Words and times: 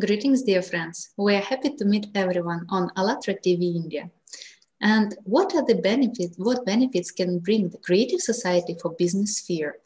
Greetings, 0.00 0.40
dear 0.40 0.62
friends. 0.62 1.10
We 1.18 1.34
are 1.34 1.42
happy 1.42 1.68
to 1.76 1.84
meet 1.84 2.06
everyone 2.14 2.64
on 2.70 2.88
Allatra 2.96 3.36
TV 3.44 3.76
India. 3.76 4.10
And 4.80 5.14
what 5.24 5.54
are 5.54 5.66
the 5.66 5.74
benefits, 5.74 6.34
what 6.38 6.64
benefits 6.64 7.10
can 7.10 7.40
bring 7.40 7.68
the 7.68 7.76
creative 7.76 8.22
society 8.22 8.74
for 8.80 8.94
business 8.98 9.36
sphere? 9.36 9.76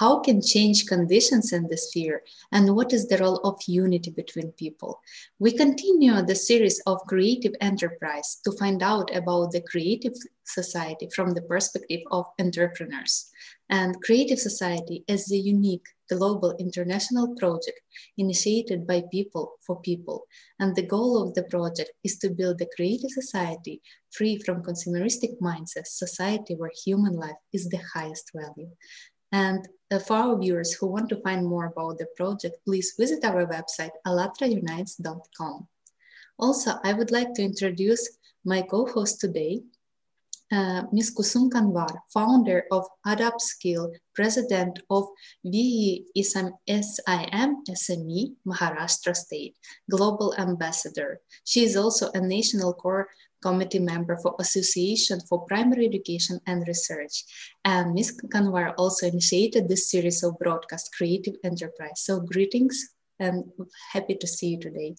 How 0.00 0.18
can 0.18 0.42
change 0.42 0.86
conditions 0.86 1.52
in 1.52 1.68
the 1.68 1.76
sphere? 1.76 2.22
And 2.50 2.74
what 2.74 2.92
is 2.92 3.06
the 3.06 3.18
role 3.18 3.36
of 3.44 3.62
unity 3.68 4.10
between 4.10 4.50
people? 4.50 5.00
We 5.38 5.52
continue 5.52 6.20
the 6.22 6.34
series 6.34 6.82
of 6.88 7.06
creative 7.06 7.54
enterprise 7.60 8.40
to 8.44 8.50
find 8.58 8.82
out 8.82 9.14
about 9.14 9.52
the 9.52 9.62
creative 9.62 10.14
society 10.42 11.08
from 11.14 11.34
the 11.34 11.42
perspective 11.42 12.00
of 12.10 12.26
entrepreneurs. 12.40 13.30
And 13.72 13.98
Creative 14.02 14.38
Society 14.38 15.02
is 15.08 15.32
a 15.32 15.36
unique 15.36 15.86
global 16.10 16.54
international 16.58 17.34
project 17.36 17.80
initiated 18.18 18.86
by 18.86 19.02
people 19.10 19.54
for 19.66 19.80
people. 19.80 20.26
And 20.60 20.76
the 20.76 20.86
goal 20.86 21.22
of 21.22 21.32
the 21.32 21.44
project 21.44 21.90
is 22.04 22.18
to 22.18 22.28
build 22.28 22.60
a 22.60 22.68
creative 22.76 23.10
society 23.10 23.80
free 24.10 24.36
from 24.44 24.62
consumeristic 24.62 25.40
mindsets, 25.40 25.96
society 26.04 26.54
where 26.54 26.70
human 26.84 27.14
life 27.14 27.40
is 27.54 27.70
the 27.70 27.80
highest 27.94 28.30
value. 28.34 28.68
And 29.32 29.66
uh, 29.90 30.00
for 30.00 30.16
our 30.16 30.38
viewers 30.38 30.74
who 30.74 30.88
want 30.88 31.08
to 31.08 31.22
find 31.22 31.46
more 31.46 31.64
about 31.64 31.96
the 31.96 32.08
project, 32.14 32.58
please 32.66 32.92
visit 32.98 33.24
our 33.24 33.46
website, 33.46 33.92
allatraunites.com. 34.06 35.66
Also, 36.38 36.72
I 36.84 36.92
would 36.92 37.10
like 37.10 37.32
to 37.34 37.42
introduce 37.42 38.18
my 38.44 38.60
co-host 38.60 39.18
today, 39.18 39.62
uh, 40.52 40.82
Ms. 40.92 41.14
Kusum 41.16 41.50
Kanwar, 41.50 41.88
founder 42.12 42.64
of 42.70 42.86
Adapt 43.06 43.40
Skill, 43.40 43.92
president 44.14 44.78
of 44.90 45.08
VE 45.44 46.04
CIM 46.16 46.52
SME 46.68 48.34
Maharashtra 48.46 49.16
State, 49.16 49.56
global 49.90 50.34
ambassador. 50.36 51.20
She 51.44 51.64
is 51.64 51.76
also 51.76 52.10
a 52.12 52.20
national 52.20 52.74
core 52.74 53.08
committee 53.42 53.80
member 53.80 54.16
for 54.22 54.36
Association 54.38 55.18
for 55.28 55.44
Primary 55.46 55.86
Education 55.86 56.38
and 56.46 56.66
Research. 56.68 57.24
And 57.64 57.94
Ms. 57.94 58.20
Kanwar 58.32 58.74
also 58.76 59.06
initiated 59.06 59.68
this 59.68 59.90
series 59.90 60.22
of 60.22 60.38
broadcast 60.38 60.90
creative 60.96 61.34
enterprise. 61.42 62.04
So 62.04 62.20
greetings 62.20 62.94
and 63.18 63.44
happy 63.92 64.14
to 64.16 64.26
see 64.26 64.48
you 64.48 64.60
today. 64.60 64.94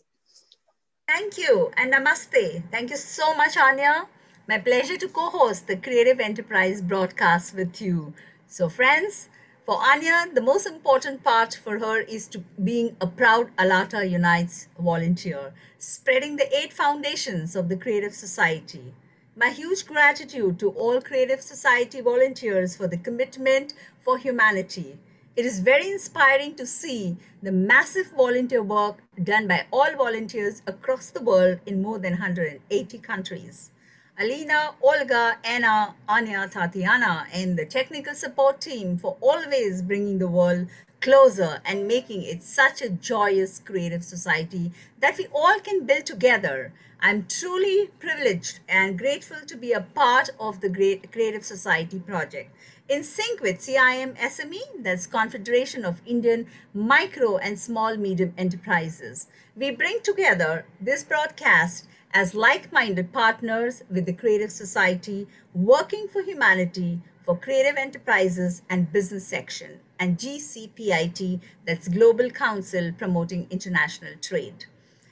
Thank 1.08 1.38
you 1.38 1.72
and 1.78 1.94
namaste. 1.94 2.64
Thank 2.72 2.90
you 2.90 2.98
so 2.98 3.36
much, 3.36 3.56
Anya. 3.58 4.08
My 4.46 4.58
pleasure 4.58 4.98
to 4.98 5.08
co 5.08 5.30
host 5.30 5.68
the 5.68 5.78
Creative 5.78 6.20
Enterprise 6.20 6.82
broadcast 6.82 7.56
with 7.56 7.82
you. 7.82 8.14
So, 8.46 8.68
friends, 8.68 9.30
for 9.66 9.78
Anya, 9.78 10.26
the 10.34 10.42
most 10.42 10.66
important 10.68 11.24
part 11.24 11.54
for 11.54 11.80
her 11.80 12.02
is 12.02 12.28
to 12.28 12.40
being 12.62 12.98
a 13.00 13.08
proud 13.08 13.56
Allatra 13.56 14.04
Unites 14.04 14.68
volunteer, 14.78 15.54
spreading 15.78 16.36
the 16.36 16.54
eight 16.54 16.74
foundations 16.74 17.56
of 17.56 17.70
the 17.70 17.78
Creative 17.78 18.14
Society. 18.14 18.94
My 19.38 19.48
huge 19.48 19.86
gratitude 19.86 20.60
to 20.60 20.72
all 20.72 21.00
Creative 21.00 21.40
Society 21.42 22.02
volunteers 22.02 22.76
for 22.76 22.86
the 22.90 22.98
commitment 22.98 23.74
for 24.02 24.18
humanity. 24.18 25.00
It 25.38 25.46
is 25.46 25.62
very 25.62 25.90
inspiring 25.90 26.56
to 26.56 26.66
see 26.66 27.16
the 27.42 27.54
massive 27.54 28.08
volunteer 28.08 28.62
work 28.62 28.98
done 29.24 29.48
by 29.48 29.68
all 29.72 29.96
volunteers 29.96 30.62
across 30.68 31.12
the 31.12 31.22
world 31.22 31.62
in 31.66 31.82
more 31.82 31.98
than 31.98 32.20
180 32.20 32.98
countries. 32.98 33.72
Alina, 34.16 34.76
Olga, 34.80 35.38
Anna, 35.44 35.96
Anya, 36.08 36.48
Tatiana, 36.48 37.26
and 37.34 37.58
the 37.58 37.66
technical 37.66 38.14
support 38.14 38.62
team 38.62 38.96
for 38.96 39.18
always 39.20 39.82
bringing 39.82 40.20
the 40.20 40.28
world 40.28 40.68
closer 41.02 41.62
and 41.66 41.88
making 41.88 42.22
it 42.22 42.44
such 42.44 42.84
a 42.84 42.92
joyous 42.92 43.58
creative 43.58 44.04
society 44.04 44.72
that 45.00 45.18
we 45.18 45.26
all 45.34 45.60
can 45.60 45.88
build 45.88 46.06
together. 46.06 46.72
I'm 47.02 47.26
truly 47.26 47.90
privileged 48.00 48.60
and 48.70 49.00
grateful 49.00 49.48
to 49.48 49.58
be 49.58 49.74
a 49.74 49.82
part 49.82 50.30
of 50.40 50.62
the 50.62 50.70
Great 50.70 51.12
Creative 51.12 51.44
Society 51.44 51.98
project. 52.00 52.56
In 52.88 53.04
sync 53.04 53.42
with 53.42 53.62
CIM 53.62 54.16
SME, 54.18 54.62
that's 54.84 55.08
Confederation 55.08 55.84
of 55.84 56.04
Indian 56.06 56.46
Micro 56.72 57.38
and 57.38 57.58
Small 57.58 57.98
Medium 57.98 58.36
Enterprises, 58.38 59.26
we 59.56 59.72
bring 59.72 60.02
together 60.04 60.66
this 60.80 61.04
broadcast 61.04 61.88
as 62.14 62.36
like 62.36 62.72
minded 62.72 63.12
partners 63.12 63.84
with 63.90 64.06
the 64.06 64.14
Creative 64.14 64.52
Society, 64.52 65.28
working 65.54 66.08
for 66.08 66.22
humanity 66.22 67.02
for 67.26 67.36
creative 67.36 67.76
enterprises 67.76 68.62
and 68.70 68.92
business 68.94 69.26
section, 69.26 69.80
and 70.00 70.18
GCPIT, 70.18 71.40
that's 71.66 71.88
Global 71.88 72.30
Council 72.30 72.92
Promoting 72.98 73.48
International 73.50 74.12
Trade. 74.22 74.66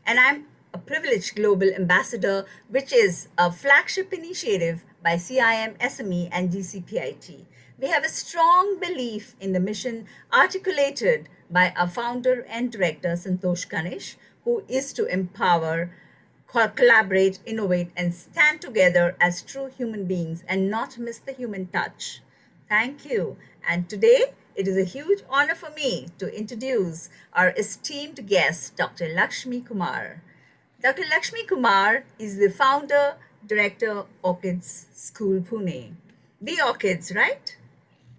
And 0.05 0.19
I'm 0.19 0.45
a 0.73 0.77
privileged 0.77 1.35
global 1.35 1.73
ambassador, 1.73 2.45
which 2.69 2.93
is 2.93 3.29
a 3.37 3.51
flagship 3.51 4.13
initiative 4.13 4.83
by 5.03 5.15
CIM 5.15 5.77
SME 5.79 6.29
and 6.31 6.51
GCPIT. 6.51 7.45
We 7.79 7.87
have 7.87 8.03
a 8.03 8.09
strong 8.09 8.79
belief 8.79 9.35
in 9.39 9.53
the 9.53 9.59
mission 9.59 10.05
articulated 10.31 11.29
by 11.49 11.73
our 11.75 11.87
founder 11.87 12.45
and 12.47 12.71
director, 12.71 13.13
Santosh 13.13 13.67
Ganesh, 13.67 14.17
who 14.43 14.63
is 14.67 14.93
to 14.93 15.05
empower 15.05 15.91
collaborate, 16.51 17.39
innovate, 17.45 17.91
and 17.95 18.13
stand 18.13 18.61
together 18.61 19.15
as 19.19 19.41
true 19.41 19.67
human 19.67 20.05
beings 20.05 20.43
and 20.47 20.69
not 20.69 20.97
miss 20.97 21.19
the 21.19 21.31
human 21.31 21.67
touch. 21.67 22.21
Thank 22.67 23.05
you. 23.05 23.37
And 23.67 23.89
today, 23.89 24.33
it 24.55 24.67
is 24.67 24.77
a 24.77 24.83
huge 24.83 25.23
honor 25.29 25.55
for 25.55 25.69
me 25.71 26.07
to 26.19 26.27
introduce 26.37 27.09
our 27.33 27.51
esteemed 27.57 28.27
guest, 28.27 28.75
Dr. 28.75 29.07
Lakshmi 29.07 29.61
Kumar. 29.61 30.21
Dr. 30.81 31.03
Lakshmi 31.09 31.45
Kumar 31.45 32.03
is 32.19 32.37
the 32.37 32.49
founder, 32.49 33.15
director, 33.45 34.03
Orchids 34.21 34.87
School, 34.93 35.41
Pune. 35.41 35.93
The 36.41 36.59
Orchids, 36.65 37.13
right? 37.15 37.55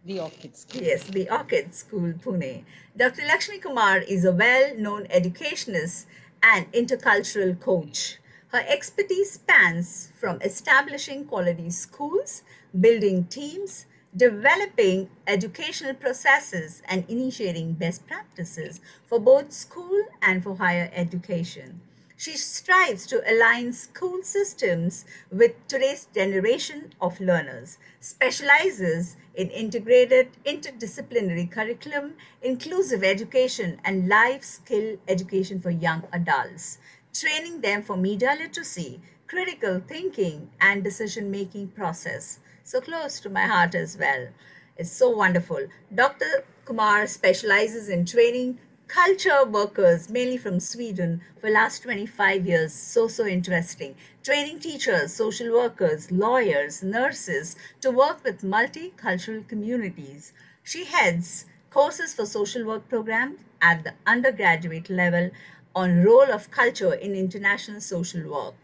The 0.04 0.20
Orchid 0.20 0.56
School. 0.56 0.82
Yes, 0.82 1.04
the 1.04 1.28
Orchid 1.28 1.74
School, 1.74 2.12
Pune. 2.14 2.64
Dr. 2.96 3.22
Lakshmi 3.26 3.58
Kumar 3.58 3.98
is 3.98 4.24
a 4.24 4.32
well 4.32 4.74
known 4.76 5.06
educationist 5.10 6.06
and 6.42 6.70
intercultural 6.72 7.58
coach. 7.60 8.18
Her 8.52 8.62
expertise 8.68 9.32
spans 9.32 10.12
from 10.20 10.38
establishing 10.42 11.24
quality 11.24 11.70
schools, 11.70 12.42
building 12.78 13.24
teams, 13.24 13.86
developing 14.14 15.08
educational 15.26 15.94
processes, 15.94 16.82
and 16.86 17.08
initiating 17.08 17.72
best 17.72 18.06
practices 18.06 18.82
for 19.06 19.18
both 19.18 19.52
school 19.52 20.04
and 20.20 20.42
for 20.42 20.56
higher 20.56 20.90
education. 20.92 21.80
She 22.18 22.36
strives 22.36 23.06
to 23.06 23.22
align 23.26 23.72
school 23.72 24.22
systems 24.22 25.06
with 25.30 25.52
today's 25.66 26.06
generation 26.14 26.92
of 27.00 27.22
learners, 27.22 27.78
specializes 28.00 29.16
in 29.34 29.48
integrated 29.48 30.28
interdisciplinary 30.44 31.50
curriculum, 31.50 32.16
inclusive 32.42 33.02
education, 33.02 33.80
and 33.82 34.08
life 34.08 34.44
skill 34.44 34.98
education 35.08 35.58
for 35.58 35.70
young 35.70 36.04
adults 36.12 36.76
training 37.12 37.60
them 37.60 37.82
for 37.82 37.96
media 37.96 38.36
literacy, 38.38 39.00
critical 39.26 39.80
thinking, 39.86 40.50
and 40.60 40.82
decision 40.82 41.30
making 41.30 41.68
process. 41.68 42.40
So 42.64 42.80
close 42.80 43.20
to 43.20 43.30
my 43.30 43.46
heart 43.46 43.74
as 43.74 43.96
well. 43.98 44.28
It's 44.76 44.92
so 44.92 45.10
wonderful. 45.10 45.66
Dr. 45.94 46.44
Kumar 46.64 47.06
specializes 47.06 47.88
in 47.88 48.06
training 48.06 48.58
culture 48.88 49.44
workers, 49.44 50.10
mainly 50.10 50.36
from 50.36 50.60
Sweden, 50.60 51.22
for 51.40 51.50
last 51.50 51.82
25 51.82 52.46
years. 52.46 52.72
So, 52.72 53.08
so 53.08 53.26
interesting. 53.26 53.94
Training 54.22 54.60
teachers, 54.60 55.14
social 55.14 55.52
workers, 55.52 56.12
lawyers, 56.12 56.82
nurses 56.82 57.56
to 57.80 57.90
work 57.90 58.22
with 58.22 58.42
multicultural 58.42 59.46
communities. 59.48 60.32
She 60.62 60.84
heads 60.84 61.46
courses 61.70 62.12
for 62.12 62.26
social 62.26 62.64
work 62.66 62.88
programs 62.88 63.40
at 63.62 63.82
the 63.84 63.94
undergraduate 64.06 64.90
level 64.90 65.30
on 65.74 66.02
role 66.02 66.30
of 66.30 66.50
culture 66.50 66.92
in 66.92 67.14
international 67.14 67.80
social 67.80 68.30
work, 68.30 68.54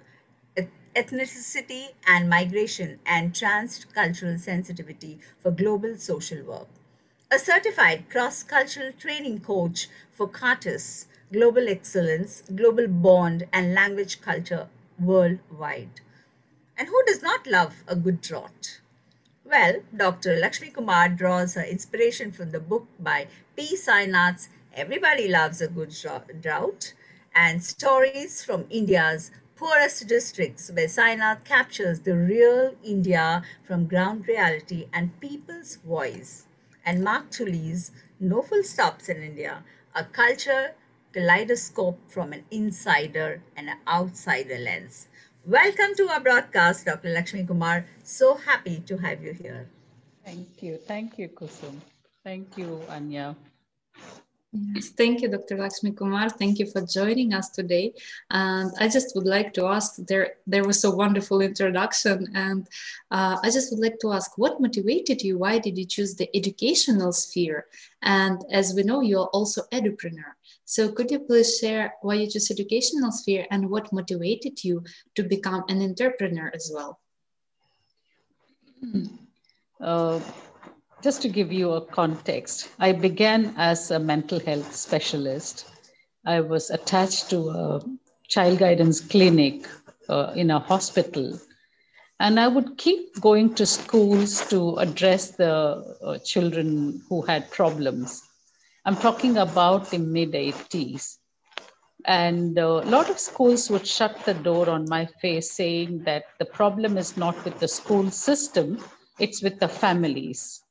ethnicity 0.94 1.88
and 2.06 2.28
migration, 2.28 2.99
and 3.06 3.32
transcultural 3.32 4.38
sensitivity 4.38 5.19
for 5.38 5.50
global 5.50 5.96
social 5.96 6.43
work. 6.43 6.69
A 7.31 7.38
certified 7.38 8.08
cross-cultural 8.10 8.93
training 8.99 9.40
coach 9.40 9.88
for 10.10 10.26
Cartus, 10.26 11.06
Global 11.32 11.69
Excellence, 11.69 12.43
Global 12.55 12.88
Bond, 12.88 13.46
and 13.52 13.75
Language 13.75 14.20
Culture 14.20 14.69
worldwide. 14.99 16.00
And 16.76 16.88
who 16.88 17.02
does 17.06 17.22
not 17.22 17.46
love 17.46 17.84
a 17.87 17.94
good 17.94 18.20
drought? 18.20 18.81
Well, 19.44 19.81
Dr. 19.96 20.37
Lakshmi 20.37 20.70
Kumar 20.70 21.10
draws 21.10 21.55
her 21.55 21.62
inspiration 21.62 22.32
from 22.32 22.50
the 22.50 22.60
book 22.60 22.87
by 22.99 23.28
P. 23.56 23.76
Sainath's 23.76 24.49
Everybody 24.75 25.28
Loves 25.28 25.60
a 25.60 25.69
Good 25.69 25.94
Drought 26.40 26.93
and 27.34 27.62
stories 27.62 28.44
from 28.44 28.66
India's 28.70 29.30
poorest 29.56 30.06
districts 30.08 30.70
where 30.70 30.86
Sainath 30.86 31.44
captures 31.44 32.00
the 32.00 32.16
real 32.16 32.75
India 32.84 33.42
from 33.64 33.86
ground 33.86 34.28
reality 34.28 34.88
and 34.92 35.19
people's 35.20 35.76
voice. 35.76 36.46
And 36.84 37.02
Mark 37.04 37.30
Tully's 37.30 37.90
No 38.20 38.42
Full 38.42 38.62
Stops 38.62 39.08
in 39.08 39.22
India, 39.22 39.64
a 39.94 40.04
culture 40.04 40.75
kaleidoscope 41.12 41.98
from 42.08 42.32
an 42.32 42.44
insider 42.50 43.42
and 43.56 43.69
an 43.69 43.78
outsider 43.88 44.58
lens. 44.58 45.08
Welcome 45.46 45.94
to 45.96 46.08
our 46.10 46.20
broadcast, 46.20 46.86
Dr. 46.86 47.08
Lakshmi 47.10 47.44
Kumar. 47.44 47.86
So 48.04 48.34
happy 48.36 48.81
to 48.86 48.98
have 48.98 49.22
you 49.22 49.32
here. 49.32 49.69
Thank 50.24 50.62
you. 50.62 50.76
Thank 50.76 51.19
you, 51.19 51.28
Kusum. 51.28 51.81
Thank 52.24 52.56
you, 52.58 52.82
Anya. 52.88 53.36
Yes, 54.52 54.88
thank 54.88 55.20
you, 55.20 55.28
Dr. 55.28 55.58
Lakshmi 55.58 55.92
Kumar. 55.92 56.30
Thank 56.30 56.58
you 56.58 56.64
for 56.66 56.80
joining 56.80 57.34
us 57.34 57.50
today. 57.50 57.92
And 58.30 58.72
I 58.80 58.88
just 58.88 59.14
would 59.14 59.26
like 59.26 59.52
to 59.54 59.66
ask 59.66 59.96
there, 59.96 60.36
there 60.46 60.64
was 60.64 60.82
a 60.84 60.90
wonderful 60.90 61.42
introduction. 61.42 62.28
And 62.34 62.66
uh, 63.10 63.36
I 63.42 63.50
just 63.50 63.70
would 63.70 63.80
like 63.80 63.98
to 64.00 64.12
ask 64.12 64.38
what 64.38 64.58
motivated 64.58 65.20
you? 65.20 65.36
Why 65.38 65.58
did 65.58 65.76
you 65.76 65.84
choose 65.84 66.14
the 66.14 66.34
educational 66.34 67.12
sphere? 67.12 67.66
And 68.02 68.42
as 68.50 68.72
we 68.74 68.84
know, 68.84 69.02
you're 69.02 69.26
also 69.26 69.62
edupreneur. 69.70 70.32
So 70.64 70.92
could 70.92 71.10
you 71.10 71.20
please 71.20 71.58
share 71.58 71.94
why 72.00 72.14
you 72.14 72.26
chose 72.26 72.50
educational 72.50 73.12
sphere 73.12 73.46
and 73.50 73.68
what 73.68 73.92
motivated 73.92 74.64
you 74.64 74.82
to 75.14 75.24
become 75.24 75.64
an 75.68 75.82
entrepreneur 75.82 76.50
as 76.54 76.70
well? 76.74 77.00
Uh, 79.80 80.20
just 81.00 81.22
to 81.22 81.28
give 81.28 81.52
you 81.52 81.72
a 81.72 81.80
context, 81.80 82.70
I 82.80 82.90
began 82.90 83.54
as 83.56 83.92
a 83.92 84.00
mental 84.00 84.40
health 84.40 84.74
specialist. 84.74 85.66
I 86.26 86.40
was 86.40 86.70
attached 86.70 87.30
to 87.30 87.50
a 87.50 87.82
child 88.28 88.58
guidance 88.58 89.00
clinic 89.00 89.68
uh, 90.08 90.32
in 90.34 90.50
a 90.50 90.58
hospital. 90.58 91.38
And 92.18 92.40
I 92.40 92.48
would 92.48 92.78
keep 92.78 93.20
going 93.20 93.54
to 93.54 93.64
schools 93.64 94.46
to 94.48 94.74
address 94.76 95.30
the 95.30 95.96
uh, 96.02 96.18
children 96.18 97.00
who 97.08 97.22
had 97.22 97.48
problems. 97.52 98.24
I'm 98.84 98.96
talking 98.96 99.36
about 99.36 99.90
the 99.90 99.98
mid 99.98 100.32
80s. 100.32 101.18
And 102.06 102.58
a 102.58 102.68
lot 102.68 103.08
of 103.08 103.20
schools 103.20 103.70
would 103.70 103.86
shut 103.86 104.24
the 104.24 104.34
door 104.34 104.68
on 104.68 104.88
my 104.88 105.06
face, 105.06 105.52
saying 105.52 106.02
that 106.04 106.24
the 106.40 106.44
problem 106.44 106.96
is 106.98 107.16
not 107.16 107.44
with 107.44 107.60
the 107.60 107.68
school 107.68 108.10
system, 108.10 108.82
it's 109.20 109.42
with 109.42 109.60
the 109.60 109.68
families 109.68 110.62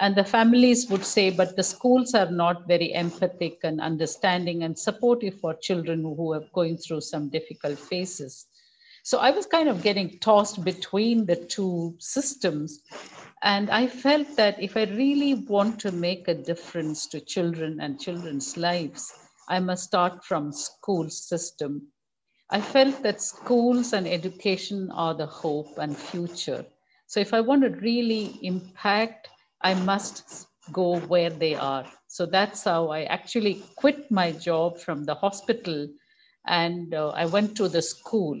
and 0.00 0.14
the 0.14 0.24
families 0.24 0.90
would 0.90 1.04
say, 1.04 1.30
but 1.30 1.56
the 1.56 1.62
schools 1.62 2.14
are 2.14 2.30
not 2.30 2.68
very 2.68 2.92
empathic 2.92 3.60
and 3.64 3.80
understanding 3.80 4.62
and 4.62 4.78
supportive 4.78 5.40
for 5.40 5.54
children 5.54 6.02
who 6.02 6.34
are 6.34 6.44
going 6.52 6.76
through 6.76 7.00
some 7.00 7.30
difficult 7.30 7.78
phases. 7.78 8.46
So 9.04 9.18
I 9.18 9.30
was 9.30 9.46
kind 9.46 9.68
of 9.68 9.82
getting 9.82 10.18
tossed 10.18 10.64
between 10.64 11.24
the 11.24 11.36
two 11.36 11.94
systems. 11.98 12.82
And 13.42 13.70
I 13.70 13.86
felt 13.86 14.36
that 14.36 14.60
if 14.60 14.76
I 14.76 14.84
really 14.84 15.34
want 15.34 15.78
to 15.80 15.92
make 15.92 16.28
a 16.28 16.34
difference 16.34 17.06
to 17.08 17.20
children 17.20 17.78
and 17.80 18.00
children's 18.00 18.56
lives, 18.56 19.12
I 19.48 19.60
must 19.60 19.84
start 19.84 20.24
from 20.24 20.52
school 20.52 21.08
system. 21.08 21.86
I 22.50 22.60
felt 22.60 23.02
that 23.02 23.22
schools 23.22 23.92
and 23.92 24.06
education 24.06 24.90
are 24.90 25.14
the 25.14 25.26
hope 25.26 25.78
and 25.78 25.96
future. 25.96 26.66
So 27.06 27.20
if 27.20 27.32
I 27.32 27.40
want 27.40 27.62
to 27.62 27.70
really 27.70 28.38
impact 28.42 29.28
I 29.62 29.74
must 29.74 30.46
go 30.72 30.98
where 31.00 31.30
they 31.30 31.54
are. 31.54 31.86
So 32.08 32.26
that's 32.26 32.64
how 32.64 32.88
I 32.88 33.04
actually 33.04 33.62
quit 33.76 34.10
my 34.10 34.32
job 34.32 34.78
from 34.78 35.04
the 35.04 35.14
hospital 35.14 35.88
and 36.46 36.94
uh, 36.94 37.10
I 37.10 37.26
went 37.26 37.56
to 37.56 37.68
the 37.68 37.82
school. 37.82 38.38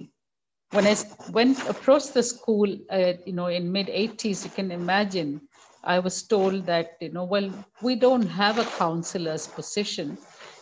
When 0.72 0.86
I 0.86 0.96
went 1.32 1.58
approached 1.68 2.14
the 2.14 2.22
school, 2.22 2.68
uh, 2.90 3.14
you 3.24 3.32
know, 3.32 3.46
in 3.46 3.70
mid 3.70 3.88
80s, 3.88 4.44
you 4.44 4.50
can 4.50 4.70
imagine, 4.70 5.40
I 5.84 5.98
was 5.98 6.22
told 6.22 6.66
that, 6.66 6.96
you 7.00 7.12
know, 7.12 7.24
well, 7.24 7.50
we 7.82 7.94
don't 7.96 8.26
have 8.26 8.58
a 8.58 8.64
counselor's 8.78 9.46
position 9.46 10.18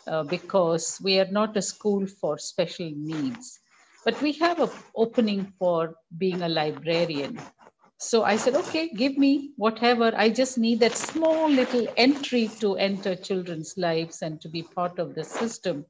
uh, 0.06 0.22
because 0.24 1.00
we 1.02 1.18
are 1.18 1.30
not 1.30 1.56
a 1.56 1.62
school 1.62 2.06
for 2.06 2.38
special 2.38 2.90
needs. 2.94 3.60
But 4.04 4.20
we 4.20 4.32
have 4.32 4.60
an 4.60 4.70
opening 4.96 5.52
for 5.58 5.94
being 6.18 6.42
a 6.42 6.48
librarian. 6.48 7.40
So 7.98 8.24
I 8.24 8.36
said, 8.36 8.54
okay, 8.56 8.88
give 8.88 9.16
me 9.16 9.52
whatever. 9.56 10.12
I 10.16 10.28
just 10.28 10.58
need 10.58 10.80
that 10.80 10.96
small 10.96 11.48
little 11.48 11.86
entry 11.96 12.48
to 12.60 12.76
enter 12.76 13.14
children's 13.14 13.74
lives 13.78 14.22
and 14.22 14.40
to 14.40 14.48
be 14.48 14.62
part 14.62 14.98
of 14.98 15.14
the 15.14 15.24
system. 15.24 15.86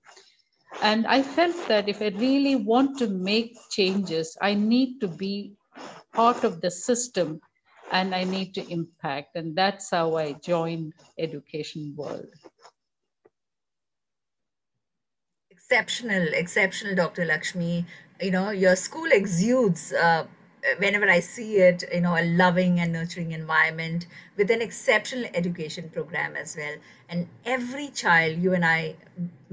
And 0.83 1.06
I 1.06 1.23
felt 1.23 1.56
that 1.69 1.89
if 1.89 2.03
I 2.03 2.09
really 2.09 2.56
want 2.56 2.99
to 2.99 3.09
make 3.09 3.56
changes, 3.71 4.37
I 4.41 4.55
need 4.55 5.01
to 5.01 5.09
be 5.09 5.55
part 6.12 6.45
of 6.45 6.61
the 6.61 6.71
system 6.71 7.41
and 7.93 8.15
I 8.15 8.25
need 8.25 8.55
to 8.55 8.69
impact. 8.69 9.37
And 9.37 9.56
that's 9.56 9.91
how 9.91 10.17
I 10.17 10.33
joined 10.35 10.93
Education 11.19 11.95
World. 11.97 12.27
Exceptional, 15.51 16.29
exceptional, 16.35 16.95
Dr. 16.95 17.25
Lakshmi. 17.25 17.87
You 18.21 18.31
know, 18.31 18.51
your 18.51 18.77
school 18.77 19.09
exudes. 19.11 19.93
Uh, 19.93 20.27
whenever 20.78 21.08
I 21.08 21.20
see 21.20 21.56
it, 21.56 21.84
you 21.93 22.00
know, 22.00 22.16
a 22.16 22.25
loving 22.25 22.81
and 22.81 22.93
nurturing 22.93 23.32
environment 23.32 24.06
with 24.37 24.50
an 24.50 24.62
exceptional 24.62 25.26
education 25.34 25.90
program 25.90 26.37
as 26.37 26.56
well. 26.56 26.76
And 27.08 27.28
every 27.44 27.88
child, 27.88 28.38
you 28.38 28.55
and 28.55 28.64
I 28.64 28.96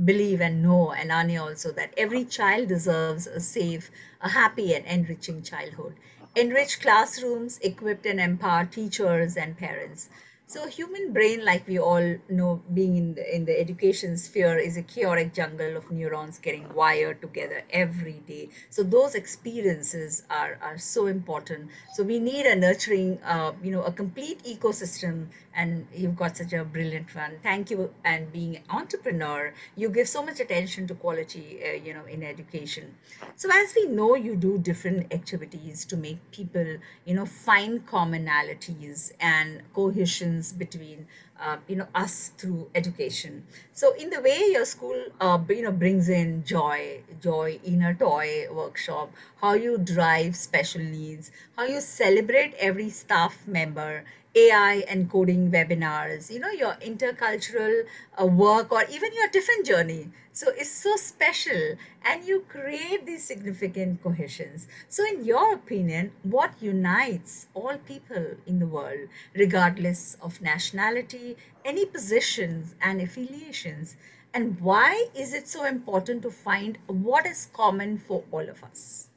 believe 0.03 0.41
and 0.41 0.63
know, 0.63 0.91
and 0.91 1.11
Anya 1.11 1.41
also, 1.41 1.71
that 1.73 1.93
every 1.97 2.23
child 2.25 2.67
deserves 2.69 3.27
a 3.27 3.39
safe, 3.39 3.91
a 4.21 4.29
happy, 4.29 4.73
and 4.73 4.85
enriching 4.85 5.43
childhood. 5.43 5.95
Enriched 6.35 6.81
classrooms, 6.81 7.59
equipped 7.59 8.05
and 8.05 8.19
empowered 8.19 8.71
teachers 8.71 9.35
and 9.35 9.57
parents. 9.57 10.09
So 10.51 10.67
human 10.67 11.13
brain, 11.13 11.45
like 11.45 11.65
we 11.65 11.79
all 11.79 12.17
know, 12.27 12.61
being 12.73 12.97
in 12.97 13.13
the, 13.15 13.35
in 13.35 13.45
the 13.45 13.57
education 13.57 14.17
sphere 14.17 14.57
is 14.57 14.75
a 14.75 14.81
chaotic 14.81 15.33
jungle 15.33 15.77
of 15.77 15.89
neurons 15.89 16.39
getting 16.39 16.67
wired 16.73 17.21
together 17.21 17.63
every 17.69 18.19
day. 18.27 18.49
So 18.69 18.83
those 18.83 19.15
experiences 19.15 20.23
are, 20.29 20.59
are 20.61 20.77
so 20.77 21.07
important. 21.07 21.69
So 21.93 22.03
we 22.03 22.19
need 22.19 22.45
a 22.45 22.57
nurturing, 22.57 23.19
uh, 23.23 23.53
you 23.63 23.71
know, 23.71 23.83
a 23.83 23.93
complete 23.93 24.43
ecosystem 24.43 25.27
and 25.55 25.87
you've 25.93 26.17
got 26.17 26.35
such 26.35 26.51
a 26.51 26.65
brilliant 26.65 27.15
one. 27.15 27.31
Thank 27.41 27.71
you. 27.71 27.93
And 28.03 28.29
being 28.33 28.57
an 28.57 28.63
entrepreneur, 28.69 29.53
you 29.77 29.87
give 29.87 30.09
so 30.09 30.21
much 30.21 30.41
attention 30.41 30.85
to 30.87 30.95
quality, 30.95 31.61
uh, 31.63 31.81
you 31.81 31.93
know, 31.93 32.03
in 32.03 32.23
education. 32.23 32.95
So 33.37 33.47
as 33.53 33.73
we 33.73 33.85
know, 33.85 34.15
you 34.15 34.35
do 34.35 34.57
different 34.57 35.13
activities 35.13 35.85
to 35.85 35.95
make 35.95 36.19
people, 36.31 36.77
you 37.05 37.13
know, 37.13 37.25
find 37.25 37.85
commonalities 37.87 39.13
and 39.21 39.61
cohesions 39.73 40.40
between 40.49 41.07
uh, 41.39 41.57
you 41.67 41.75
know 41.75 41.87
us 41.93 42.31
through 42.37 42.69
education. 42.73 43.45
So 43.73 43.93
in 43.95 44.09
the 44.09 44.21
way 44.21 44.39
your 44.51 44.65
school 44.65 44.97
uh, 45.19 45.39
you 45.49 45.63
know 45.63 45.71
brings 45.71 46.09
in 46.09 46.43
joy 46.45 47.01
joy 47.21 47.59
inner 47.63 47.93
toy 47.93 48.47
workshop 48.51 49.11
how 49.41 49.53
you 49.53 49.77
drive 49.77 50.35
special 50.35 50.81
needs 50.81 51.31
how 51.57 51.63
you 51.65 51.81
celebrate 51.81 52.53
every 52.59 52.89
staff 52.89 53.45
member 53.47 54.03
AI 54.35 54.83
and 54.87 55.09
coding 55.09 55.51
webinars, 55.51 56.31
you 56.31 56.39
know, 56.39 56.49
your 56.49 56.75
intercultural 56.75 57.83
uh, 58.21 58.25
work 58.25 58.71
or 58.71 58.83
even 58.89 59.13
your 59.13 59.27
different 59.27 59.65
journey. 59.65 60.09
So 60.33 60.51
it's 60.55 60.71
so 60.71 60.95
special 60.95 61.75
and 62.05 62.23
you 62.23 62.45
create 62.47 63.05
these 63.05 63.25
significant 63.25 64.01
cohesions. 64.01 64.67
So, 64.87 65.05
in 65.05 65.25
your 65.25 65.53
opinion, 65.53 66.13
what 66.23 66.53
unites 66.61 67.47
all 67.53 67.77
people 67.77 68.37
in 68.47 68.59
the 68.59 68.67
world, 68.67 69.09
regardless 69.35 70.15
of 70.21 70.41
nationality, 70.41 71.35
any 71.65 71.85
positions 71.85 72.75
and 72.81 73.01
affiliations? 73.01 73.97
And 74.33 74.61
why 74.61 75.07
is 75.13 75.33
it 75.33 75.49
so 75.49 75.65
important 75.65 76.21
to 76.21 76.31
find 76.31 76.77
what 76.87 77.25
is 77.25 77.49
common 77.51 77.97
for 77.97 78.23
all 78.31 78.47
of 78.47 78.63
us? 78.63 79.09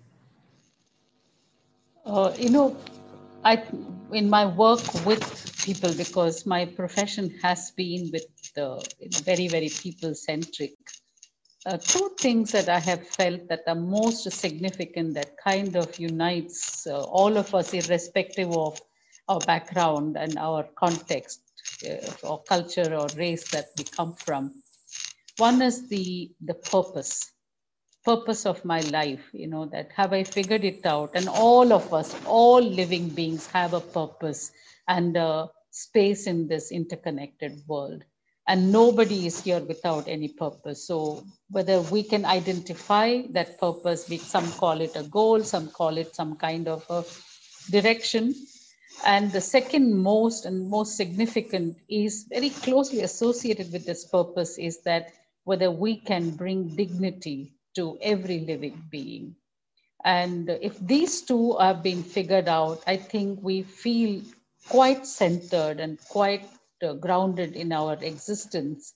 Uh, 2.04 2.34
you 2.36 2.50
know, 2.50 2.76
I 3.44 3.62
in 4.12 4.30
my 4.30 4.46
work 4.46 4.82
with 5.04 5.22
people 5.64 5.92
because 5.94 6.46
my 6.46 6.64
profession 6.64 7.30
has 7.42 7.72
been 7.72 8.10
with 8.10 8.26
the 8.54 8.82
very 9.22 9.48
very 9.48 9.68
people 9.68 10.14
centric. 10.14 10.72
Uh, 11.66 11.76
two 11.76 12.10
things 12.18 12.52
that 12.52 12.68
I 12.68 12.78
have 12.78 13.06
felt 13.06 13.48
that 13.48 13.62
are 13.66 13.74
most 13.74 14.30
significant 14.30 15.14
that 15.14 15.36
kind 15.36 15.76
of 15.76 15.98
unites 15.98 16.86
uh, 16.86 17.02
all 17.02 17.36
of 17.36 17.54
us 17.54 17.72
irrespective 17.74 18.50
of 18.52 18.80
our 19.28 19.40
background 19.40 20.16
and 20.16 20.38
our 20.38 20.64
context 20.76 21.40
uh, 21.88 22.28
or 22.28 22.42
culture 22.42 22.94
or 22.94 23.08
race 23.16 23.48
that 23.50 23.66
we 23.76 23.84
come 23.84 24.14
from. 24.14 24.62
One 25.36 25.60
is 25.60 25.88
the 25.88 26.30
the 26.40 26.54
purpose 26.54 27.33
purpose 28.04 28.44
of 28.44 28.64
my 28.64 28.80
life 28.80 29.30
you 29.32 29.46
know 29.46 29.64
that 29.66 29.90
have 29.96 30.12
i 30.12 30.22
figured 30.22 30.64
it 30.64 30.84
out? 30.84 31.10
And 31.14 31.28
all 31.28 31.72
of 31.72 31.92
us 31.94 32.14
all 32.26 32.60
living 32.60 33.08
beings 33.08 33.46
have 33.48 33.72
a 33.72 33.80
purpose 33.80 34.52
and 34.88 35.16
a 35.16 35.48
space 35.70 36.26
in 36.26 36.46
this 36.46 36.70
interconnected 36.70 37.60
world. 37.66 38.04
And 38.46 38.70
nobody 38.70 39.26
is 39.26 39.40
here 39.40 39.60
without 39.60 40.06
any 40.06 40.28
purpose. 40.28 40.86
So 40.86 41.24
whether 41.50 41.80
we 41.80 42.02
can 42.02 42.24
identify 42.26 43.22
that 43.30 43.58
purpose 43.58 44.08
we 44.08 44.18
some 44.18 44.50
call 44.52 44.80
it 44.80 44.94
a 44.96 45.02
goal 45.04 45.42
some 45.42 45.68
call 45.68 45.96
it 45.96 46.14
some 46.14 46.36
kind 46.36 46.68
of 46.68 46.84
a 46.90 47.04
direction. 47.70 48.34
And 49.06 49.32
the 49.32 49.40
second 49.40 49.96
most 49.96 50.44
and 50.44 50.68
most 50.68 50.96
significant 50.96 51.78
is 51.88 52.26
very 52.28 52.50
closely 52.50 53.00
associated 53.00 53.72
with 53.72 53.86
this 53.86 54.04
purpose 54.04 54.58
is 54.58 54.82
that 54.82 55.12
whether 55.44 55.70
we 55.70 55.96
can 55.96 56.30
bring 56.30 56.68
dignity 56.76 57.53
to 57.74 57.98
every 58.02 58.40
living 58.40 58.82
being. 58.90 59.36
And 60.04 60.50
if 60.50 60.78
these 60.80 61.22
two 61.22 61.52
are 61.56 61.74
being 61.74 62.02
figured 62.02 62.48
out, 62.48 62.82
I 62.86 62.96
think 62.96 63.40
we 63.42 63.62
feel 63.62 64.22
quite 64.68 65.06
centered 65.06 65.80
and 65.80 65.98
quite 66.08 66.46
uh, 66.82 66.94
grounded 66.94 67.54
in 67.54 67.72
our 67.72 67.94
existence. 68.02 68.94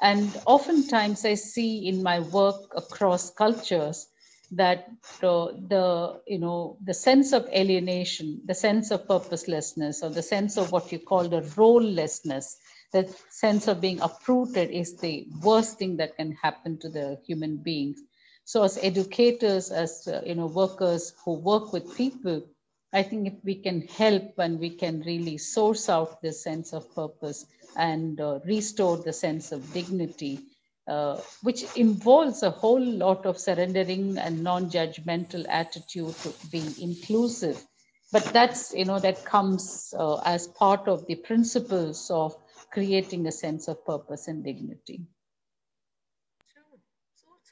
And 0.00 0.30
oftentimes 0.46 1.24
I 1.24 1.34
see 1.34 1.88
in 1.88 2.02
my 2.02 2.20
work 2.20 2.72
across 2.76 3.30
cultures 3.30 4.08
that 4.52 4.86
uh, 5.22 5.46
the 5.68 6.20
you 6.26 6.38
know 6.38 6.76
the 6.84 6.92
sense 6.92 7.32
of 7.32 7.48
alienation 7.48 8.40
the 8.44 8.54
sense 8.54 8.90
of 8.90 9.08
purposelessness 9.08 10.02
or 10.02 10.10
the 10.10 10.22
sense 10.22 10.58
of 10.58 10.70
what 10.72 10.92
you 10.92 10.98
call 10.98 11.26
the 11.26 11.40
rolelessness 11.56 12.56
the 12.92 13.08
sense 13.30 13.66
of 13.66 13.80
being 13.80 13.98
uprooted 14.02 14.70
is 14.70 14.98
the 14.98 15.26
worst 15.42 15.78
thing 15.78 15.96
that 15.96 16.14
can 16.16 16.32
happen 16.32 16.78
to 16.78 16.90
the 16.90 17.18
human 17.26 17.56
beings 17.56 17.98
so 18.44 18.62
as 18.62 18.78
educators 18.82 19.70
as 19.70 20.08
uh, 20.08 20.20
you 20.26 20.34
know 20.34 20.46
workers 20.46 21.14
who 21.24 21.34
work 21.34 21.72
with 21.72 21.96
people 21.96 22.42
i 22.92 23.02
think 23.02 23.26
if 23.26 23.34
we 23.44 23.54
can 23.54 23.82
help 23.88 24.38
and 24.38 24.58
we 24.58 24.70
can 24.70 25.00
really 25.02 25.38
source 25.38 25.88
out 25.88 26.20
this 26.22 26.42
sense 26.42 26.72
of 26.72 26.94
purpose 26.94 27.46
and 27.76 28.20
uh, 28.20 28.38
restore 28.44 28.96
the 28.98 29.12
sense 29.12 29.52
of 29.52 29.72
dignity 29.72 30.40
uh, 30.88 31.16
which 31.42 31.64
involves 31.76 32.42
a 32.42 32.50
whole 32.50 32.84
lot 32.84 33.24
of 33.24 33.38
surrendering 33.38 34.18
and 34.18 34.42
non-judgmental 34.42 35.46
attitude 35.48 36.14
to 36.16 36.32
being 36.50 36.74
inclusive 36.80 37.64
but 38.12 38.24
that's 38.24 38.74
you 38.74 38.84
know 38.84 38.98
that 38.98 39.24
comes 39.24 39.94
uh, 39.98 40.16
as 40.24 40.48
part 40.48 40.86
of 40.86 41.06
the 41.06 41.14
principles 41.16 42.10
of 42.10 42.36
creating 42.72 43.26
a 43.26 43.32
sense 43.32 43.68
of 43.68 43.84
purpose 43.84 44.28
and 44.28 44.44
dignity. 44.44 45.02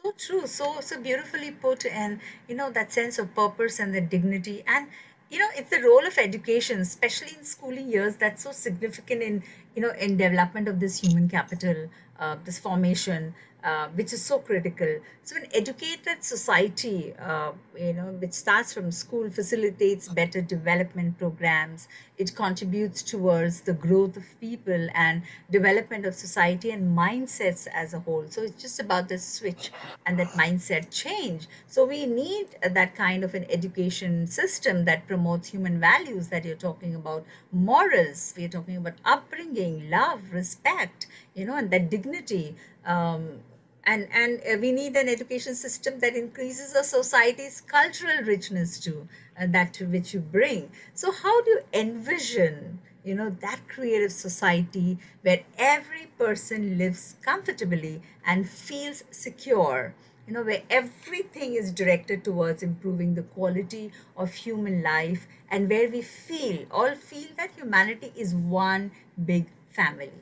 So, 0.02 0.12
true. 0.12 0.46
So, 0.46 0.80
so 0.80 1.00
beautifully 1.00 1.50
put. 1.52 1.86
And, 1.86 2.20
you 2.48 2.54
know, 2.54 2.70
that 2.70 2.92
sense 2.92 3.18
of 3.18 3.34
purpose 3.34 3.78
and 3.78 3.94
the 3.94 4.00
dignity. 4.00 4.62
And, 4.66 4.88
you 5.30 5.38
know, 5.38 5.48
it's 5.56 5.70
the 5.70 5.80
role 5.80 6.06
of 6.06 6.18
education, 6.18 6.80
especially 6.80 7.36
in 7.38 7.44
schooling 7.44 7.90
years, 7.90 8.16
that's 8.16 8.42
so 8.42 8.52
significant 8.52 9.22
in, 9.22 9.42
you 9.74 9.82
know, 9.82 9.90
in 9.90 10.16
development 10.16 10.68
of 10.68 10.80
this 10.80 11.00
human 11.00 11.28
capital, 11.28 11.88
uh, 12.18 12.36
this 12.44 12.58
formation, 12.58 13.34
uh, 13.62 13.88
which 13.88 14.12
is 14.12 14.22
so 14.24 14.38
critical. 14.38 15.00
So, 15.22 15.36
an 15.36 15.46
educated 15.52 16.24
society, 16.24 17.14
uh, 17.18 17.52
you 17.78 17.92
know, 17.92 18.06
which 18.18 18.32
starts 18.32 18.72
from 18.72 18.90
school, 18.90 19.30
facilitates 19.30 20.08
better 20.08 20.40
development 20.40 21.18
programs. 21.18 21.88
It 22.18 22.34
contributes 22.34 23.02
towards 23.02 23.62
the 23.62 23.72
growth 23.72 24.16
of 24.16 24.24
people 24.40 24.88
and 24.94 25.22
development 25.50 26.04
of 26.06 26.14
society 26.14 26.70
and 26.70 26.96
mindsets 26.96 27.66
as 27.72 27.94
a 27.94 28.00
whole. 28.00 28.24
So, 28.28 28.42
it's 28.42 28.60
just 28.60 28.80
about 28.80 29.08
the 29.08 29.18
switch 29.18 29.70
and 30.06 30.18
that 30.18 30.28
mindset 30.28 30.90
change. 30.90 31.46
So, 31.66 31.84
we 31.84 32.06
need 32.06 32.48
that 32.62 32.94
kind 32.94 33.24
of 33.24 33.34
an 33.34 33.46
education 33.50 34.26
system 34.26 34.84
that 34.86 35.06
promotes 35.06 35.48
human 35.48 35.78
values 35.80 36.28
that 36.28 36.44
you're 36.44 36.56
talking 36.56 36.94
about, 36.94 37.24
morals, 37.52 38.34
we're 38.36 38.48
talking 38.48 38.76
about 38.76 38.94
upbringing, 39.04 39.90
love, 39.90 40.32
respect, 40.32 41.06
you 41.34 41.44
know, 41.44 41.56
and 41.56 41.70
that 41.70 41.90
dignity. 41.90 42.56
Um, 42.84 43.40
and 43.84 44.08
and 44.12 44.40
uh, 44.40 44.56
we 44.60 44.72
need 44.72 44.96
an 44.96 45.08
education 45.08 45.54
system 45.54 45.98
that 46.00 46.14
increases 46.16 46.74
a 46.74 46.82
society's 46.84 47.60
cultural 47.60 48.22
richness 48.24 48.78
too 48.80 49.08
and 49.36 49.54
that 49.54 49.72
to 49.74 49.86
which 49.86 50.14
you 50.14 50.20
bring. 50.20 50.70
So 50.94 51.12
how 51.12 51.42
do 51.42 51.50
you 51.50 51.60
envision 51.72 52.78
you 53.04 53.14
know 53.14 53.30
that 53.40 53.60
creative 53.68 54.12
society 54.12 54.98
where 55.22 55.40
every 55.58 56.06
person 56.18 56.78
lives 56.78 57.16
comfortably 57.22 58.00
and 58.24 58.48
feels 58.48 59.04
secure? 59.10 59.94
You 60.26 60.34
know 60.34 60.42
where 60.42 60.62
everything 60.70 61.54
is 61.54 61.72
directed 61.72 62.24
towards 62.24 62.62
improving 62.62 63.14
the 63.14 63.22
quality 63.22 63.92
of 64.16 64.32
human 64.34 64.82
life 64.82 65.26
and 65.50 65.68
where 65.68 65.88
we 65.90 66.02
feel 66.02 66.66
all 66.70 66.94
feel 66.94 67.28
that 67.36 67.50
humanity 67.56 68.12
is 68.16 68.34
one 68.34 68.92
big 69.32 69.46
family 69.70 70.12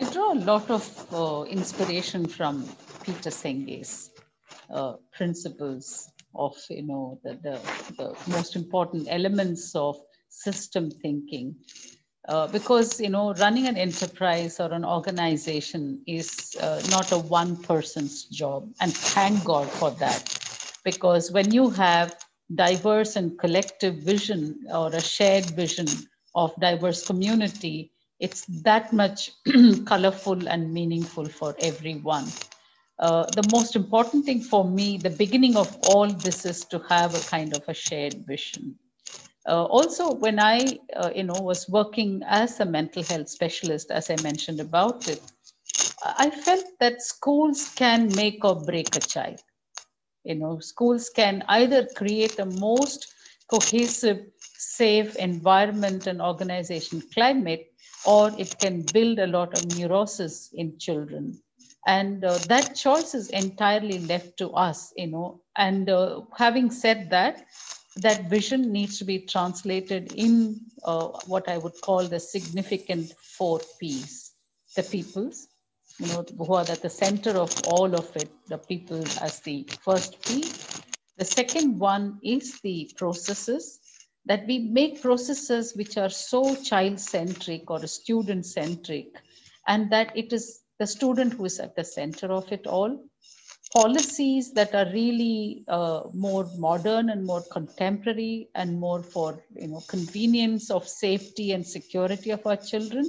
I 0.00 0.08
draw 0.12 0.32
a 0.32 0.38
lot 0.38 0.70
of 0.70 0.84
uh, 1.12 1.42
inspiration 1.50 2.26
from 2.26 2.68
Peter 3.02 3.30
Senge's 3.30 4.10
uh, 4.72 4.92
principles 5.12 6.12
of, 6.36 6.56
you 6.70 6.84
know, 6.86 7.18
the, 7.24 7.34
the, 7.42 7.60
the, 7.96 8.30
most 8.30 8.54
important 8.54 9.08
elements 9.10 9.74
of 9.74 9.96
system 10.28 10.88
thinking. 10.88 11.56
Uh, 12.28 12.46
because, 12.46 13.00
you 13.00 13.08
know, 13.08 13.34
running 13.34 13.66
an 13.66 13.76
enterprise 13.76 14.60
or 14.60 14.72
an 14.72 14.84
organization 14.84 16.00
is 16.06 16.56
uh, 16.60 16.80
not 16.90 17.10
a 17.10 17.18
one 17.18 17.56
person's 17.56 18.26
job. 18.26 18.70
And 18.80 18.94
thank 18.94 19.42
God 19.44 19.68
for 19.68 19.90
that. 19.92 20.78
Because 20.84 21.32
when 21.32 21.52
you 21.52 21.70
have 21.70 22.14
diverse 22.54 23.16
and 23.16 23.36
collective 23.36 23.96
vision 23.96 24.60
or 24.72 24.94
a 24.94 25.00
shared 25.00 25.46
vision 25.46 25.88
of 26.36 26.54
diverse 26.60 27.04
community, 27.04 27.90
it's 28.20 28.44
that 28.64 28.92
much 28.92 29.30
colorful 29.86 30.48
and 30.48 30.72
meaningful 30.72 31.26
for 31.28 31.54
everyone. 31.60 32.26
Uh, 32.98 33.30
the 33.32 33.42
most 33.42 33.76
important 33.76 34.24
thing 34.24 34.40
for 34.40 34.64
me, 34.68 34.98
the 34.98 35.10
beginning 35.10 35.56
of 35.56 35.76
all 35.82 36.12
this 36.12 36.44
is 36.44 36.64
to 36.66 36.78
have 36.88 37.14
a 37.14 37.20
kind 37.20 37.54
of 37.54 37.62
a 37.68 37.74
shared 37.74 38.24
vision. 38.26 38.76
Uh, 39.48 39.64
also, 39.64 40.12
when 40.12 40.38
I, 40.40 40.78
uh, 40.96 41.10
you 41.14 41.24
know, 41.24 41.40
was 41.40 41.68
working 41.68 42.22
as 42.26 42.60
a 42.60 42.66
mental 42.66 43.02
health 43.02 43.28
specialist, 43.28 43.90
as 43.90 44.10
I 44.10 44.16
mentioned 44.22 44.60
about 44.60 45.08
it, 45.08 45.22
I 46.04 46.30
felt 46.30 46.64
that 46.80 47.02
schools 47.02 47.70
can 47.76 48.14
make 48.14 48.44
or 48.44 48.56
break 48.64 48.96
a 48.96 49.00
child. 49.00 49.40
You 50.24 50.36
know, 50.36 50.58
schools 50.60 51.10
can 51.10 51.44
either 51.48 51.86
create 51.96 52.38
a 52.38 52.46
most 52.46 53.06
cohesive, 53.50 54.26
safe 54.56 55.16
environment 55.16 56.06
and 56.06 56.20
organization 56.20 57.02
climate, 57.14 57.67
or 58.06 58.32
it 58.38 58.58
can 58.58 58.82
build 58.92 59.18
a 59.18 59.26
lot 59.26 59.56
of 59.56 59.78
neurosis 59.78 60.50
in 60.54 60.78
children. 60.78 61.40
And 61.86 62.24
uh, 62.24 62.38
that 62.48 62.76
choice 62.76 63.14
is 63.14 63.30
entirely 63.30 64.00
left 64.00 64.36
to 64.38 64.50
us 64.50 64.92
you 64.96 65.08
know. 65.08 65.40
And 65.56 65.88
uh, 65.88 66.22
having 66.36 66.70
said 66.70 67.10
that 67.10 67.46
that 67.96 68.28
vision 68.30 68.72
needs 68.72 68.98
to 68.98 69.04
be 69.04 69.20
translated 69.20 70.12
in 70.14 70.60
uh, 70.84 71.08
what 71.26 71.48
i 71.48 71.58
would 71.58 71.80
call 71.80 72.04
the 72.06 72.20
significant 72.20 73.12
four 73.36 73.60
p's. 73.80 74.32
The 74.76 74.82
peoples 74.82 75.48
you 75.98 76.06
know 76.08 76.24
who 76.38 76.54
are 76.54 76.66
at 76.68 76.82
the 76.82 76.90
center 76.90 77.30
of 77.30 77.50
all 77.66 77.94
of 77.94 78.14
it 78.16 78.30
the 78.48 78.58
people 78.58 79.02
as 79.20 79.40
the 79.40 79.66
first 79.84 80.22
p. 80.24 80.44
The 81.16 81.24
second 81.24 81.78
one 81.80 82.20
is 82.22 82.60
the 82.60 82.90
processes 82.96 83.80
that 84.28 84.46
we 84.46 84.58
make 84.58 85.00
processes 85.02 85.74
which 85.74 85.96
are 85.96 86.10
so 86.10 86.54
child 86.54 87.00
centric 87.00 87.70
or 87.70 87.84
student 87.86 88.44
centric, 88.44 89.16
and 89.66 89.90
that 89.90 90.12
it 90.14 90.32
is 90.32 90.60
the 90.78 90.86
student 90.86 91.32
who 91.32 91.46
is 91.46 91.58
at 91.58 91.74
the 91.74 91.84
center 91.84 92.30
of 92.30 92.50
it 92.52 92.66
all. 92.66 93.04
Policies 93.74 94.52
that 94.52 94.74
are 94.74 94.90
really 94.92 95.64
uh, 95.68 96.02
more 96.14 96.48
modern 96.56 97.10
and 97.10 97.24
more 97.24 97.42
contemporary 97.52 98.48
and 98.54 98.78
more 98.78 99.02
for 99.02 99.44
you 99.56 99.68
know 99.68 99.82
convenience 99.88 100.70
of 100.70 100.86
safety 100.88 101.52
and 101.52 101.66
security 101.66 102.30
of 102.30 102.46
our 102.46 102.56
children, 102.56 103.04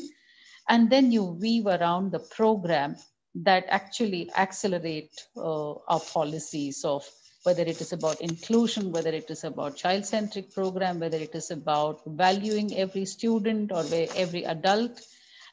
and 0.70 0.90
then 0.90 1.12
you 1.12 1.24
weave 1.24 1.68
around 1.68 2.12
the 2.12 2.20
program 2.20 2.96
that 3.36 3.66
actually 3.70 4.30
accelerate 4.36 5.22
uh, 5.38 5.74
our 5.88 6.00
policies 6.00 6.84
of 6.84 7.06
whether 7.44 7.62
it 7.62 7.80
is 7.82 7.94
about 7.94 8.20
inclusion, 8.22 8.92
whether 8.92 9.10
it 9.10 9.30
is 9.30 9.44
about 9.44 9.76
child-centric 9.78 10.54
program, 10.54 11.00
whether 11.00 11.18
it 11.18 11.34
is 11.34 11.52
about 11.52 12.02
valuing 12.06 12.76
every 12.78 13.06
student 13.06 13.72
or 13.72 13.84
every 14.16 14.44
adult. 14.44 15.00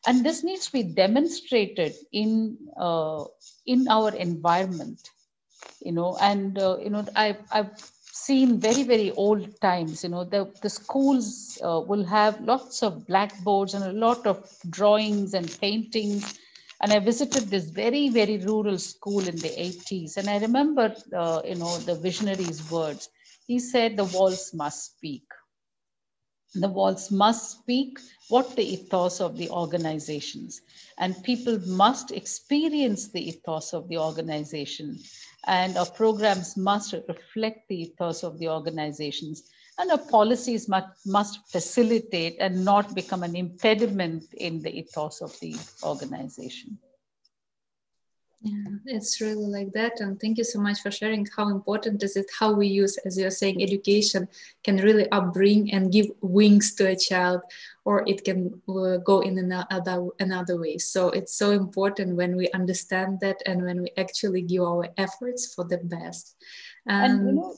And 0.07 0.25
this 0.25 0.43
needs 0.43 0.67
to 0.67 0.73
be 0.73 0.83
demonstrated 0.83 1.95
in, 2.13 2.57
uh, 2.79 3.25
in 3.67 3.89
our 3.89 4.15
environment, 4.15 5.11
you 5.81 5.93
know, 5.93 6.17
and, 6.21 6.59
uh, 6.59 6.79
you 6.83 6.91
know, 6.91 7.05
I, 7.15 7.37
I've 7.53 7.71
seen 8.13 8.59
very, 8.59 8.83
very 8.83 9.11
old 9.13 9.61
times, 9.61 10.03
you 10.03 10.11
know, 10.11 10.25
the, 10.25 10.53
the 10.63 10.71
schools 10.71 11.59
uh, 11.63 11.81
will 11.81 12.05
have 12.05 12.41
lots 12.41 12.83
of 12.83 13.07
blackboards 13.07 13.75
and 13.75 13.85
a 13.85 13.93
lot 13.93 14.27
of 14.27 14.49
drawings 14.71 15.35
and 15.35 15.57
paintings 15.61 16.39
and 16.83 16.93
I 16.93 16.99
visited 16.99 17.45
this 17.45 17.71
very, 17.71 18.09
very 18.09 18.39
rural 18.39 18.79
school 18.79 19.21
in 19.21 19.37
the 19.37 19.49
80s. 19.49 20.17
And 20.17 20.29
I 20.29 20.39
remember, 20.39 20.95
uh, 21.15 21.43
you 21.45 21.55
know, 21.57 21.77
the 21.79 21.95
visionary's 21.95 22.71
words. 22.71 23.09
He 23.47 23.59
said, 23.59 23.97
the 23.97 24.05
walls 24.05 24.53
must 24.53 24.97
speak. 24.97 25.25
The 26.55 26.69
walls 26.69 27.11
must 27.11 27.51
speak 27.61 27.99
what 28.29 28.57
the 28.57 28.65
ethos 28.65 29.21
of 29.21 29.37
the 29.37 29.51
organizations. 29.51 30.61
And 30.99 31.23
people 31.23 31.59
must 31.67 32.11
experience 32.13 33.09
the 33.09 33.29
ethos 33.29 33.73
of 33.75 33.89
the 33.89 33.99
organization. 33.99 34.99
And 35.47 35.77
our 35.77 35.87
programs 35.87 36.57
must 36.57 36.95
reflect 37.09 37.69
the 37.69 37.83
ethos 37.83 38.23
of 38.23 38.39
the 38.39 38.49
organizations 38.49 39.43
and 39.79 39.91
our 39.91 39.99
policies 39.99 40.69
must, 40.69 41.07
must 41.07 41.47
facilitate 41.49 42.37
and 42.41 42.65
not 42.65 42.95
become 42.95 43.23
an 43.23 43.37
impediment 43.37 44.25
in 44.35 44.63
the 44.63 44.79
ethos 44.79 45.21
of 45.21 45.39
the 45.41 45.55
organization. 45.83 46.79
Yeah, 48.43 48.77
it's 48.85 49.21
really 49.21 49.47
like 49.47 49.73
that. 49.73 50.01
And 50.01 50.21
thank 50.21 50.39
you 50.39 50.45
so 50.45 50.61
much 50.61 50.81
for 50.81 50.91
sharing 50.91 51.27
how 51.37 51.49
important 51.49 52.03
is 52.03 52.17
it, 52.17 52.27
how 52.39 52.53
we 52.53 52.69
use, 52.69 52.97
as 52.99 53.19
you're 53.19 53.31
saying, 53.31 53.63
education 53.63 54.29
can 54.63 54.77
really 54.77 55.07
upbring 55.07 55.71
and 55.73 55.91
give 55.91 56.07
wings 56.21 56.75
to 56.75 56.87
a 56.89 56.97
child, 56.97 57.41
or 57.85 58.05
it 58.07 58.25
can 58.25 58.61
uh, 58.69 58.99
go 58.99 59.21
in 59.21 59.39
another, 59.39 60.09
another 60.21 60.61
way. 60.61 60.79
So 60.79 61.09
it's 61.11 61.35
so 61.35 61.51
important 61.53 62.15
when 62.15 62.37
we 62.37 62.49
understand 62.51 63.21
that 63.21 63.43
and 63.47 63.65
when 63.65 63.83
we 63.83 63.91
actually 63.97 64.43
give 64.43 64.63
our 64.63 64.89
efforts 64.97 65.53
for 65.55 65.65
the 65.65 65.79
best. 65.79 66.37
And, 66.87 67.21
and 67.21 67.27
you 67.27 67.33
know, 67.35 67.55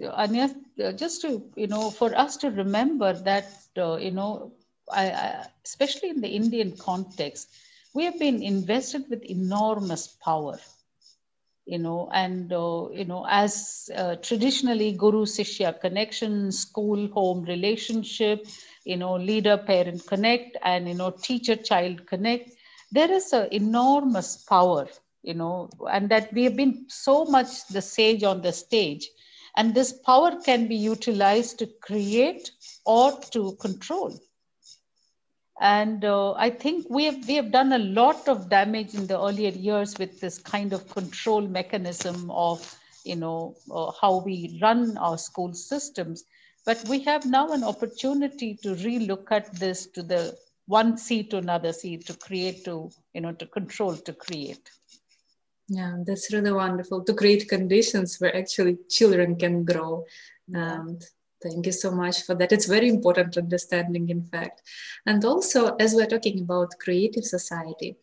Anya, 0.00 0.48
uh, 0.82 0.92
just 0.92 1.20
to, 1.22 1.42
you 1.56 1.66
know, 1.66 1.90
for 1.90 2.14
us 2.16 2.36
to 2.38 2.50
remember 2.50 3.12
that, 3.12 3.46
uh, 3.76 3.96
you 3.96 4.10
know, 4.10 4.52
I, 4.92 5.10
I, 5.10 5.46
especially 5.64 6.10
in 6.10 6.20
the 6.20 6.28
Indian 6.28 6.76
context, 6.76 7.48
we 7.94 8.04
have 8.04 8.18
been 8.18 8.42
invested 8.42 9.04
with 9.10 9.22
enormous 9.24 10.06
power 10.08 10.58
you 11.66 11.78
know 11.78 12.08
and 12.12 12.52
uh, 12.52 12.88
you 12.92 13.04
know 13.04 13.24
as 13.28 13.88
uh, 13.96 14.14
traditionally 14.16 14.92
guru 15.02 15.24
sishya 15.24 15.70
connection 15.80 16.50
school 16.52 17.06
home 17.16 17.42
relationship 17.44 18.44
you 18.84 18.96
know 18.96 19.14
leader 19.14 19.56
parent 19.56 20.06
connect 20.06 20.56
and 20.62 20.88
you 20.88 20.94
know 20.94 21.10
teacher 21.28 21.56
child 21.56 22.06
connect 22.06 22.50
there 22.90 23.10
is 23.12 23.32
an 23.32 23.48
enormous 23.52 24.36
power 24.54 24.86
you 25.22 25.34
know 25.34 25.68
and 25.90 26.08
that 26.10 26.32
we 26.32 26.44
have 26.44 26.56
been 26.56 26.74
so 26.88 27.24
much 27.24 27.66
the 27.68 27.82
sage 27.82 28.22
on 28.24 28.42
the 28.42 28.52
stage 28.52 29.08
and 29.56 29.74
this 29.74 29.92
power 29.92 30.40
can 30.44 30.66
be 30.68 30.76
utilized 30.76 31.58
to 31.58 31.66
create 31.82 32.50
or 32.84 33.12
to 33.32 33.56
control 33.60 34.18
and 35.62 36.04
uh, 36.04 36.32
I 36.32 36.50
think 36.50 36.86
we 36.90 37.04
have, 37.04 37.28
we 37.28 37.34
have 37.34 37.52
done 37.52 37.72
a 37.72 37.78
lot 37.78 38.26
of 38.26 38.48
damage 38.48 38.94
in 38.94 39.06
the 39.06 39.16
earlier 39.20 39.50
years 39.50 39.96
with 39.96 40.20
this 40.20 40.38
kind 40.38 40.72
of 40.72 40.88
control 40.88 41.42
mechanism 41.42 42.28
of, 42.32 42.76
you 43.04 43.14
know, 43.14 43.54
uh, 43.70 43.92
how 44.00 44.22
we 44.24 44.58
run 44.60 44.98
our 44.98 45.16
school 45.16 45.54
systems. 45.54 46.24
But 46.66 46.84
we 46.88 47.00
have 47.04 47.26
now 47.26 47.52
an 47.52 47.62
opportunity 47.62 48.58
to 48.62 48.74
relook 48.74 49.30
at 49.30 49.54
this 49.54 49.86
to 49.88 50.02
the 50.02 50.36
one 50.66 50.96
seat 50.96 51.30
to 51.30 51.38
another 51.38 51.72
seat 51.72 52.06
to 52.06 52.14
create, 52.14 52.64
to, 52.64 52.90
you 53.14 53.20
know, 53.20 53.32
to 53.32 53.46
control, 53.46 53.94
to 53.94 54.12
create. 54.12 54.68
Yeah, 55.68 55.96
that's 56.04 56.32
really 56.32 56.52
wonderful 56.52 57.04
to 57.04 57.14
create 57.14 57.48
conditions 57.48 58.20
where 58.20 58.36
actually 58.36 58.78
children 58.88 59.36
can 59.36 59.64
grow. 59.64 60.04
And 60.52 61.02
Thank 61.42 61.66
you 61.66 61.72
so 61.72 61.90
much 61.90 62.22
for 62.22 62.36
that. 62.36 62.52
It's 62.52 62.66
very 62.66 62.88
important 62.88 63.36
understanding, 63.36 64.08
in 64.10 64.22
fact. 64.22 64.62
And 65.06 65.24
also, 65.24 65.74
as 65.76 65.92
we're 65.92 66.06
talking 66.06 66.40
about 66.40 66.78
creative 66.78 67.24
society, 67.24 67.96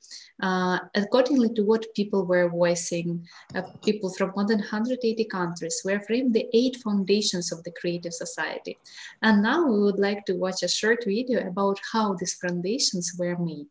uh, 0.44 0.80
accordingly 0.94 1.54
to 1.54 1.64
what 1.64 1.94
people 1.96 2.26
were 2.26 2.50
voicing, 2.50 3.26
uh, 3.56 3.62
people 3.84 4.14
from 4.14 4.34
more 4.36 4.46
than 4.46 4.60
180 4.60 5.24
countries 5.26 5.82
were 5.86 6.02
framed 6.02 6.34
the 6.34 6.48
eight 6.54 6.78
foundations 6.84 7.52
of 7.54 7.64
the 7.64 7.72
creative 7.80 8.14
society. 8.14 8.78
And 9.22 9.42
now 9.42 9.66
we 9.66 9.80
would 9.80 10.00
like 10.00 10.26
to 10.26 10.34
watch 10.34 10.62
a 10.62 10.68
short 10.68 11.06
video 11.06 11.48
about 11.48 11.80
how 11.94 12.16
these 12.16 12.34
foundations 12.34 13.14
were 13.18 13.38
made. 13.38 13.70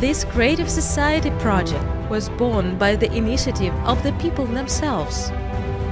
This 0.00 0.22
Creative 0.22 0.70
Society 0.70 1.30
project 1.40 1.84
was 2.08 2.28
born 2.28 2.78
by 2.78 2.94
the 2.94 3.12
initiative 3.12 3.74
of 3.84 4.00
the 4.04 4.12
people 4.12 4.46
themselves 4.46 5.30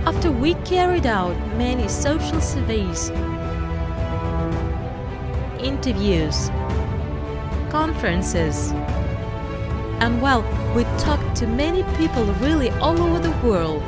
after 0.06 0.30
we 0.30 0.54
carried 0.62 1.06
out 1.06 1.36
many 1.56 1.88
social 1.88 2.40
surveys, 2.40 3.10
interviews, 5.58 6.50
conferences, 7.68 8.71
and 9.99 10.23
well, 10.23 10.42
we 10.76 10.84
talked 11.02 11.34
to 11.38 11.49
many 11.49 11.82
people 11.97 12.26
really 12.34 12.71
all 12.78 13.02
over 13.02 13.19
the 13.19 13.36
world. 13.45 13.82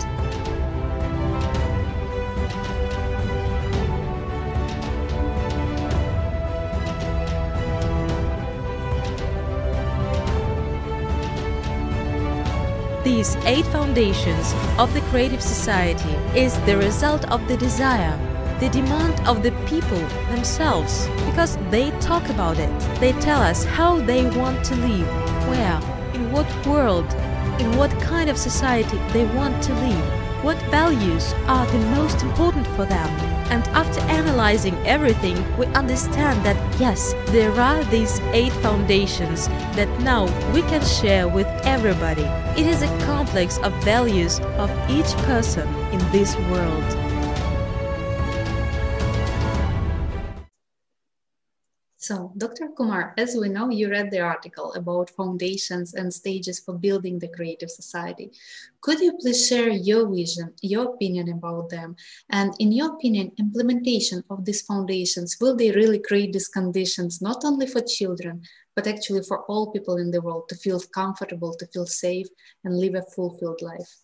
These 13.19 13.35
eight 13.47 13.67
foundations 13.67 14.55
of 14.79 14.95
the 14.95 15.01
Creative 15.11 15.43
Society 15.43 16.15
is 16.39 16.57
the 16.61 16.77
result 16.77 17.29
of 17.33 17.49
the 17.49 17.57
desire, 17.57 18.17
the 18.61 18.69
demand 18.69 19.19
of 19.27 19.43
the 19.43 19.51
people 19.67 19.99
themselves 20.31 21.09
because 21.27 21.57
they 21.69 21.91
talk 21.99 22.29
about 22.29 22.61
it. 22.61 22.71
They 23.01 23.11
tell 23.15 23.43
us 23.43 23.65
how 23.65 23.99
they 23.99 24.31
want 24.39 24.65
to 24.67 24.77
live, 24.77 25.09
where, 25.49 25.81
in 26.15 26.31
what 26.31 26.47
world, 26.65 27.13
in 27.59 27.77
what 27.77 27.91
kind 28.01 28.31
of 28.31 28.39
society 28.39 28.99
they 29.13 29.25
want 29.35 29.65
to 29.65 29.75
live, 29.75 30.45
what 30.45 30.63
values 30.71 31.33
are 31.49 31.67
the 31.67 31.87
most 31.97 32.23
important 32.23 32.69
for 32.77 32.85
them 32.85 33.28
and 33.51 33.67
after 33.69 34.01
analyzing 34.03 34.75
everything, 34.87 35.37
we 35.57 35.67
understand 35.69 36.45
that 36.45 36.57
yes, 36.81 37.15
there 37.29 37.53
are 37.53 37.83
these 37.85 38.21
eight 38.33 38.53
foundations 38.55 39.49
that 39.77 39.89
now 40.01 40.25
we 40.53 40.63
can 40.63 40.85
share 40.85 41.27
with 41.29 41.47
everybody. 41.65 42.25
It 42.61 42.67
is 42.67 42.83
a 42.83 42.99
complex 43.07 43.59
of 43.59 43.73
values 43.85 44.41
of 44.59 44.71
each 44.91 45.13
person 45.25 45.69
in 45.93 45.99
this 46.13 46.37
world. 46.51 47.08
Dr. 52.39 52.69
Kumar, 52.69 53.15
as 53.19 53.35
we 53.35 53.49
know, 53.49 53.69
you 53.69 53.91
read 53.91 54.13
the 54.13 54.21
article 54.21 54.73
about 54.75 55.11
foundations 55.11 55.95
and 55.95 56.15
stages 56.15 56.61
for 56.61 56.73
building 56.73 57.19
the 57.19 57.27
creative 57.27 57.69
society. 57.69 58.31
Could 58.81 59.01
you 59.01 59.19
please 59.19 59.49
share 59.49 59.71
your 59.71 60.09
vision, 60.09 60.55
your 60.63 60.95
opinion 60.95 61.31
about 61.31 61.69
them? 61.69 61.97
And 62.31 62.55
in 62.61 62.71
your 62.71 62.95
opinion, 62.95 63.33
implementation 63.39 64.23
of 64.31 64.45
these 64.45 64.63
foundations, 64.63 65.37
will 65.41 65.57
they 65.57 65.73
really 65.73 65.99
create 65.99 66.33
these 66.33 66.47
conditions 66.47 67.21
not 67.21 67.45
only 67.45 67.67
for 67.67 67.81
children, 67.81 68.43
but 68.77 68.87
actually 68.87 69.25
for 69.25 69.41
all 69.47 69.73
people 69.73 69.97
in 69.97 70.13
the 70.13 70.21
world 70.21 70.49
to 70.51 70.55
feel 70.55 70.79
comfortable, 70.95 71.55
to 71.55 71.67
feel 71.67 71.87
safe, 71.87 72.29
and 72.63 72.79
live 72.79 72.95
a 72.95 73.03
fulfilled 73.17 73.63
life? 73.63 73.97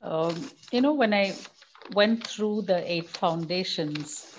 Um, 0.00 0.50
you 0.70 0.82
know, 0.82 0.94
when 0.94 1.12
I 1.12 1.34
went 1.94 2.24
through 2.24 2.62
the 2.62 2.88
eight 2.90 3.08
foundations, 3.08 4.36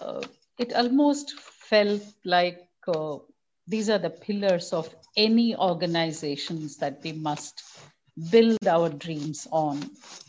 uh, 0.00 0.22
it 0.58 0.72
almost 0.74 1.38
felt 1.38 2.02
like 2.24 2.68
uh, 2.88 3.16
these 3.66 3.88
are 3.88 3.98
the 3.98 4.10
pillars 4.10 4.72
of 4.72 4.94
any 5.16 5.56
organizations 5.56 6.76
that 6.78 7.00
we 7.02 7.12
must 7.12 7.62
build 8.30 8.66
our 8.66 8.88
dreams 8.88 9.46
on. 9.50 9.80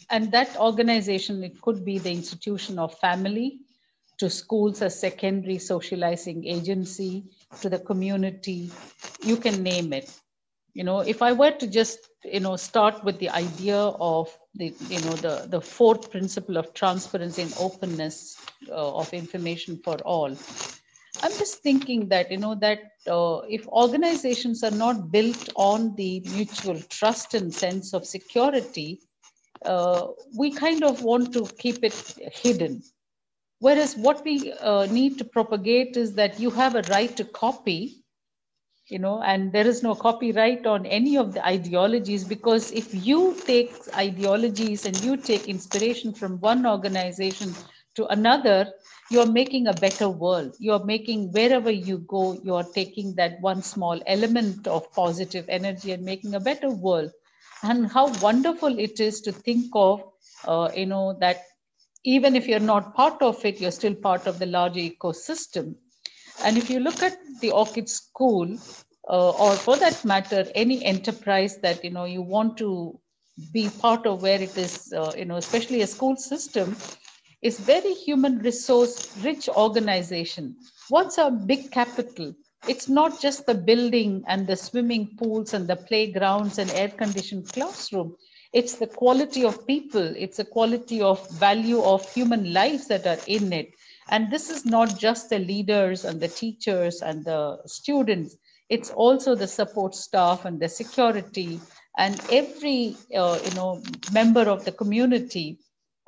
And 0.09 0.31
that 0.31 0.55
organization 0.57 1.43
it 1.43 1.61
could 1.61 1.83
be 1.83 1.97
the 1.97 2.11
institution 2.11 2.79
of 2.79 2.97
family 2.99 3.59
to 4.19 4.29
schools 4.29 4.81
as 4.81 4.99
secondary 4.99 5.57
socializing 5.57 6.45
agency 6.45 7.25
to 7.61 7.69
the 7.69 7.79
community 7.79 8.71
you 9.23 9.37
can 9.37 9.63
name 9.63 9.91
it 9.91 10.09
you 10.73 10.83
know 10.83 10.99
if 10.99 11.21
i 11.21 11.31
were 11.31 11.51
to 11.51 11.67
just 11.67 12.09
you 12.23 12.39
know 12.39 12.55
start 12.55 13.03
with 13.03 13.17
the 13.19 13.29
idea 13.29 13.77
of 13.77 14.37
the 14.55 14.73
you 14.89 14.99
know 15.01 15.15
the 15.27 15.45
the 15.49 15.61
fourth 15.61 16.09
principle 16.11 16.57
of 16.57 16.73
transparency 16.73 17.41
and 17.41 17.53
openness 17.59 18.37
uh, 18.69 18.95
of 19.01 19.13
information 19.13 19.77
for 19.83 19.95
all 19.99 20.31
i'm 21.23 21.31
just 21.43 21.61
thinking 21.61 22.07
that 22.09 22.31
you 22.31 22.37
know 22.37 22.55
that 22.55 22.79
uh, 23.07 23.41
if 23.49 23.67
organizations 23.67 24.63
are 24.63 24.77
not 24.85 25.11
built 25.11 25.49
on 25.55 25.95
the 25.95 26.21
mutual 26.35 26.79
trust 26.89 27.33
and 27.33 27.53
sense 27.53 27.93
of 27.93 28.05
security 28.05 28.99
uh, 29.65 30.07
we 30.37 30.51
kind 30.51 30.83
of 30.83 31.03
want 31.03 31.33
to 31.33 31.45
keep 31.57 31.83
it 31.83 32.17
hidden. 32.33 32.83
Whereas 33.59 33.95
what 33.95 34.23
we 34.25 34.51
uh, 34.53 34.87
need 34.87 35.17
to 35.19 35.25
propagate 35.25 35.95
is 35.95 36.15
that 36.15 36.39
you 36.39 36.49
have 36.51 36.75
a 36.75 36.81
right 36.89 37.15
to 37.15 37.23
copy 37.23 38.02
you 38.87 38.99
know 38.99 39.21
and 39.21 39.51
there 39.51 39.67
is 39.67 39.81
no 39.83 39.93
copyright 39.95 40.65
on 40.65 40.85
any 40.85 41.17
of 41.17 41.33
the 41.33 41.45
ideologies 41.45 42.23
because 42.23 42.71
if 42.71 42.93
you 43.07 43.35
take 43.45 43.73
ideologies 43.95 44.85
and 44.85 45.01
you 45.03 45.15
take 45.17 45.47
inspiration 45.47 46.13
from 46.13 46.39
one 46.39 46.65
organization 46.65 47.53
to 47.95 48.05
another 48.07 48.71
you're 49.11 49.27
making 49.27 49.67
a 49.67 49.73
better 49.73 50.09
world. 50.09 50.55
You're 50.59 50.83
making 50.83 51.31
wherever 51.33 51.69
you 51.71 51.99
go 51.99 52.33
you're 52.43 52.63
taking 52.63 53.13
that 53.15 53.39
one 53.41 53.61
small 53.61 54.01
element 54.07 54.67
of 54.67 54.91
positive 54.93 55.45
energy 55.49 55.91
and 55.91 56.03
making 56.03 56.33
a 56.33 56.39
better 56.39 56.69
world. 56.69 57.11
And 57.63 57.87
how 57.91 58.07
wonderful 58.21 58.79
it 58.79 58.99
is 58.99 59.21
to 59.21 59.31
think 59.31 59.67
of 59.73 60.01
uh, 60.45 60.69
you 60.75 60.85
know 60.87 61.17
that 61.19 61.41
even 62.03 62.35
if 62.35 62.47
you're 62.47 62.59
not 62.59 62.95
part 62.95 63.21
of 63.21 63.43
it 63.45 63.59
you're 63.61 63.71
still 63.71 63.95
part 63.95 64.27
of 64.27 64.39
the 64.39 64.45
larger 64.45 64.79
ecosystem 64.79 65.75
and 66.43 66.57
if 66.57 66.69
you 66.69 66.79
look 66.79 67.01
at 67.03 67.17
the 67.41 67.51
Orchid 67.51 67.89
School, 67.89 68.57
uh, 69.09 69.29
or 69.31 69.53
for 69.55 69.75
that 69.77 70.03
matter, 70.05 70.45
any 70.55 70.83
enterprise 70.83 71.57
that 71.57 71.83
you 71.83 71.89
know 71.91 72.05
you 72.05 72.21
want 72.21 72.57
to 72.57 72.99
be 73.51 73.69
part 73.69 74.05
of, 74.05 74.21
where 74.21 74.41
it 74.41 74.57
is, 74.57 74.93
uh, 74.93 75.11
you 75.17 75.25
know, 75.25 75.37
especially 75.37 75.81
a 75.81 75.87
school 75.87 76.15
system, 76.15 76.75
is 77.41 77.59
very 77.59 77.93
human 77.93 78.39
resource 78.39 79.15
rich 79.23 79.49
organization. 79.49 80.55
What's 80.89 81.17
our 81.17 81.31
big 81.31 81.71
capital? 81.71 82.33
it's 82.67 82.87
not 82.87 83.19
just 83.21 83.45
the 83.45 83.53
building 83.53 84.23
and 84.27 84.47
the 84.47 84.55
swimming 84.55 85.15
pools 85.17 85.53
and 85.53 85.67
the 85.67 85.75
playgrounds 85.75 86.57
and 86.57 86.69
air 86.71 86.87
conditioned 86.89 87.47
classroom 87.51 88.15
it's 88.53 88.75
the 88.75 88.87
quality 88.87 89.43
of 89.43 89.67
people 89.67 90.13
it's 90.15 90.37
the 90.37 90.45
quality 90.45 91.01
of 91.01 91.29
value 91.31 91.81
of 91.83 92.07
human 92.13 92.53
lives 92.53 92.87
that 92.87 93.05
are 93.05 93.19
in 93.27 93.51
it 93.51 93.73
and 94.09 94.31
this 94.31 94.49
is 94.49 94.65
not 94.65 94.97
just 94.99 95.29
the 95.29 95.39
leaders 95.39 96.03
and 96.05 96.19
the 96.19 96.27
teachers 96.27 97.01
and 97.01 97.25
the 97.25 97.57
students. 97.65 98.37
It's 98.69 98.89
also 98.91 99.35
the 99.35 99.47
support 99.47 99.95
staff 99.95 100.45
and 100.45 100.59
the 100.59 100.69
security 100.69 101.59
and 101.97 102.19
every 102.31 102.95
uh, 103.15 103.39
you 103.43 103.51
know 103.55 103.81
member 104.13 104.41
of 104.41 104.65
the 104.65 104.71
community 104.71 105.59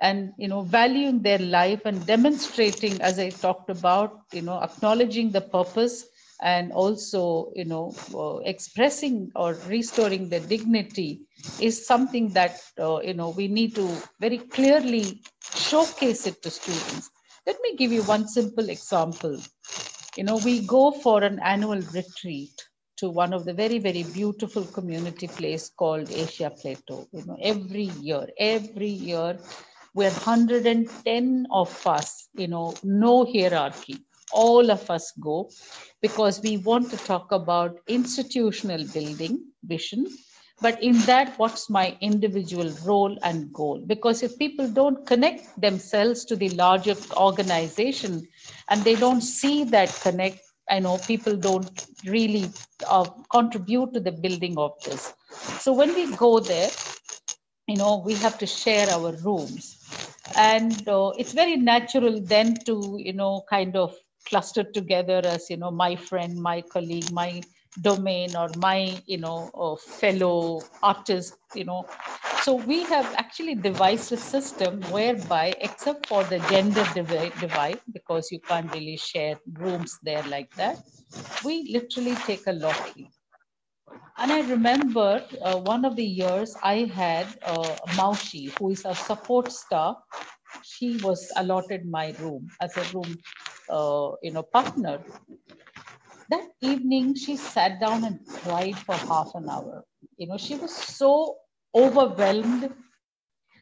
and 0.02 0.34
you 0.38 0.48
know 0.48 0.62
valuing 0.62 1.22
their 1.22 1.40
life 1.40 1.82
and 1.86 2.06
demonstrating 2.06 3.00
as 3.02 3.20
i 3.20 3.30
talked 3.30 3.70
about 3.70 4.20
you 4.34 4.42
know 4.42 4.60
acknowledging 4.62 5.32
the 5.32 5.42
purpose 5.42 6.06
and 6.42 6.72
also 6.72 7.52
you 7.56 7.66
know 7.66 7.94
uh, 8.16 8.38
expressing 8.54 9.32
or 9.36 9.54
restoring 9.68 10.30
the 10.30 10.40
dignity 10.40 11.22
is 11.62 11.86
something 11.86 12.30
that 12.30 12.60
uh, 12.80 13.00
you 13.02 13.14
know 13.14 13.30
we 13.30 13.48
need 13.48 13.76
to 13.76 13.88
very 14.20 14.38
clearly 14.38 15.22
showcase 15.56 16.26
it 16.28 16.42
to 16.42 16.50
students 16.50 17.10
let 17.48 17.58
me 17.62 17.76
give 17.76 17.92
you 17.92 18.04
one 18.04 18.28
simple 18.28 18.70
example. 18.70 19.38
You 20.18 20.24
know 20.24 20.38
we 20.46 20.66
go 20.66 20.92
for 20.92 21.24
an 21.24 21.40
annual 21.40 21.82
retreat 21.94 22.64
to 22.98 23.10
one 23.10 23.34
of 23.34 23.46
the 23.46 23.54
very 23.54 23.80
very 23.80 24.04
beautiful 24.04 24.64
community 24.78 25.28
place 25.28 25.70
called 25.70 26.10
asia 26.12 26.50
plateau. 26.62 27.08
You 27.14 27.26
know 27.26 27.38
every 27.42 27.88
year 28.08 28.28
every 28.40 28.90
year 29.10 29.38
we're 29.94 30.12
110 30.12 31.48
of 31.52 31.74
us 31.88 32.28
you 32.36 32.48
know 32.48 32.74
no 32.84 33.26
hierarchy. 33.26 33.98
All 34.34 34.72
of 34.72 34.90
us 34.90 35.12
go 35.22 35.50
because 36.02 36.42
we 36.42 36.58
want 36.58 36.90
to 36.92 36.98
talk 36.98 37.32
about 37.32 37.80
institutional 37.88 38.84
building 38.94 39.40
vision 39.64 40.06
but 40.62 40.82
in 40.82 40.98
that 41.02 41.38
what's 41.38 41.70
my 41.70 41.98
individual 42.02 42.72
role 42.86 43.18
and 43.24 43.52
goal? 43.54 43.84
Because 43.86 44.24
if 44.24 44.38
people 44.38 44.68
don't 44.70 45.06
connect 45.06 45.60
themselves 45.60 46.26
to 46.26 46.36
the 46.36 46.50
larger 46.50 46.96
organization 47.18 48.28
and 48.70 48.82
they 48.84 48.96
don't 48.96 49.22
see 49.22 49.64
that 49.66 49.90
connect 50.02 50.40
i 50.70 50.80
know 50.80 50.98
people 51.08 51.36
don't 51.36 51.86
really 52.06 52.46
uh, 52.90 53.06
contribute 53.32 53.94
to 53.94 54.00
the 54.00 54.12
building 54.12 54.58
of 54.58 54.72
this. 54.86 55.14
So 55.60 55.74
when 55.74 55.94
we 55.94 56.16
go 56.16 56.40
there 56.40 56.70
you 57.68 57.76
know 57.76 58.02
we 58.06 58.14
have 58.16 58.38
to 58.40 58.46
share 58.46 58.90
our 58.90 59.14
rooms. 59.24 59.78
And 60.38 60.88
uh, 60.88 61.12
it's 61.18 61.34
very 61.34 61.56
natural 61.58 62.20
then 62.22 62.56
to 62.66 62.98
you 63.00 63.14
know 63.14 63.44
kind 63.50 63.76
of 63.76 63.94
cluster 64.28 64.64
together 64.64 65.22
as 65.24 65.50
you 65.50 65.58
know 65.58 65.72
my 65.72 65.96
friend 65.96 66.36
my 66.42 66.62
colleague 66.62 67.12
my 67.12 67.42
domain 67.82 68.36
or 68.36 68.50
my 68.58 69.02
you 69.06 69.18
know 69.18 69.78
fellow 69.78 70.62
artist 70.84 71.36
you 71.56 71.66
know. 71.66 71.86
So 72.42 72.56
we 72.56 72.84
have 72.84 73.06
actually 73.16 73.56
devised 73.56 74.12
a 74.12 74.18
system 74.18 74.82
whereby 74.92 75.54
except 75.60 76.08
for 76.08 76.24
the 76.26 76.40
gender 76.50 76.86
divide, 76.94 77.34
divide 77.40 77.80
because 77.92 78.32
you 78.32 78.40
can't 78.40 78.72
really 78.74 78.98
share 78.98 79.40
rooms 79.54 79.98
there 80.04 80.24
like 80.24 80.54
that 80.56 80.78
we 81.46 81.70
literally 81.72 82.16
take 82.28 82.46
a 82.48 82.54
lottery. 82.54 83.10
And 84.18 84.32
i 84.32 84.42
remember 84.50 85.24
uh, 85.42 85.58
one 85.72 85.86
of 85.86 85.96
the 85.96 86.06
years 86.20 86.56
i 86.64 86.76
had 87.00 87.28
uh, 87.54 87.76
maushi 88.00 88.44
who 88.58 88.70
is 88.76 88.84
a 88.86 88.96
support 88.96 89.52
staff 89.52 89.98
she 90.72 90.90
was 91.08 91.22
allotted 91.38 91.86
my 91.98 92.08
room 92.20 92.48
as 92.62 92.78
a 92.78 92.86
room 92.94 93.12
uh, 93.78 94.10
you 94.24 94.32
know 94.32 94.44
partner 94.58 94.98
that 96.30 96.48
evening 96.62 97.16
she 97.16 97.36
sat 97.38 97.80
down 97.80 98.04
and 98.04 98.26
cried 98.28 98.76
for 98.78 98.96
half 98.96 99.32
an 99.36 99.50
hour. 99.50 99.84
You 100.18 100.28
know 100.28 100.38
she 100.38 100.56
was 100.56 100.74
so 100.76 101.38
overwhelmed. 101.76 102.72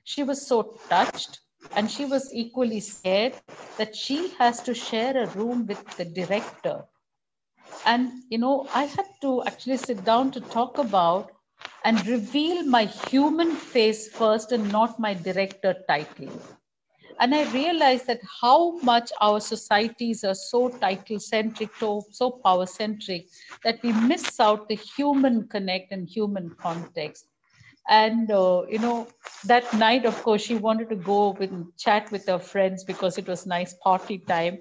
She 0.04 0.24
was 0.24 0.46
so 0.48 0.78
touched. 0.90 1.40
And 1.76 1.90
she 1.90 2.06
was 2.06 2.34
equally 2.34 2.80
scared 2.82 3.34
that 3.78 3.96
she 3.96 4.30
has 4.40 4.62
to 4.64 4.74
share 4.74 5.18
a 5.18 5.28
room 5.28 5.66
with 5.68 5.84
the 5.98 6.06
director. 6.06 6.86
And 7.86 8.24
you 8.30 8.38
know 8.38 8.68
i 8.74 8.84
had 8.86 9.06
to 9.22 9.44
actually 9.44 9.78
sit 9.78 10.04
down 10.04 10.32
to 10.32 10.40
talk 10.42 10.78
about 10.78 11.32
and 11.84 12.06
reveal 12.08 12.64
my 12.66 12.86
human 12.86 13.52
face 13.56 14.08
first 14.10 14.52
and 14.52 14.72
not 14.72 15.00
my 15.00 15.14
director 15.14 15.76
title 15.88 16.32
and 17.20 17.34
I 17.34 17.52
realized 17.52 18.08
that 18.08 18.22
how 18.42 18.78
much 18.80 19.12
our 19.22 19.40
societies 19.40 20.24
are 20.24 20.36
so 20.36 20.70
title 20.70 21.20
centric, 21.20 21.70
so 21.76 22.32
power 22.44 22.66
centric, 22.66 23.28
that 23.64 23.82
we 23.84 23.92
miss 23.94 24.40
out 24.40 24.68
the 24.68 24.76
human 24.76 25.48
connect 25.48 25.92
and 25.92 26.08
human 26.08 26.50
context. 26.52 27.28
And, 27.90 28.32
uh, 28.32 28.64
you 28.70 28.80
know, 28.80 29.08
that 29.46 29.72
night, 29.74 30.06
of 30.06 30.22
course, 30.24 30.42
she 30.42 30.56
wanted 30.56 30.90
to 30.90 30.96
go 30.96 31.32
with, 31.32 31.52
chat 31.78 32.12
with 32.12 32.28
her 32.28 32.40
friends 32.40 32.84
because 32.84 33.18
it 33.18 33.28
was 33.28 33.46
nice 33.46 33.74
party 33.76 34.20
time. 34.20 34.60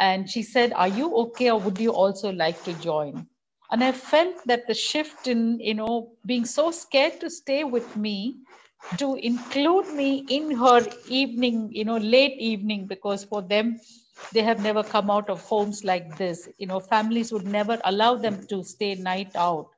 And 0.00 0.28
she 0.28 0.42
said, 0.42 0.72
Are 0.72 0.88
you 0.88 1.14
okay, 1.16 1.50
or 1.50 1.60
would 1.60 1.78
you 1.78 1.92
also 1.92 2.32
like 2.32 2.62
to 2.64 2.72
join? 2.74 3.26
And 3.70 3.84
I 3.84 3.92
felt 3.92 4.34
that 4.46 4.66
the 4.66 4.74
shift 4.74 5.28
in, 5.28 5.60
you 5.60 5.74
know, 5.74 6.12
being 6.26 6.44
so 6.44 6.70
scared 6.70 7.20
to 7.20 7.30
stay 7.30 7.64
with 7.64 7.96
me 7.96 8.38
to 8.96 9.16
include 9.16 9.92
me 9.92 10.24
in 10.28 10.50
her 10.56 10.86
evening, 11.08 11.68
you 11.72 11.84
know, 11.84 11.98
late 11.98 12.38
evening, 12.38 12.86
because 12.86 13.24
for 13.24 13.42
them, 13.42 13.78
they 14.32 14.42
have 14.42 14.62
never 14.62 14.82
come 14.82 15.10
out 15.10 15.28
of 15.30 15.40
homes 15.42 15.84
like 15.84 16.16
this. 16.16 16.48
You 16.58 16.66
know, 16.66 16.80
families 16.80 17.32
would 17.32 17.46
never 17.46 17.78
allow 17.84 18.16
them 18.16 18.46
to 18.48 18.64
stay 18.64 18.94
night 18.94 19.36
out. 19.36 19.68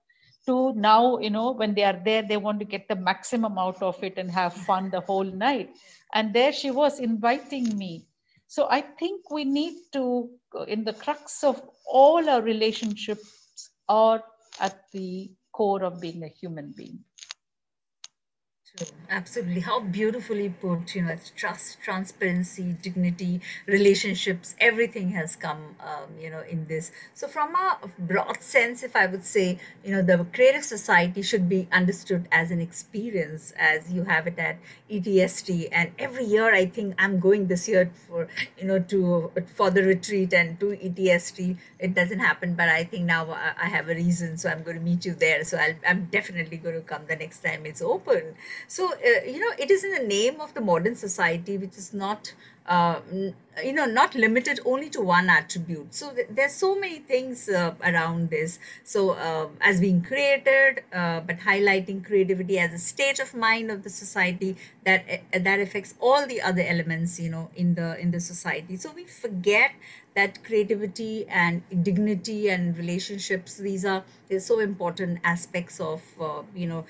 To 0.47 0.73
now, 0.75 1.19
you 1.19 1.31
know, 1.31 1.51
when 1.51 1.75
they 1.75 1.85
are 1.85 2.01
there, 2.05 2.23
they 2.23 2.39
want 2.39 2.59
to 2.61 2.65
get 2.65 2.89
the 2.89 2.97
maximum 2.97 3.59
out 3.59 3.83
of 3.83 4.03
it 4.03 4.17
and 4.17 4.31
have 4.31 4.55
fun 4.55 4.91
the 4.91 5.01
whole 5.01 5.25
night. 5.25 5.71
And 6.15 6.33
there 6.33 6.53
she 6.53 6.71
was 6.71 6.99
inviting 6.99 7.77
me. 7.77 8.07
So 8.47 8.67
I 8.71 8.81
think 8.81 9.31
we 9.31 9.45
need 9.45 9.75
to, 9.93 10.31
in 10.67 10.85
the 10.85 10.95
crux 10.95 11.45
of 11.45 11.61
all 11.87 12.29
our 12.29 12.41
relationships, 12.43 13.71
are 13.89 14.25
at 14.61 14.91
the 14.93 15.31
core 15.53 15.85
of 15.85 16.01
being 16.01 16.23
a 16.25 16.29
human 16.29 16.73
being. 16.77 17.05
Absolutely. 19.11 19.61
How 19.61 19.81
beautifully 19.81 20.49
put, 20.49 20.95
you 20.95 21.03
know, 21.03 21.11
it's 21.11 21.31
trust, 21.31 21.81
transparency, 21.83 22.77
dignity, 22.81 23.41
relationships, 23.67 24.55
everything 24.61 25.11
has 25.11 25.35
come, 25.35 25.75
um, 25.81 26.09
you 26.21 26.31
know, 26.31 26.43
in 26.49 26.67
this. 26.69 26.93
So, 27.13 27.27
from 27.27 27.55
a 27.57 27.79
broad 27.99 28.41
sense, 28.41 28.85
if 28.85 28.95
I 28.95 29.07
would 29.07 29.25
say, 29.25 29.59
you 29.85 29.91
know, 29.91 30.03
the 30.03 30.25
creative 30.33 30.65
society 30.65 31.23
should 31.23 31.49
be 31.49 31.67
understood 31.73 32.29
as 32.31 32.53
an 32.53 32.61
experience 32.61 33.53
as 33.59 33.93
you 33.93 34.05
have 34.05 34.29
it 34.29 34.39
at 34.39 34.59
ETST. 34.89 35.69
And 35.73 35.91
every 35.99 36.25
year, 36.25 36.55
I 36.55 36.67
think 36.67 36.95
I'm 36.99 37.19
going 37.19 37.49
this 37.49 37.69
year 37.69 37.91
for, 38.07 38.29
you 38.57 38.67
know, 38.69 38.79
to 38.79 39.33
for 39.57 39.71
the 39.71 39.83
retreat 39.83 40.33
and 40.33 40.59
to 40.61 40.67
ETST. 40.77 41.57
It 41.81 41.95
doesn't 41.95 42.21
happen, 42.21 42.55
but 42.55 42.69
I 42.69 42.85
think 42.85 43.07
now 43.07 43.29
I 43.61 43.69
have 43.69 43.89
a 43.89 43.95
reason. 43.95 44.39
So, 44.39 44.49
I'm 44.49 44.63
going 44.63 44.77
to 44.77 44.83
meet 44.83 45.05
you 45.05 45.15
there. 45.15 45.43
So, 45.43 45.59
I'll, 45.59 45.75
I'm 45.87 46.05
definitely 46.07 46.59
going 46.59 46.77
to 46.77 46.83
come 46.83 47.03
the 47.09 47.17
next 47.17 47.41
time 47.43 47.67
it's 47.67 47.83
open. 47.83 48.35
So, 48.69 48.93
uh, 48.93 49.25
you 49.27 49.41
know, 49.41 49.53
it 49.59 49.71
is 49.71 49.85
in 49.85 49.93
the 49.93 50.07
name 50.07 50.41
of 50.41 50.55
the 50.55 50.61
modern 50.61 50.95
society, 50.97 51.57
which 51.59 51.77
is 51.77 51.93
not, 51.93 52.33
uh, 52.67 53.01
you 53.65 53.73
know, 53.73 53.85
not 53.85 54.15
limited 54.15 54.61
only 54.65 54.89
to 54.91 55.01
one 55.01 55.29
attribute. 55.29 55.95
So, 55.95 56.11
th- 56.13 56.29
there's 56.31 56.53
so 56.53 56.79
many 56.79 56.99
things 57.01 57.49
uh, 57.49 57.75
around 57.83 58.31
this. 58.31 58.59
So, 58.85 59.11
uh, 59.11 59.49
as 59.61 59.81
being 59.81 60.03
created, 60.03 60.83
uh, 60.93 61.21
but 61.21 61.41
highlighting 61.41 62.05
creativity 62.05 62.59
as 62.59 62.73
a 62.73 62.79
state 62.79 63.19
of 63.19 63.35
mind 63.35 63.71
of 63.71 63.83
the 63.83 63.91
society 63.91 64.57
that 64.85 65.05
uh, 65.35 65.39
that 65.39 65.61
affects 65.61 65.95
all 66.01 66.27
the 66.27 66.41
other 66.41 66.63
elements, 66.63 67.19
you 67.21 67.31
know, 67.31 67.51
in 67.57 67.75
the 67.75 67.99
in 67.99 68.11
the 68.13 68.21
society. 68.21 68.77
So, 68.77 68.93
we 68.93 69.05
forget 69.05 69.73
that 70.15 70.43
creativity 70.45 71.27
and 71.29 71.63
dignity 71.83 72.51
and 72.51 72.77
relationships 72.77 73.57
these 73.59 73.85
are 73.85 74.03
so 74.41 74.59
important 74.59 75.19
aspects 75.23 75.79
of 75.81 76.03
uh, 76.21 76.43
you 76.55 76.67
know 76.67 76.85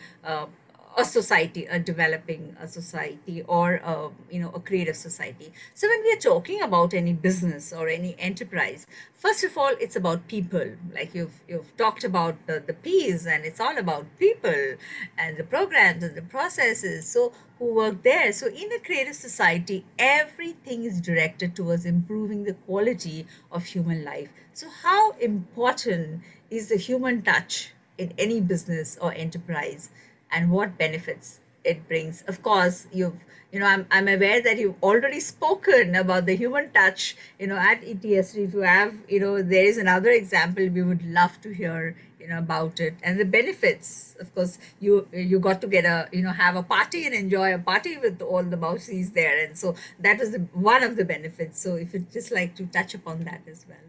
a 1.00 1.04
society 1.04 1.66
a 1.66 1.78
developing 1.78 2.56
a 2.60 2.68
society 2.68 3.42
or 3.42 3.74
a, 3.76 4.10
you 4.30 4.40
know 4.40 4.50
a 4.50 4.60
creative 4.60 4.96
society. 4.96 5.52
So 5.74 5.88
when 5.88 6.02
we 6.02 6.12
are 6.12 6.20
talking 6.20 6.60
about 6.62 6.94
any 6.94 7.12
business 7.12 7.72
or 7.72 7.88
any 7.88 8.14
enterprise 8.18 8.86
first 9.14 9.44
of 9.44 9.56
all 9.56 9.72
it's 9.80 9.96
about 9.96 10.28
people. 10.28 10.68
Like 10.94 11.14
you've 11.14 11.40
you've 11.48 11.76
talked 11.76 12.04
about 12.04 12.34
the, 12.46 12.62
the 12.66 12.74
p's 12.74 13.26
and 13.26 13.44
it's 13.44 13.60
all 13.60 13.78
about 13.78 14.06
people 14.18 14.74
and 15.18 15.36
the 15.36 15.44
programs 15.44 16.02
and 16.04 16.14
the 16.14 16.22
processes. 16.22 17.06
So 17.06 17.32
who 17.58 17.74
work 17.74 18.02
there? 18.02 18.32
So 18.32 18.46
in 18.46 18.72
a 18.72 18.78
creative 18.78 19.16
society 19.16 19.84
everything 19.98 20.84
is 20.84 21.00
directed 21.00 21.56
towards 21.56 21.84
improving 21.86 22.44
the 22.44 22.54
quality 22.54 23.26
of 23.50 23.64
human 23.64 24.04
life. 24.04 24.30
So 24.52 24.68
how 24.82 25.12
important 25.12 26.22
is 26.50 26.68
the 26.68 26.76
human 26.76 27.22
touch 27.22 27.72
in 27.96 28.12
any 28.18 28.40
business 28.40 28.96
or 29.00 29.12
enterprise 29.12 29.90
and 30.32 30.50
what 30.50 30.78
benefits 30.78 31.40
it 31.64 31.86
brings. 31.88 32.22
Of 32.22 32.42
course, 32.42 32.86
you've 32.92 33.16
you 33.52 33.60
know 33.60 33.66
I'm, 33.66 33.86
I'm 33.90 34.08
aware 34.08 34.40
that 34.40 34.58
you've 34.58 34.82
already 34.82 35.20
spoken 35.20 35.94
about 35.96 36.26
the 36.26 36.36
human 36.36 36.70
touch 36.70 37.16
you 37.38 37.46
know 37.46 37.56
at 37.56 37.82
ETSD. 37.82 38.48
If 38.48 38.54
you 38.54 38.60
have 38.60 38.94
you 39.08 39.20
know 39.20 39.42
there 39.42 39.64
is 39.64 39.78
another 39.78 40.10
example 40.10 40.68
we 40.68 40.82
would 40.82 41.04
love 41.04 41.40
to 41.42 41.52
hear 41.52 41.96
you 42.20 42.28
know 42.28 42.38
about 42.38 42.80
it 42.80 42.94
and 43.02 43.18
the 43.18 43.24
benefits. 43.24 44.16
Of 44.20 44.34
course, 44.34 44.58
you 44.78 45.08
you 45.12 45.38
got 45.38 45.60
to 45.62 45.66
get 45.66 45.84
a 45.84 46.08
you 46.12 46.22
know 46.22 46.32
have 46.32 46.56
a 46.56 46.62
party 46.62 47.06
and 47.06 47.14
enjoy 47.14 47.54
a 47.54 47.58
party 47.58 47.96
with 47.98 48.20
all 48.22 48.42
the 48.42 48.56
maushis 48.56 49.12
there, 49.14 49.44
and 49.44 49.58
so 49.58 49.74
that 49.98 50.18
was 50.18 50.30
the 50.32 50.40
one 50.52 50.82
of 50.82 50.96
the 50.96 51.04
benefits. 51.04 51.60
So 51.60 51.76
if 51.76 51.94
you'd 51.94 52.10
just 52.12 52.30
like 52.30 52.54
to 52.56 52.66
touch 52.66 52.94
upon 52.94 53.24
that 53.24 53.42
as 53.50 53.66
well. 53.68 53.86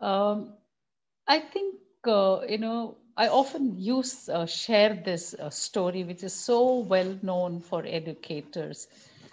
Um, 0.00 0.54
I 1.26 1.40
think 1.40 1.76
uh, 2.06 2.40
you 2.48 2.58
know 2.58 2.96
I 3.18 3.28
often 3.28 3.74
use 3.78 4.28
uh, 4.30 4.46
share 4.46 4.94
this 5.04 5.34
uh, 5.34 5.50
story, 5.50 6.04
which 6.04 6.22
is 6.24 6.32
so 6.34 6.80
well 6.80 7.18
known 7.22 7.60
for 7.60 7.84
educators. 7.86 8.88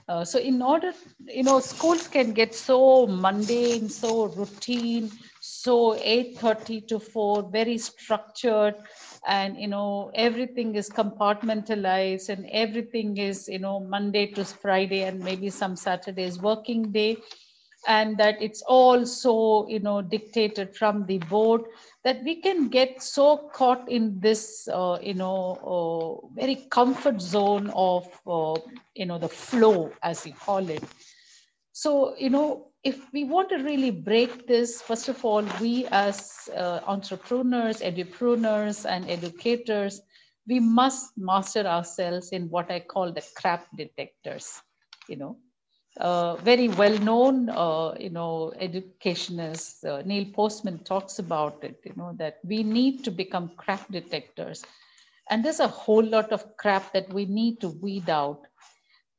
Uh, 0.09 0.25
so, 0.25 0.39
in 0.39 0.61
order, 0.61 0.93
you 1.27 1.43
know, 1.43 1.59
schools 1.59 2.07
can 2.07 2.33
get 2.33 2.53
so 2.55 3.07
mundane, 3.07 3.89
so 3.89 4.27
routine, 4.27 5.11
so 5.41 5.95
8:30 5.95 6.81
to 6.81 6.99
4, 6.99 7.43
very 7.51 7.77
structured, 7.77 8.75
and 9.27 9.57
you 9.59 9.67
know 9.67 10.11
everything 10.15 10.75
is 10.75 10.89
compartmentalized, 10.89 12.29
and 12.29 12.47
everything 12.51 13.17
is 13.17 13.47
you 13.47 13.59
know 13.59 13.79
Monday 13.79 14.27
to 14.27 14.45
Friday, 14.45 15.03
and 15.03 15.19
maybe 15.23 15.49
some 15.49 15.75
Saturdays 15.75 16.39
working 16.41 16.91
day 16.91 17.17
and 17.87 18.17
that 18.17 18.41
it's 18.41 18.61
all 18.63 19.05
so 19.05 19.67
you 19.69 19.79
know 19.79 20.01
dictated 20.01 20.75
from 20.75 21.05
the 21.05 21.17
board 21.19 21.61
that 22.03 22.23
we 22.23 22.41
can 22.41 22.67
get 22.69 23.01
so 23.01 23.49
caught 23.53 23.87
in 23.89 24.19
this 24.19 24.67
uh, 24.71 24.97
you 25.01 25.13
know 25.13 25.57
uh, 25.73 26.27
very 26.35 26.55
comfort 26.69 27.21
zone 27.21 27.69
of 27.75 28.05
uh, 28.27 28.59
you 28.95 29.05
know 29.05 29.17
the 29.17 29.29
flow 29.29 29.91
as 30.03 30.25
we 30.25 30.31
call 30.31 30.69
it. 30.69 30.83
So 31.71 32.15
you 32.17 32.29
know 32.29 32.67
if 32.83 33.11
we 33.13 33.23
want 33.23 33.49
to 33.49 33.57
really 33.57 33.91
break 33.91 34.47
this 34.47 34.81
first 34.81 35.09
of 35.09 35.25
all 35.25 35.43
we 35.59 35.87
as 35.91 36.49
uh, 36.55 36.79
entrepreneurs 36.85 37.81
edupreneurs 37.81 38.85
and 38.89 39.09
educators 39.09 40.01
we 40.47 40.59
must 40.59 41.17
master 41.17 41.65
ourselves 41.65 42.29
in 42.31 42.47
what 42.49 42.69
i 42.71 42.79
call 42.79 43.11
the 43.11 43.23
crap 43.35 43.65
detectors 43.75 44.61
you 45.09 45.17
know 45.17 45.35
uh, 45.99 46.35
very 46.37 46.67
well-known, 46.67 47.49
uh, 47.49 47.93
you 47.99 48.09
know, 48.09 48.53
educationist 48.59 49.85
uh, 49.85 50.01
Neil 50.05 50.25
Postman 50.33 50.79
talks 50.79 51.19
about 51.19 51.63
it. 51.63 51.79
You 51.83 51.93
know 51.95 52.13
that 52.17 52.39
we 52.43 52.63
need 52.63 53.03
to 53.05 53.11
become 53.11 53.51
crap 53.57 53.89
detectors, 53.91 54.63
and 55.29 55.43
there's 55.43 55.59
a 55.59 55.67
whole 55.67 56.03
lot 56.03 56.31
of 56.31 56.57
crap 56.57 56.91
that 56.93 57.11
we 57.13 57.25
need 57.25 57.61
to 57.61 57.69
weed 57.69 58.09
out. 58.09 58.41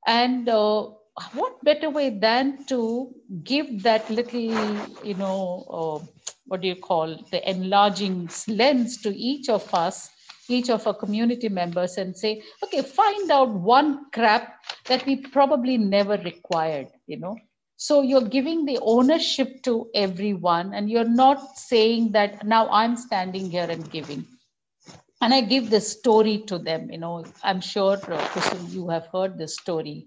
And 0.07 0.49
uh, 0.49 0.91
what 1.33 1.65
better 1.65 1.91
way 1.91 2.11
than 2.11 2.65
to 2.67 3.15
give 3.43 3.83
that 3.83 4.09
little, 4.11 4.77
you 5.03 5.15
know, 5.15 5.65
uh, 5.71 6.07
what 6.47 6.61
do 6.61 6.69
you 6.69 6.77
call 6.77 7.17
the 7.31 7.49
enlarging 7.49 8.29
lens 8.49 9.01
to 9.03 9.17
each 9.17 9.49
of 9.49 9.73
us 9.75 10.11
each 10.49 10.71
of 10.71 10.87
our 10.87 10.95
community 10.95 11.49
members 11.49 11.97
and 11.97 12.17
say, 12.17 12.43
okay, 12.63 12.83
find 12.83 13.31
out 13.31 13.51
one 13.51 14.07
crap 14.13 14.57
that 14.87 15.05
we 15.07 15.17
probably 15.17 15.77
never 15.79 16.17
required, 16.19 16.89
you 17.07 17.19
know. 17.19 17.37
So 17.77 18.01
you're 18.03 18.23
giving 18.23 18.65
the 18.65 18.79
ownership 18.81 19.63
to 19.65 19.91
everyone, 19.95 20.73
and 20.73 20.89
you're 20.89 21.05
not 21.05 21.59
saying 21.59 22.13
that 22.13 22.47
now 22.47 22.69
I'm 22.71 22.97
standing 22.97 23.51
here 23.51 23.67
and 23.69 23.91
giving. 23.91 24.25
And 25.21 25.35
I 25.35 25.43
give 25.43 25.69
this 25.69 25.89
story 25.93 26.39
to 26.47 26.59
them. 26.59 26.91
You 26.91 26.99
know, 26.99 27.25
I'm 27.43 27.61
sure, 27.61 27.99
uh, 28.11 28.57
you 28.69 28.89
have 28.89 29.09
heard 29.13 29.37
this 29.39 29.57
story. 29.57 30.07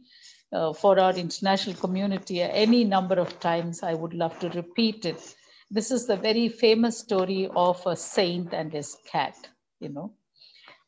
Uh, 0.52 0.74
for 0.74 1.00
our 1.00 1.14
international 1.14 1.76
community, 1.76 2.42
any 2.42 2.84
number 2.84 3.20
of 3.20 3.40
times, 3.40 3.84
I 3.84 3.94
would 3.94 4.16
love 4.16 4.40
to 4.40 4.50
repeat 4.50 5.06
it. 5.06 5.36
This 5.70 5.92
is 5.92 6.08
the 6.08 6.16
very 6.16 6.50
famous 6.50 6.98
story 6.98 7.48
of 7.56 7.86
a 7.86 7.96
saint 7.96 8.52
and 8.52 8.74
his 8.74 8.98
cat. 9.12 9.36
You 9.80 9.90
know, 9.90 10.14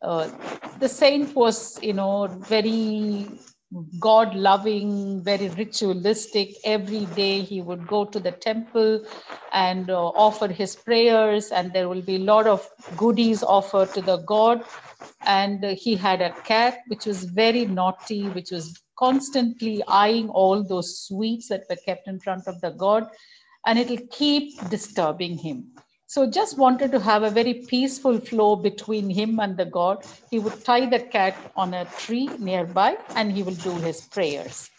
uh, 0.02 0.30
the 0.80 0.90
saint 0.90 1.36
was, 1.36 1.82
you 1.84 1.94
know, 1.94 2.28
very 2.28 3.30
God 4.00 4.36
loving, 4.36 5.24
very 5.24 5.48
ritualistic. 5.50 6.56
Every 6.66 7.06
day 7.06 7.42
he 7.42 7.62
would 7.62 7.88
go 7.88 8.04
to 8.06 8.20
the 8.20 8.32
temple 8.32 9.06
and 9.54 9.90
uh, 9.90 10.08
offer 10.08 10.48
his 10.48 10.76
prayers, 10.76 11.52
and 11.52 11.72
there 11.72 11.88
will 11.88 12.02
be 12.02 12.16
a 12.16 12.20
lot 12.20 12.48
of 12.48 12.68
goodies 12.98 13.44
offered 13.44 13.94
to 13.94 14.02
the 14.02 14.18
God. 14.18 14.64
And 15.26 15.64
uh, 15.64 15.76
he 15.76 15.96
had 15.96 16.22
a 16.22 16.34
cat 16.42 16.80
which 16.88 17.06
was 17.06 17.24
very 17.24 17.66
naughty, 17.66 18.28
which 18.30 18.52
was 18.52 18.82
constantly 18.98 19.84
eyeing 19.88 20.30
all 20.30 20.64
those 20.64 21.00
sweets 21.00 21.48
that 21.48 21.64
were 21.70 21.78
kept 21.78 22.08
in 22.08 22.20
front 22.20 22.48
of 22.48 22.60
the 22.62 22.72
God, 22.72 23.08
and 23.66 23.80
it'll 23.80 24.06
keep 24.12 24.60
disturbing 24.70 25.38
him. 25.38 25.72
So 26.12 26.30
just 26.30 26.58
wanted 26.58 26.92
to 26.92 27.00
have 27.00 27.24
a 27.24 27.30
very 27.30 27.54
peaceful 27.54 28.20
flow 28.20 28.58
between 28.58 29.10
him 29.10 29.40
and 29.40 29.56
the 29.56 29.64
God. 29.64 30.04
He 30.30 30.40
would 30.40 30.66
tie 30.66 30.86
the 30.86 31.00
cat 31.00 31.38
on 31.56 31.74
a 31.74 31.86
tree 31.86 32.28
nearby 32.38 32.98
and 33.16 33.32
he 33.32 33.44
will 33.44 33.56
do 33.56 33.76
his 33.76 34.02
prayers. 34.02 34.70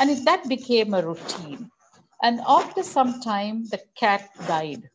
And 0.00 0.26
that 0.26 0.48
became 0.48 0.94
a 0.94 1.06
routine. 1.06 1.70
And 2.22 2.40
after 2.48 2.82
some 2.82 3.20
time, 3.20 3.66
the 3.66 3.82
cat 3.96 4.30
died. 4.46 4.88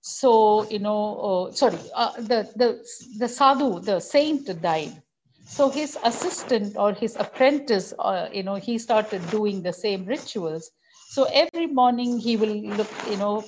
So, 0.00 0.66
you 0.70 0.78
know, 0.78 1.48
uh, 1.50 1.52
sorry, 1.52 1.76
uh, 1.94 2.12
the, 2.16 2.50
the, 2.56 2.82
the 3.18 3.28
sadhu, 3.28 3.78
the 3.80 4.00
saint 4.00 4.48
died. 4.62 5.02
So 5.44 5.68
his 5.68 5.98
assistant 6.02 6.78
or 6.78 6.94
his 6.94 7.16
apprentice, 7.16 7.92
uh, 7.98 8.30
you 8.32 8.42
know, 8.42 8.54
he 8.54 8.78
started 8.78 9.20
doing 9.30 9.60
the 9.60 9.74
same 9.74 10.06
rituals. 10.06 10.70
So 11.10 11.24
every 11.24 11.66
morning 11.66 12.18
he 12.18 12.38
will 12.38 12.56
look, 12.78 12.88
you 13.10 13.18
know, 13.18 13.44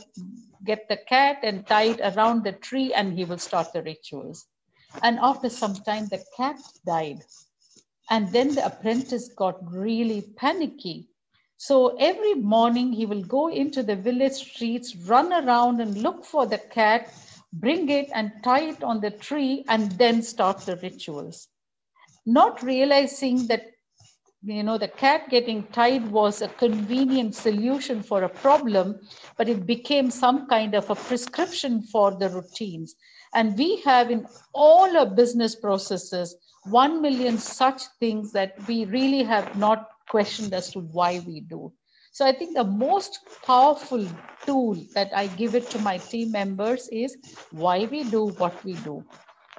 get 0.65 0.89
the 0.89 0.99
cat 1.09 1.39
and 1.43 1.67
tie 1.67 1.85
it 1.85 2.01
around 2.01 2.45
the 2.45 2.53
tree 2.53 2.93
and 2.95 3.13
he 3.17 3.25
will 3.25 3.39
start 3.39 3.73
the 3.73 3.83
rituals. 3.83 4.47
And 5.03 5.19
after 5.21 5.49
some 5.49 5.75
time, 5.75 6.07
the 6.09 6.23
cat 6.37 6.59
died. 6.87 7.25
And 8.11 8.29
then 8.31 8.55
the 8.55 8.67
apprentice 8.67 9.29
got 9.29 9.57
really 9.73 10.23
panicky. 10.37 11.09
So 11.57 11.97
every 11.97 12.35
morning 12.35 12.93
he 12.93 13.07
will 13.07 13.23
go 13.23 13.49
into 13.49 13.83
the 13.83 13.97
village 13.97 14.33
streets, 14.33 14.97
run 14.97 15.33
around 15.33 15.81
and 15.81 16.03
look 16.03 16.25
for 16.25 16.45
the 16.45 16.59
cat, 16.59 17.13
bring 17.53 17.89
it 17.89 18.11
and 18.15 18.33
tie 18.43 18.69
it 18.69 18.83
on 18.83 19.01
the 19.01 19.13
tree, 19.13 19.65
and 19.69 19.93
then 19.93 20.23
start 20.23 20.59
the 20.61 20.77
rituals. 20.77 21.49
Not 22.27 22.63
realizing 22.63 23.47
that 23.47 23.67
you 24.45 24.63
know 24.63 24.77
the 24.77 24.89
cat 24.89 25.29
getting 25.31 25.63
tied 25.69 26.11
was 26.11 26.43
a 26.43 26.49
convenient 26.49 27.35
solution 27.35 28.03
for 28.03 28.25
a 28.25 28.29
problem 28.29 28.99
but 29.37 29.49
it 29.49 29.67
became 29.67 30.11
some 30.11 30.49
kind 30.49 30.75
of 30.75 30.91
a 30.91 30.95
prescription 30.95 31.83
for 31.83 32.17
the 32.19 32.29
routines. 32.29 32.97
And 33.35 33.57
we 33.57 33.81
have 33.83 34.11
in 34.11 34.27
all 34.53 34.97
our 34.97 35.07
business 35.07 35.55
processes 35.55 36.37
1 36.65 37.01
million 37.01 37.39
such 37.39 37.83
things 38.01 38.33
that 38.33 38.55
we 38.69 38.85
really 38.87 39.23
have 39.23 39.57
not 39.57 39.89
questioned 40.09 40.53
as 40.53 40.71
to 40.73 40.81
why 40.81 41.23
we 41.27 41.41
do. 41.41 41.73
So 42.13 42.27
i 42.27 42.33
think 42.33 42.55
the 42.55 42.65
most 42.65 43.21
powerful 43.47 44.07
tool 44.45 44.75
that 44.95 45.11
i 45.15 45.29
give 45.29 45.55
it 45.55 45.71
to 45.71 45.79
my 45.79 45.97
team 45.99 46.33
members 46.33 46.89
is 46.89 47.17
why 47.53 47.85
we 47.85 48.03
do 48.05 48.27
what 48.39 48.65
we 48.65 48.75
do. 48.75 49.05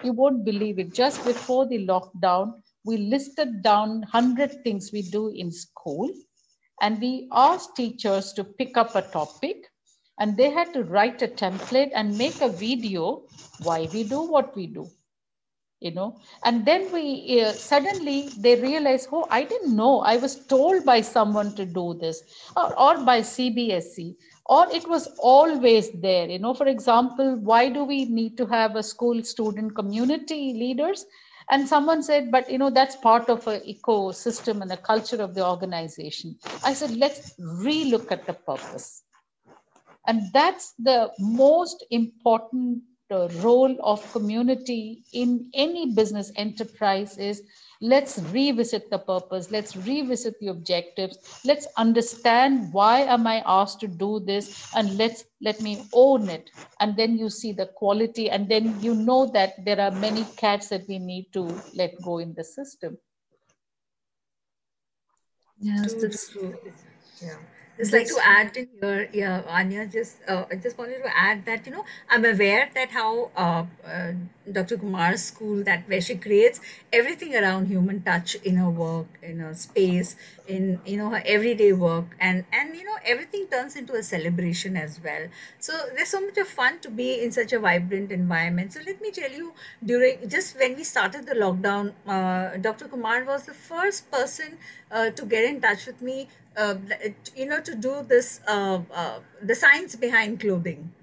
You 0.03 0.11
won't 0.11 0.43
believe 0.43 0.79
it. 0.79 0.93
Just 0.93 1.23
before 1.23 1.65
the 1.67 1.87
lockdown 1.87 2.62
we 2.85 2.97
listed 2.97 3.61
down 3.61 3.99
100 3.99 4.63
things 4.63 4.91
we 4.91 5.01
do 5.01 5.29
in 5.29 5.51
school 5.51 6.09
and 6.81 6.99
we 6.99 7.27
asked 7.31 7.75
teachers 7.75 8.33
to 8.33 8.43
pick 8.43 8.77
up 8.77 8.95
a 8.95 9.01
topic 9.01 9.69
and 10.19 10.37
they 10.37 10.49
had 10.49 10.73
to 10.73 10.83
write 10.83 11.21
a 11.21 11.27
template 11.27 11.91
and 11.95 12.17
make 12.17 12.41
a 12.41 12.49
video 12.49 13.23
why 13.63 13.87
we 13.93 14.03
do 14.03 14.21
what 14.21 14.55
we 14.55 14.67
do 14.67 14.87
you 15.83 15.91
know. 15.91 16.17
And 16.45 16.65
then 16.65 16.91
we 16.93 17.41
uh, 17.41 17.51
suddenly 17.51 18.29
they 18.37 18.55
realize 18.59 19.07
oh 19.11 19.27
i 19.29 19.43
didn't 19.43 19.75
know. 19.75 19.99
I 19.99 20.15
was 20.17 20.35
told 20.47 20.85
by 20.85 21.01
someone 21.01 21.53
to 21.55 21.65
do 21.65 21.97
this 21.99 22.23
or, 22.55 22.79
or 22.79 23.03
by 23.03 23.19
cbse 23.19 24.15
or 24.45 24.67
it 24.71 24.87
was 24.87 25.07
always 25.19 25.91
there 26.01 26.29
you 26.29 26.39
know. 26.39 26.53
For 26.53 26.67
example 26.67 27.35
why 27.35 27.69
do 27.69 27.83
we 27.83 28.05
need 28.05 28.37
to 28.37 28.45
have 28.45 28.75
a 28.75 28.83
school 28.83 29.23
student 29.23 29.75
community 29.75 30.53
leaders 30.53 31.05
and 31.49 31.67
someone 31.67 32.01
said 32.03 32.31
but 32.31 32.49
you 32.49 32.57
know 32.57 32.69
that's 32.69 32.95
part 32.97 33.29
of 33.29 33.47
an 33.47 33.61
ecosystem 33.61 34.61
and 34.61 34.71
the 34.71 34.77
culture 34.77 35.21
of 35.21 35.33
the 35.35 35.45
organization. 35.45 36.37
I 36.63 36.73
said 36.73 36.91
let's 36.91 37.33
relook 37.39 38.11
at 38.11 38.25
the 38.25 38.33
purpose. 38.33 39.03
And 40.07 40.23
that's 40.33 40.73
the 40.79 41.11
most 41.19 41.85
important 41.89 42.81
uh, 43.09 43.29
role 43.35 43.75
of 43.81 44.11
community 44.11 45.03
in 45.13 45.49
any 45.53 45.93
business 45.93 46.31
enterprise 46.35 47.17
is 47.17 47.43
let's 47.83 48.17
revisit 48.31 48.89
the 48.89 48.97
purpose. 48.97 49.51
Let's 49.51 49.75
revisit 49.75 50.39
the 50.39 50.47
objectives. 50.47 51.17
Let's 51.43 51.67
understand 51.77 52.71
why 52.71 53.01
am 53.01 53.27
i 53.27 53.43
asked 53.45 53.81
to 53.81 53.87
do 53.87 54.21
this 54.21 54.73
and 54.73 54.97
let's 54.97 55.25
let 55.41 55.59
me 55.61 55.83
own 55.93 56.29
it. 56.29 56.49
And 56.79 56.95
then 56.95 57.17
you 57.17 57.29
see 57.29 57.51
the 57.51 57.65
quality 57.65 58.29
and 58.29 58.47
then 58.47 58.81
you 58.81 58.95
know 58.95 59.29
that 59.33 59.65
there 59.65 59.81
are 59.81 59.91
many 59.91 60.23
cats 60.37 60.69
that 60.69 60.87
we 60.87 60.97
need 60.97 61.27
to 61.33 61.43
let 61.75 62.01
go 62.01 62.19
in 62.19 62.33
the 62.33 62.43
system. 62.43 62.97
Yes 65.59 65.93
that's 65.93 66.29
true. 66.29 66.55
Yeah 67.21 67.35
just 67.77 67.91
like 67.91 68.07
to 68.07 68.19
add 68.23 68.55
in 68.55 68.67
here, 68.81 69.09
yeah, 69.13 69.41
Anya, 69.47 69.87
just 69.87 70.17
uh, 70.27 70.45
I 70.51 70.55
just 70.55 70.77
wanted 70.77 71.01
to 71.03 71.09
add 71.17 71.45
that 71.45 71.65
you 71.65 71.71
know 71.71 71.83
I'm 72.09 72.23
aware 72.23 72.69
that 72.75 72.91
how 72.91 73.31
uh, 73.35 73.65
uh, 73.85 74.11
Dr. 74.51 74.77
Kumar's 74.77 75.23
school 75.23 75.63
that 75.63 75.87
where 75.89 76.01
she 76.01 76.15
creates 76.15 76.59
everything 76.91 77.35
around 77.35 77.67
human 77.67 78.01
touch 78.03 78.35
in 78.35 78.57
her 78.57 78.69
work, 78.69 79.07
in 79.23 79.39
her 79.39 79.53
space, 79.55 80.15
in 80.47 80.79
you 80.85 80.97
know 80.97 81.09
her 81.09 81.23
everyday 81.25 81.73
work, 81.73 82.15
and 82.19 82.45
and 82.53 82.75
you 82.75 82.83
know 82.83 82.97
everything 83.05 83.47
turns 83.47 83.75
into 83.75 83.93
a 83.93 84.03
celebration 84.03 84.77
as 84.77 84.99
well. 85.03 85.27
So 85.59 85.73
there's 85.95 86.09
so 86.09 86.21
much 86.21 86.37
of 86.37 86.47
fun 86.47 86.79
to 86.81 86.89
be 86.89 87.21
in 87.23 87.31
such 87.31 87.53
a 87.53 87.59
vibrant 87.59 88.11
environment. 88.11 88.73
So 88.73 88.81
let 88.85 89.01
me 89.01 89.11
tell 89.11 89.31
you, 89.31 89.53
during 89.83 90.27
just 90.29 90.57
when 90.59 90.75
we 90.75 90.83
started 90.83 91.25
the 91.25 91.33
lockdown, 91.35 91.93
uh, 92.07 92.57
Dr. 92.57 92.87
Kumar 92.87 93.23
was 93.23 93.45
the 93.45 93.53
first 93.53 94.11
person 94.11 94.57
uh, 94.91 95.09
to 95.11 95.25
get 95.25 95.43
in 95.45 95.61
touch 95.61 95.85
with 95.85 96.01
me 96.01 96.27
uh, 96.57 96.75
you 97.35 97.45
know 97.45 97.61
to 97.61 97.75
do 97.75 98.03
this 98.03 98.41
uh, 98.47 98.81
uh, 98.91 99.19
the 99.41 99.55
science 99.55 99.95
behind 99.95 100.39
clothing. 100.39 100.93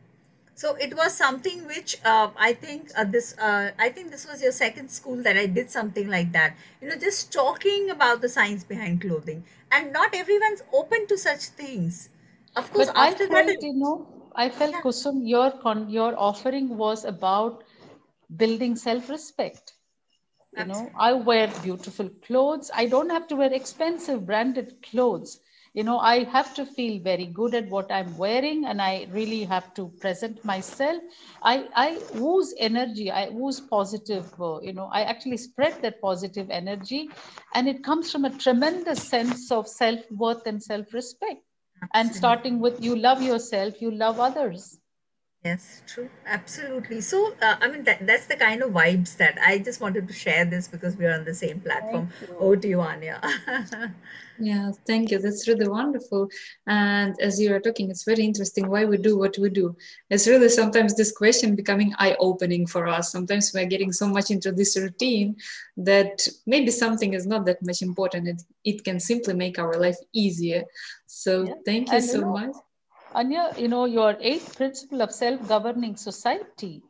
So 0.55 0.77
it 0.77 0.95
was 0.97 1.17
something 1.17 1.67
which 1.67 1.97
uh, 2.05 2.31
i 2.37 2.53
think 2.53 2.91
uh, 2.97 3.05
this 3.05 3.29
uh, 3.39 3.73
i 3.79 3.89
think 3.91 4.11
this 4.11 4.27
was 4.31 4.43
your 4.43 4.53
second 4.53 4.91
school 4.91 5.23
that 5.29 5.37
i 5.37 5.47
did 5.47 5.71
something 5.71 6.09
like 6.09 6.33
that. 6.33 6.57
You 6.81 6.89
know 6.89 6.97
just 6.97 7.33
talking 7.33 7.91
about 7.91 8.21
the 8.21 8.29
science 8.29 8.65
behind 8.65 9.01
clothing. 9.03 9.45
And 9.73 9.93
not 9.93 10.15
everyone's 10.15 10.63
open 10.73 11.07
to 11.09 11.19
such 11.19 11.47
things. 11.65 12.11
Of 12.57 12.71
course 12.73 12.89
but 12.89 12.97
after 12.97 13.27
I 13.27 13.27
felt, 13.29 13.47
that 13.47 13.59
you 13.61 13.75
know 13.81 14.33
i 14.45 14.49
felt 14.49 14.75
yeah. 14.75 14.83
kusum 14.85 15.21
your 15.33 15.51
con- 15.65 15.89
your 15.97 16.13
offering 16.29 16.77
was 16.77 17.05
about 17.05 17.63
building 18.45 18.77
self 18.77 19.09
respect 20.57 20.91
you 20.99 20.99
know 20.99 21.09
i 21.09 21.13
wear 21.13 21.49
beautiful 21.63 22.11
clothes. 22.27 22.71
I 22.75 22.87
don't 22.87 23.11
have 23.11 23.29
to 23.29 23.37
wear 23.37 23.53
expensive 23.53 24.27
branded 24.27 24.83
clothes. 24.83 25.41
You 25.75 25.85
know 25.85 25.99
i 25.99 26.25
have 26.25 26.55
to 26.55 26.67
feel 26.67 27.01
very 27.03 27.27
good 27.27 27.55
at 27.55 27.69
what 27.69 27.93
i'm 27.93 28.17
wearing 28.19 28.65
and 28.67 28.83
i 28.83 29.07
really 29.13 29.45
have 29.45 29.75
to 29.75 29.89
present 30.01 30.45
myself. 30.45 31.03
I 31.43 31.69
i 31.77 31.99
ooze 32.17 32.55
energy. 32.59 33.11
I 33.11 33.29
ooze 33.31 33.61
positive 33.61 34.33
uh, 34.41 34.61
you 34.63 34.73
know 34.73 34.89
i 34.93 35.03
actually 35.03 35.39
spread 35.39 35.81
that 35.83 36.01
positive 36.03 36.51
energy 36.51 37.11
and 37.55 37.69
it 37.69 37.85
comes 37.85 38.13
from 38.13 38.25
a 38.25 38.37
tremendous 38.47 39.03
sense 39.03 39.51
of 39.53 39.69
self-worth 39.69 40.47
and 40.47 40.63
self-respect. 40.63 41.43
And 41.95 42.15
starting 42.15 42.61
with 42.61 42.83
you 42.85 42.97
love 42.97 43.23
yourself 43.23 43.81
you 43.83 43.91
love 43.93 44.21
others 44.21 44.80
Yes, 45.45 45.81
true. 45.87 46.11
Absolutely. 46.27 47.01
So, 47.01 47.33
uh, 47.41 47.57
I 47.63 47.69
mean, 47.69 47.83
that, 47.85 48.07
that's 48.07 48.27
the 48.27 48.37
kind 48.37 48.63
of 48.63 48.73
vibes 48.73 49.17
that 49.17 49.39
I 49.43 49.57
just 49.57 49.81
wanted 49.81 50.07
to 50.07 50.13
share 50.13 50.45
this 50.45 50.69
because 50.69 50.97
we 50.97 51.07
are 51.07 51.15
on 51.15 51.25
the 51.25 51.33
same 51.33 51.61
platform. 51.61 52.11
Over 52.39 52.59
to 52.59 52.69
you, 52.69 52.83
Anya. 52.83 53.23
yeah, 54.39 54.71
thank 54.87 55.11
you. 55.11 55.19
That's 55.19 55.49
really 55.49 55.67
wonderful. 55.67 56.29
And 56.67 57.19
as 57.23 57.41
you 57.41 57.55
are 57.55 57.61
talking, 57.61 57.91
it's 57.91 58.05
very 58.05 58.23
interesting 58.23 58.69
why 58.69 58.85
we 58.85 58.99
do 58.99 59.17
what 59.17 59.39
we 59.39 59.49
do. 59.49 59.75
It's 60.11 60.27
really 60.27 60.51
sometimes 60.51 60.95
this 60.95 61.11
question 61.11 61.57
becoming 61.57 61.95
eye 61.99 62.17
opening 62.21 62.67
for 62.67 62.87
us. 62.87 63.11
Sometimes 63.11 63.51
we're 63.55 63.65
getting 63.65 63.95
so 63.95 64.09
much 64.09 64.31
into 64.31 64.53
this 64.53 64.77
routine 64.77 65.37
that 65.79 66.29
maybe 66.45 66.71
something 66.71 67.15
is 67.15 67.27
not 67.27 67.47
that 67.47 67.63
much 67.63 67.81
important. 67.81 68.29
It, 68.29 68.43
it 68.65 68.85
can 68.85 69.01
simply 69.01 69.33
make 69.33 69.59
our 69.59 69.81
life 69.81 69.97
easier. 70.13 70.65
So, 71.07 71.45
yeah. 71.45 71.55
thank 71.65 71.89
you 71.89 71.95
and 71.95 72.05
so 72.05 72.21
know, 72.21 72.33
much 72.33 72.57
Anya, 73.15 73.53
you 73.59 73.69
know, 73.69 73.85
your 73.85 74.17
eighth 74.21 74.57
principle 74.57 75.03
of 75.03 75.13
self-governing 75.13 75.97
society 75.97 76.83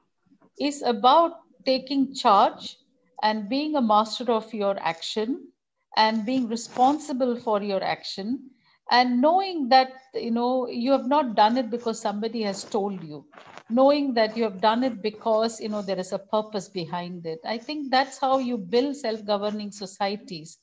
is 0.58 0.82
about 0.82 1.32
taking 1.64 2.14
charge 2.14 2.76
and 3.22 3.48
being 3.48 3.74
a 3.76 3.82
master 3.82 4.30
of 4.32 4.52
your 4.54 4.76
action 4.80 5.48
and 5.96 6.24
being 6.26 6.48
responsible 6.48 7.36
for 7.36 7.62
your 7.62 7.82
action 7.82 8.50
and 8.90 9.20
knowing 9.20 9.68
that 9.68 9.92
you 10.14 10.30
know 10.30 10.66
you 10.68 10.90
have 10.92 11.06
not 11.06 11.34
done 11.34 11.56
it 11.56 11.70
because 11.70 12.00
somebody 12.00 12.42
has 12.42 12.64
told 12.64 13.02
you. 13.02 13.24
Knowing 13.70 14.14
that 14.14 14.36
you 14.36 14.42
have 14.44 14.60
done 14.60 14.82
it 14.84 15.02
because 15.02 15.60
you 15.60 15.68
know 15.68 15.82
there 15.82 15.98
is 15.98 16.12
a 16.12 16.18
purpose 16.18 16.68
behind 16.68 17.26
it. 17.26 17.40
I 17.44 17.58
think 17.58 17.90
that's 17.90 18.18
how 18.18 18.38
you 18.38 18.56
build 18.58 18.96
self-governing 18.96 19.70
societies 19.72 20.58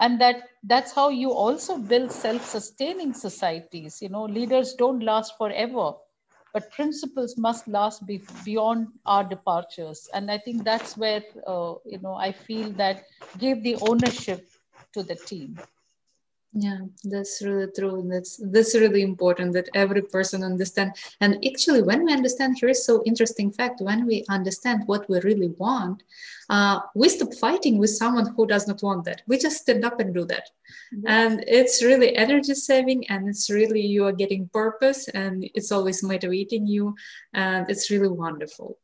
and 0.00 0.20
that 0.20 0.36
that's 0.62 0.92
how 0.92 1.08
you 1.08 1.30
also 1.30 1.78
build 1.78 2.10
self-sustaining 2.12 3.12
societies. 3.14 4.00
You 4.02 4.08
know 4.08 4.24
leaders 4.24 4.74
don't 4.74 5.02
last 5.02 5.36
forever 5.38 5.92
but 6.52 6.70
principles 6.70 7.36
must 7.36 7.68
last 7.68 8.06
be, 8.06 8.22
beyond 8.44 8.88
our 9.06 9.24
departures. 9.24 10.08
And 10.14 10.30
i 10.30 10.38
think 10.38 10.64
that's 10.64 10.96
where 10.96 11.22
uh, 11.46 11.74
you 11.84 11.98
know 12.02 12.14
i 12.14 12.32
feel 12.32 12.70
that 12.82 13.04
give 13.38 13.62
the 13.62 13.76
ownership 13.90 14.46
to 14.94 15.02
the 15.02 15.16
team 15.16 15.58
yeah 16.58 16.78
that's 17.04 17.42
really 17.44 17.70
true. 17.76 18.00
And 18.00 18.10
that's 18.10 18.40
that's 18.50 18.74
really 18.74 19.02
important 19.02 19.52
that 19.52 19.68
every 19.74 20.02
person 20.02 20.42
understand. 20.42 20.92
And 21.20 21.44
actually 21.44 21.82
when 21.82 22.04
we 22.04 22.12
understand 22.12 22.56
here 22.58 22.70
is 22.70 22.84
so 22.84 23.02
interesting 23.04 23.52
fact 23.52 23.80
when 23.80 24.06
we 24.06 24.24
understand 24.30 24.82
what 24.86 25.08
we 25.10 25.20
really 25.20 25.48
want 25.58 26.02
uh, 26.48 26.80
we 26.94 27.08
stop 27.08 27.34
fighting 27.34 27.76
with 27.76 27.90
someone 27.90 28.32
who 28.34 28.46
does 28.46 28.68
not 28.68 28.82
want 28.82 29.04
that. 29.04 29.22
We 29.26 29.36
just 29.36 29.58
stand 29.58 29.84
up 29.84 29.98
and 30.00 30.14
do 30.14 30.24
that 30.26 30.50
and 31.06 31.44
it's 31.46 31.82
really 31.82 32.16
energy 32.16 32.54
saving 32.54 33.06
and 33.08 33.28
it's 33.28 33.50
really 33.50 33.80
you 33.80 34.04
are 34.04 34.12
getting 34.12 34.48
purpose 34.52 35.08
and 35.08 35.48
it's 35.54 35.72
always 35.72 36.02
motivating 36.02 36.66
you 36.66 36.94
and 37.34 37.68
it's 37.70 37.90
really 37.90 38.08
wonderful 38.08 38.78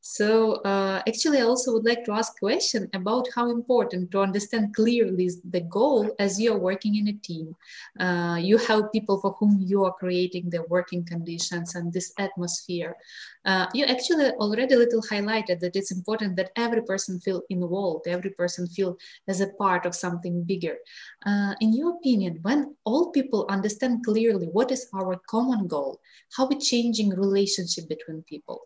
so 0.00 0.54
uh, 0.62 1.02
actually, 1.06 1.38
I 1.38 1.42
also 1.42 1.72
would 1.72 1.84
like 1.84 2.04
to 2.04 2.12
ask 2.12 2.32
a 2.36 2.40
question 2.40 2.88
about 2.94 3.28
how 3.34 3.50
important 3.50 4.10
to 4.12 4.20
understand 4.20 4.74
clearly 4.74 5.30
the 5.48 5.60
goal 5.60 6.10
as 6.18 6.40
you 6.40 6.54
are 6.54 6.58
working 6.58 6.96
in 6.96 7.08
a 7.08 7.12
team. 7.12 7.54
Uh, 7.98 8.38
you 8.40 8.56
have 8.58 8.92
people 8.92 9.20
for 9.20 9.32
whom 9.38 9.58
you 9.60 9.84
are 9.84 9.92
creating 9.92 10.50
the 10.50 10.62
working 10.68 11.04
conditions 11.04 11.74
and 11.74 11.92
this 11.92 12.12
atmosphere. 12.18 12.96
Uh, 13.44 13.66
you 13.74 13.84
actually 13.84 14.30
already 14.32 14.74
a 14.74 14.78
little 14.78 15.02
highlighted 15.02 15.60
that 15.60 15.76
it's 15.76 15.92
important 15.92 16.36
that 16.36 16.50
every 16.56 16.82
person 16.82 17.20
feel 17.20 17.42
involved, 17.50 18.06
every 18.06 18.30
person 18.30 18.66
feel 18.66 18.96
as 19.28 19.40
a 19.40 19.48
part 19.58 19.86
of 19.86 19.94
something 19.94 20.42
bigger. 20.44 20.76
Uh, 21.26 21.54
in 21.60 21.74
your 21.74 21.96
opinion, 21.96 22.38
when 22.42 22.74
all 22.84 23.10
people 23.10 23.46
understand 23.50 24.04
clearly 24.04 24.46
what 24.46 24.70
is 24.70 24.88
our 24.94 25.20
common 25.28 25.66
goal, 25.66 26.00
how 26.36 26.48
it 26.48 26.60
changing 26.60 27.10
relationship 27.10 27.88
between 27.88 28.22
people? 28.22 28.62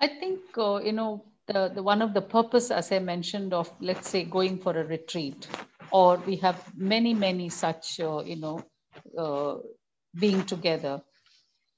I 0.00 0.06
think, 0.06 0.40
uh, 0.56 0.76
you 0.76 0.92
know, 0.92 1.24
the, 1.48 1.72
the 1.74 1.82
one 1.82 2.02
of 2.02 2.14
the 2.14 2.22
purpose, 2.22 2.70
as 2.70 2.92
I 2.92 3.00
mentioned, 3.00 3.52
of 3.52 3.72
let's 3.80 4.08
say 4.08 4.24
going 4.24 4.58
for 4.58 4.78
a 4.78 4.84
retreat, 4.84 5.48
or 5.90 6.18
we 6.18 6.36
have 6.36 6.72
many, 6.76 7.14
many 7.14 7.48
such, 7.48 7.98
uh, 7.98 8.22
you 8.24 8.36
know, 8.36 8.62
uh, 9.16 9.56
being 10.14 10.44
together. 10.44 11.00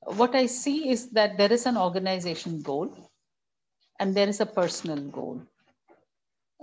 What 0.02 0.34
I 0.34 0.46
see 0.46 0.90
is 0.90 1.10
that 1.10 1.38
there 1.38 1.52
is 1.52 1.66
an 1.66 1.76
organization 1.76 2.62
goal 2.62 2.92
and 3.98 4.14
there 4.14 4.28
is 4.28 4.40
a 4.40 4.46
personal 4.46 5.00
goal. 5.08 5.42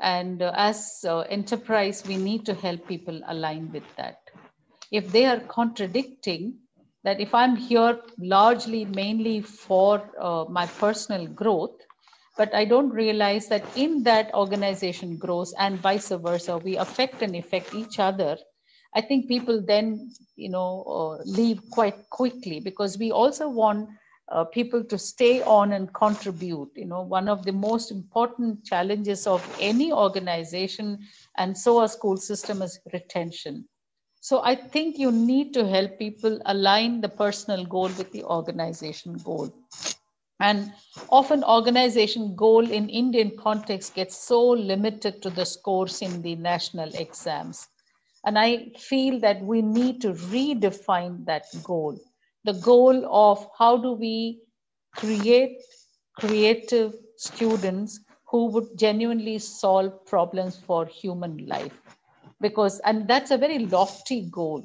And 0.02 0.42
as 0.42 1.04
uh, 1.08 1.20
enterprise, 1.22 2.04
we 2.08 2.18
need 2.18 2.46
to 2.46 2.54
help 2.54 2.88
people 2.88 3.20
align 3.28 3.72
with 3.72 3.84
that. 3.98 4.20
If 4.92 5.12
they 5.12 5.26
are 5.26 5.40
contradicting, 5.40 6.54
that 7.04 7.20
if 7.20 7.34
I'm 7.34 7.56
here 7.56 8.00
largely 8.20 8.86
mainly 8.86 9.42
for 9.42 10.12
uh, 10.20 10.46
my 10.50 10.66
personal 10.66 11.28
growth, 11.28 11.80
but 12.38 12.54
I 12.54 12.66
don't 12.66 12.90
realize 12.90 13.48
that 13.48 13.66
in 13.76 14.04
that 14.04 14.34
organization 14.34 15.18
grows 15.18 15.54
and 15.58 15.80
vice 15.80 16.10
versa, 16.10 16.58
we 16.58 16.78
affect 16.78 17.22
and 17.22 17.36
affect 17.36 17.74
each 17.74 18.00
other. 18.00 18.38
I 18.94 19.02
think 19.02 19.28
people 19.28 19.64
then, 19.66 20.12
you 20.36 20.50
know, 20.50 20.84
uh, 20.88 21.24
leave 21.26 21.62
quite 21.72 22.10
quickly 22.10 22.60
because 22.60 22.98
we 22.98 23.12
also 23.12 23.50
want 23.50 23.90
uh, 24.32 24.44
people 24.46 24.84
to 24.84 24.98
stay 24.98 25.42
on 25.44 25.72
and 25.74 25.94
contribute. 25.94 26.72
You 26.76 26.86
know, 26.86 27.02
one 27.02 27.28
of 27.30 27.46
the 27.46 27.52
most 27.54 27.92
important 27.92 28.64
challenges 28.66 29.28
of 29.28 29.42
any 29.60 29.92
organization 29.92 31.00
and 31.38 31.58
so 31.58 31.82
a 31.82 31.90
school 31.90 32.18
system 32.18 32.62
is 32.62 32.80
retention 32.94 33.66
so 34.22 34.42
I 34.44 34.56
think 34.56 34.98
you 34.98 35.12
need 35.12 35.54
to 35.54 35.66
help 35.68 35.98
people 35.98 36.42
align 36.46 37.02
the 37.02 37.10
personal 37.10 37.66
goal 37.66 37.90
with 37.98 38.12
the 38.12 38.24
organization 38.24 39.14
goal. 39.24 39.54
And 40.40 40.72
often 41.10 41.44
organization 41.44 42.36
goal 42.36 42.70
in 42.70 42.90
Indian 42.90 43.32
context 43.38 43.96
gets 43.96 44.18
so 44.18 44.50
limited 44.50 45.22
to 45.24 45.30
the 45.30 45.46
scores 45.46 46.02
in 46.02 46.22
the 46.22 46.36
national 46.36 46.94
exams. 46.96 47.68
And 48.26 48.38
I 48.38 48.72
feel 48.78 49.20
that 49.22 49.42
we 49.42 49.62
need 49.62 50.02
to 50.02 50.14
redefine 50.14 51.26
that 51.26 51.46
goal. 51.64 51.98
The 52.44 52.54
goal 52.54 53.06
of 53.06 53.48
how 53.58 53.78
do 53.78 53.94
we 53.94 54.42
create 54.96 55.62
creative 56.20 56.94
students 57.18 58.00
who 58.30 58.48
would 58.48 58.78
genuinely 58.78 59.40
solve 59.40 60.06
problems 60.06 60.58
for 60.58 60.86
human 60.86 61.46
life. 61.48 61.80
Because 62.42 62.80
and 62.80 63.08
that's 63.08 63.32
a 63.32 63.38
very 63.38 63.60
lofty 63.60 64.30
goal. 64.32 64.64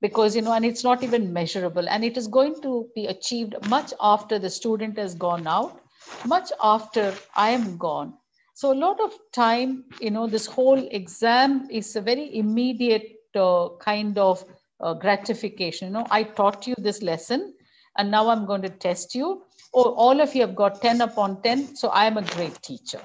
Because 0.00 0.36
you 0.36 0.42
know 0.42 0.52
and 0.52 0.64
it's 0.64 0.84
not 0.84 1.02
even 1.02 1.32
measurable. 1.32 1.88
And 1.88 2.04
it 2.04 2.16
is 2.16 2.28
going 2.28 2.60
to 2.62 2.88
be 2.94 3.06
achieved 3.06 3.54
much 3.68 3.92
after 4.00 4.38
the 4.38 4.50
student 4.50 4.98
has 4.98 5.14
gone 5.14 5.46
out 5.46 5.80
much 6.26 6.50
after 6.62 7.14
i 7.34 7.50
am 7.50 7.76
gone. 7.78 8.14
So 8.54 8.72
a 8.72 8.80
lot 8.80 9.00
of 9.00 9.12
time, 9.32 9.84
you 10.00 10.10
know, 10.10 10.26
this 10.26 10.46
whole 10.46 10.78
exam 10.92 11.68
is 11.70 11.96
a 11.96 12.00
very 12.00 12.36
immediate 12.36 13.08
uh, 13.34 13.70
kind 13.80 14.16
of 14.16 14.44
uh, 14.84 14.94
gratification. 14.94 15.88
You 15.88 15.94
know, 15.94 16.06
I 16.10 16.22
taught 16.22 16.66
you 16.66 16.74
this 16.78 17.02
lesson 17.02 17.54
and 17.98 18.10
now 18.10 18.28
I'm 18.28 18.46
going 18.46 18.62
to 18.62 18.68
test 18.68 19.14
you. 19.14 19.42
Oh, 19.74 19.94
all 19.94 20.20
of 20.20 20.34
you 20.34 20.42
have 20.42 20.54
got 20.54 20.80
10 20.82 21.00
upon 21.00 21.42
10. 21.42 21.76
So 21.76 21.90
I'm 21.92 22.16
a 22.16 22.22
great 22.22 22.60
teacher. 22.62 23.00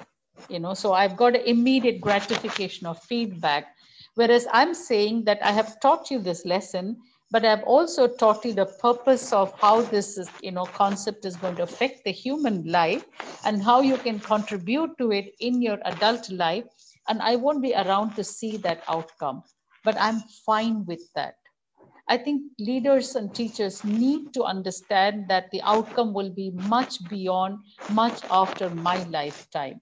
You 0.48 0.60
know, 0.60 0.74
so 0.74 0.92
I've 0.92 1.16
got 1.16 1.34
immediate 1.36 2.00
gratification 2.00 2.86
of 2.86 3.02
feedback. 3.02 3.74
Whereas 4.14 4.46
I'm 4.52 4.74
saying 4.74 5.24
that 5.24 5.38
I 5.44 5.52
have 5.52 5.80
taught 5.80 6.10
you 6.10 6.18
this 6.18 6.44
lesson 6.44 6.96
but 7.32 7.44
I've 7.44 7.62
also 7.62 8.08
taught 8.08 8.44
you 8.44 8.52
the 8.52 8.66
purpose 8.66 9.32
of 9.32 9.54
how 9.60 9.82
this 9.82 10.18
is, 10.18 10.28
you 10.42 10.50
know, 10.50 10.64
concept 10.64 11.24
is 11.24 11.36
going 11.36 11.54
to 11.56 11.62
affect 11.62 12.02
the 12.04 12.10
human 12.10 12.64
life 12.64 13.04
and 13.44 13.62
how 13.62 13.80
you 13.80 13.96
can 13.98 14.18
contribute 14.18 14.98
to 14.98 15.12
it 15.12 15.34
in 15.38 15.62
your 15.62 15.78
adult 15.84 16.28
life. 16.30 16.64
And 17.08 17.22
I 17.22 17.36
won't 17.36 17.62
be 17.62 17.72
around 17.74 18.16
to 18.16 18.24
see 18.24 18.56
that 18.58 18.82
outcome, 18.88 19.44
but 19.84 19.96
I'm 20.00 20.20
fine 20.44 20.84
with 20.86 21.02
that. 21.14 21.36
I 22.10 22.18
think 22.18 22.42
leaders 22.58 23.14
and 23.14 23.32
teachers 23.32 23.84
need 23.84 24.34
to 24.34 24.42
understand 24.42 25.28
that 25.28 25.50
the 25.52 25.62
outcome 25.62 26.12
will 26.12 26.30
be 26.30 26.50
much 26.50 27.08
beyond, 27.08 27.58
much 27.92 28.20
after 28.30 28.68
my 28.68 29.02
lifetime. 29.04 29.80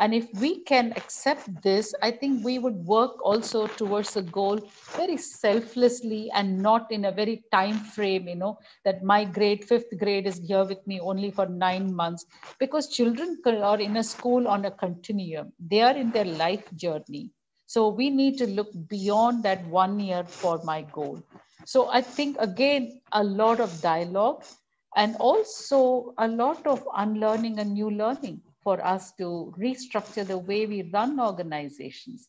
And 0.00 0.14
if 0.14 0.28
we 0.40 0.64
can 0.64 0.92
accept 0.96 1.62
this, 1.62 1.94
I 2.02 2.10
think 2.10 2.44
we 2.44 2.58
would 2.58 2.74
work 2.86 3.24
also 3.24 3.68
towards 3.68 4.16
a 4.16 4.22
goal 4.22 4.58
very 4.96 5.16
selflessly 5.16 6.30
and 6.34 6.58
not 6.58 6.90
in 6.90 7.04
a 7.04 7.12
very 7.12 7.44
time 7.52 7.74
frame, 7.74 8.28
you 8.28 8.36
know, 8.36 8.58
that 8.84 9.04
my 9.04 9.24
grade, 9.24 9.64
fifth 9.64 9.96
grade 9.98 10.26
is 10.26 10.40
here 10.44 10.64
with 10.64 10.84
me 10.88 11.00
only 11.00 11.30
for 11.30 11.46
nine 11.46 11.94
months. 11.94 12.26
Because 12.58 12.88
children 12.88 13.40
are 13.46 13.80
in 13.80 13.96
a 13.96 14.04
school 14.04 14.48
on 14.48 14.64
a 14.64 14.70
continuum. 14.72 15.52
They 15.60 15.82
are 15.82 15.96
in 15.96 16.10
their 16.10 16.24
life 16.24 16.64
journey. 16.76 17.32
So 17.68 17.90
we 17.90 18.10
need 18.10 18.38
to 18.40 18.48
look 18.48 18.72
beyond 18.88 19.44
that 19.44 19.66
one 19.68 20.00
year 20.00 20.24
for 20.24 20.60
my 20.64 20.82
goal. 20.82 21.22
So 21.66 21.88
I 21.90 22.02
think 22.02 22.38
again, 22.40 23.02
a 23.12 23.24
lot 23.24 23.60
of 23.60 23.80
dialogue 23.82 24.44
and 24.96 25.16
also 25.16 26.14
a 26.18 26.28
lot 26.28 26.66
of 26.66 26.88
unlearning 26.96 27.60
and 27.60 27.74
new 27.74 27.90
learning 27.90 28.42
for 28.62 28.84
us 28.84 29.12
to 29.18 29.54
restructure 29.58 30.26
the 30.26 30.38
way 30.38 30.66
we 30.66 30.90
run 30.92 31.20
organizations. 31.20 32.28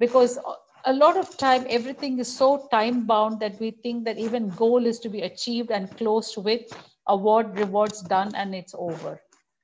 Because 0.00 0.38
a 0.84 0.92
lot 0.92 1.16
of 1.16 1.36
time, 1.38 1.66
everything 1.70 2.18
is 2.18 2.34
so 2.34 2.68
time 2.70 3.06
bound 3.06 3.40
that 3.40 3.60
we 3.60 3.70
think 3.70 4.04
that 4.04 4.18
even 4.18 4.50
goal 4.50 4.86
is 4.86 4.98
to 5.00 5.10
be 5.10 5.22
achieved 5.22 5.70
and 5.70 5.96
closed 5.96 6.36
with 6.38 6.62
award, 7.08 7.58
rewards 7.58 8.02
done, 8.02 8.34
and 8.34 8.54
it's 8.54 8.74
over. 8.76 9.20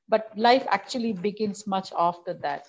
But 0.08 0.30
life 0.36 0.66
actually 0.70 1.12
begins 1.12 1.66
much 1.66 1.92
after 1.98 2.34
that. 2.42 2.66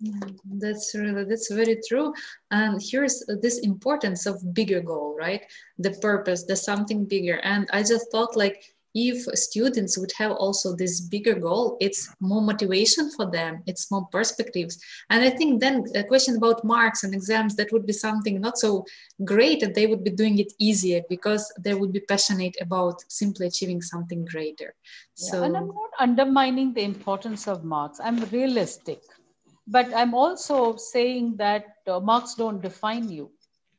That's 0.00 0.94
really 0.94 1.24
that's 1.24 1.50
very 1.52 1.80
true. 1.88 2.12
And 2.50 2.80
here's 2.82 3.24
this 3.40 3.58
importance 3.60 4.26
of 4.26 4.54
bigger 4.54 4.80
goal, 4.80 5.16
right? 5.18 5.42
The 5.78 5.92
purpose, 6.02 6.44
the 6.44 6.56
something 6.56 7.04
bigger. 7.04 7.38
And 7.42 7.68
I 7.72 7.82
just 7.82 8.10
thought 8.10 8.36
like 8.36 8.74
if 8.94 9.24
students 9.36 9.98
would 9.98 10.12
have 10.16 10.30
also 10.32 10.74
this 10.74 11.00
bigger 11.00 11.34
goal 11.34 11.76
it's 11.80 12.14
more 12.20 12.40
motivation 12.40 13.10
for 13.10 13.28
them 13.28 13.60
it's 13.66 13.90
more 13.90 14.06
perspectives 14.12 14.78
and 15.10 15.24
i 15.24 15.28
think 15.28 15.60
then 15.60 15.84
a 15.96 16.04
question 16.04 16.36
about 16.36 16.64
marks 16.64 17.02
and 17.02 17.12
exams 17.12 17.56
that 17.56 17.72
would 17.72 17.84
be 17.86 17.92
something 17.92 18.40
not 18.40 18.56
so 18.56 18.84
great 19.24 19.64
and 19.64 19.74
they 19.74 19.88
would 19.88 20.04
be 20.04 20.10
doing 20.10 20.38
it 20.38 20.52
easier 20.60 21.02
because 21.08 21.52
they 21.58 21.74
would 21.74 21.92
be 21.92 22.00
passionate 22.00 22.56
about 22.60 23.02
simply 23.08 23.48
achieving 23.48 23.82
something 23.82 24.24
greater 24.24 24.72
so 25.14 25.42
and 25.42 25.56
i'm 25.56 25.66
not 25.66 25.90
undermining 25.98 26.72
the 26.72 26.82
importance 26.82 27.48
of 27.48 27.64
marks 27.64 27.98
i'm 27.98 28.20
realistic 28.26 29.00
but 29.66 29.92
i'm 29.94 30.14
also 30.14 30.76
saying 30.76 31.34
that 31.36 31.64
uh, 31.88 32.00
marks 32.00 32.34
don't 32.34 32.62
define 32.62 33.08
you 33.10 33.30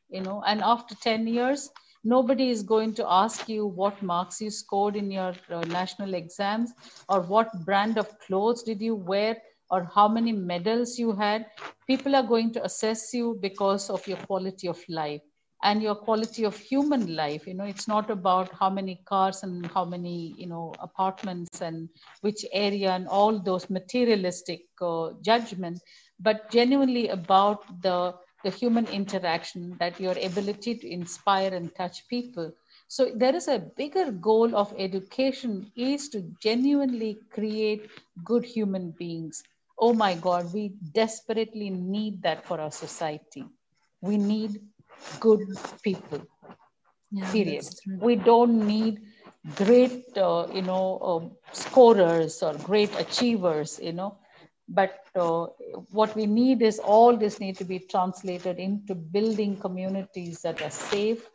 you 0.10 0.22
know 0.22 0.42
and 0.48 0.62
after 0.62 0.96
10 0.96 1.28
years 1.28 1.70
nobody 2.04 2.50
is 2.50 2.64
going 2.64 2.94
to 2.94 3.06
ask 3.10 3.48
you 3.50 3.66
what 3.66 4.02
marks 4.02 4.42
you 4.42 4.50
scored 4.50 4.96
in 4.96 5.12
your 5.12 5.34
uh, 5.52 5.62
national 5.78 6.14
exams 6.14 6.74
or 7.10 7.22
what 7.22 7.50
brand 7.66 7.98
of 7.98 8.08
clothes 8.28 8.64
did 8.64 8.82
you 8.82 8.96
wear 8.96 9.38
or 9.72 9.84
how 9.96 10.08
many 10.08 10.32
medals 10.32 10.98
you 11.00 11.12
had. 11.14 11.46
People 11.88 12.16
are 12.16 12.24
going 12.24 12.52
to 12.54 12.64
assess 12.64 13.14
you 13.14 13.38
because 13.42 13.90
of 13.90 14.08
your 14.08 14.18
quality 14.18 14.68
of 14.68 14.80
life 14.90 15.22
and 15.64 15.82
your 15.82 15.96
quality 15.96 16.44
of 16.44 16.58
human 16.58 17.16
life 17.16 17.46
you 17.48 17.54
know 17.54 17.64
it's 17.66 17.88
not 17.88 18.10
about 18.10 18.52
how 18.60 18.70
many 18.70 19.00
cars 19.06 19.44
and 19.44 19.66
how 19.74 19.84
many 19.86 20.34
you 20.38 20.48
know 20.48 20.74
apartments 20.80 21.62
and 21.62 21.90
which 22.22 22.46
area 22.54 22.92
and 22.92 23.08
all 23.08 23.40
those 23.40 23.70
materialistic 23.70 24.62
uh, 24.82 25.10
judgments 25.22 25.82
but 26.20 26.50
genuinely 26.52 27.08
about 27.10 27.64
the 27.82 28.14
the 28.44 28.50
human 28.52 28.86
interaction, 28.88 29.76
that 29.80 30.00
your 30.00 30.16
ability 30.22 30.76
to 30.76 30.88
inspire 30.92 31.54
and 31.54 31.74
touch 31.76 32.08
people. 32.08 32.52
So 32.88 33.12
there 33.16 33.36
is 33.36 33.48
a 33.48 33.60
bigger 33.76 34.12
goal 34.12 34.56
of 34.56 34.74
education 34.78 35.72
is 35.76 36.10
to 36.10 36.22
genuinely 36.42 37.18
create 37.32 37.90
good 38.24 38.46
human 38.46 38.92
beings. 38.92 39.44
Oh 39.80 39.94
my 39.94 40.14
God, 40.16 40.54
we 40.54 40.74
desperately 40.94 41.70
need 41.70 42.22
that 42.24 42.46
for 42.46 42.60
our 42.62 42.72
society. 42.72 43.46
We 44.02 44.18
need 44.18 44.62
good 45.20 45.42
people. 45.84 46.22
Yeah, 47.12 47.32
period. 47.32 47.66
We 48.02 48.16
don't 48.16 48.66
need 48.68 49.02
great, 49.56 50.18
uh, 50.18 50.48
you 50.54 50.62
know, 50.62 51.00
uh, 51.12 51.54
scorers 51.54 52.42
or 52.44 52.54
great 52.56 52.92
achievers. 53.00 53.80
You 53.82 53.94
know, 53.94 54.18
but 54.68 55.06
uh, 55.16 55.48
what 55.92 56.16
we 56.16 56.26
need 56.26 56.62
is 56.62 56.80
all 56.80 57.16
this 57.18 57.40
need 57.40 57.58
to 57.58 57.66
be 57.66 57.80
translated 57.80 58.58
into 58.60 58.96
building 58.96 59.58
communities 59.58 60.42
that 60.44 60.62
are 60.62 60.72
safe 60.72 61.30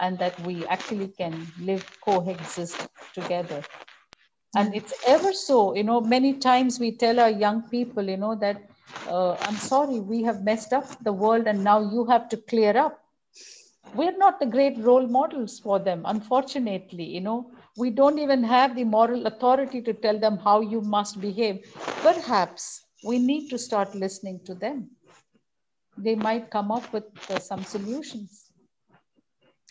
and 0.00 0.18
that 0.18 0.38
we 0.40 0.66
actually 0.66 1.08
can 1.08 1.46
live 1.60 1.84
coexist 2.04 2.88
together 3.14 3.62
and 4.56 4.74
it's 4.74 4.92
ever 5.06 5.32
so 5.32 5.74
you 5.74 5.84
know 5.84 6.00
many 6.00 6.32
times 6.34 6.78
we 6.80 6.90
tell 6.92 7.20
our 7.20 7.30
young 7.30 7.62
people 7.70 8.04
you 8.04 8.16
know 8.16 8.34
that 8.34 8.62
uh, 9.08 9.32
i'm 9.46 9.56
sorry 9.56 10.00
we 10.00 10.22
have 10.22 10.42
messed 10.44 10.72
up 10.72 10.86
the 11.04 11.12
world 11.12 11.46
and 11.46 11.62
now 11.64 11.78
you 11.80 12.04
have 12.06 12.28
to 12.28 12.36
clear 12.36 12.76
up 12.76 13.00
we're 13.94 14.16
not 14.16 14.40
the 14.40 14.46
great 14.46 14.78
role 14.78 15.06
models 15.06 15.58
for 15.60 15.78
them 15.78 16.02
unfortunately 16.06 17.04
you 17.04 17.20
know 17.20 17.50
we 17.76 17.90
don't 17.90 18.18
even 18.18 18.42
have 18.42 18.74
the 18.74 18.84
moral 18.84 19.26
authority 19.26 19.82
to 19.82 19.92
tell 19.92 20.18
them 20.18 20.38
how 20.38 20.60
you 20.60 20.80
must 20.80 21.20
behave. 21.20 21.60
Perhaps 22.02 22.86
we 23.04 23.18
need 23.18 23.50
to 23.50 23.58
start 23.58 23.94
listening 23.94 24.40
to 24.46 24.54
them. 24.54 24.90
They 25.98 26.14
might 26.14 26.50
come 26.50 26.72
up 26.72 26.90
with 26.92 27.04
uh, 27.30 27.38
some 27.38 27.62
solutions. 27.64 28.50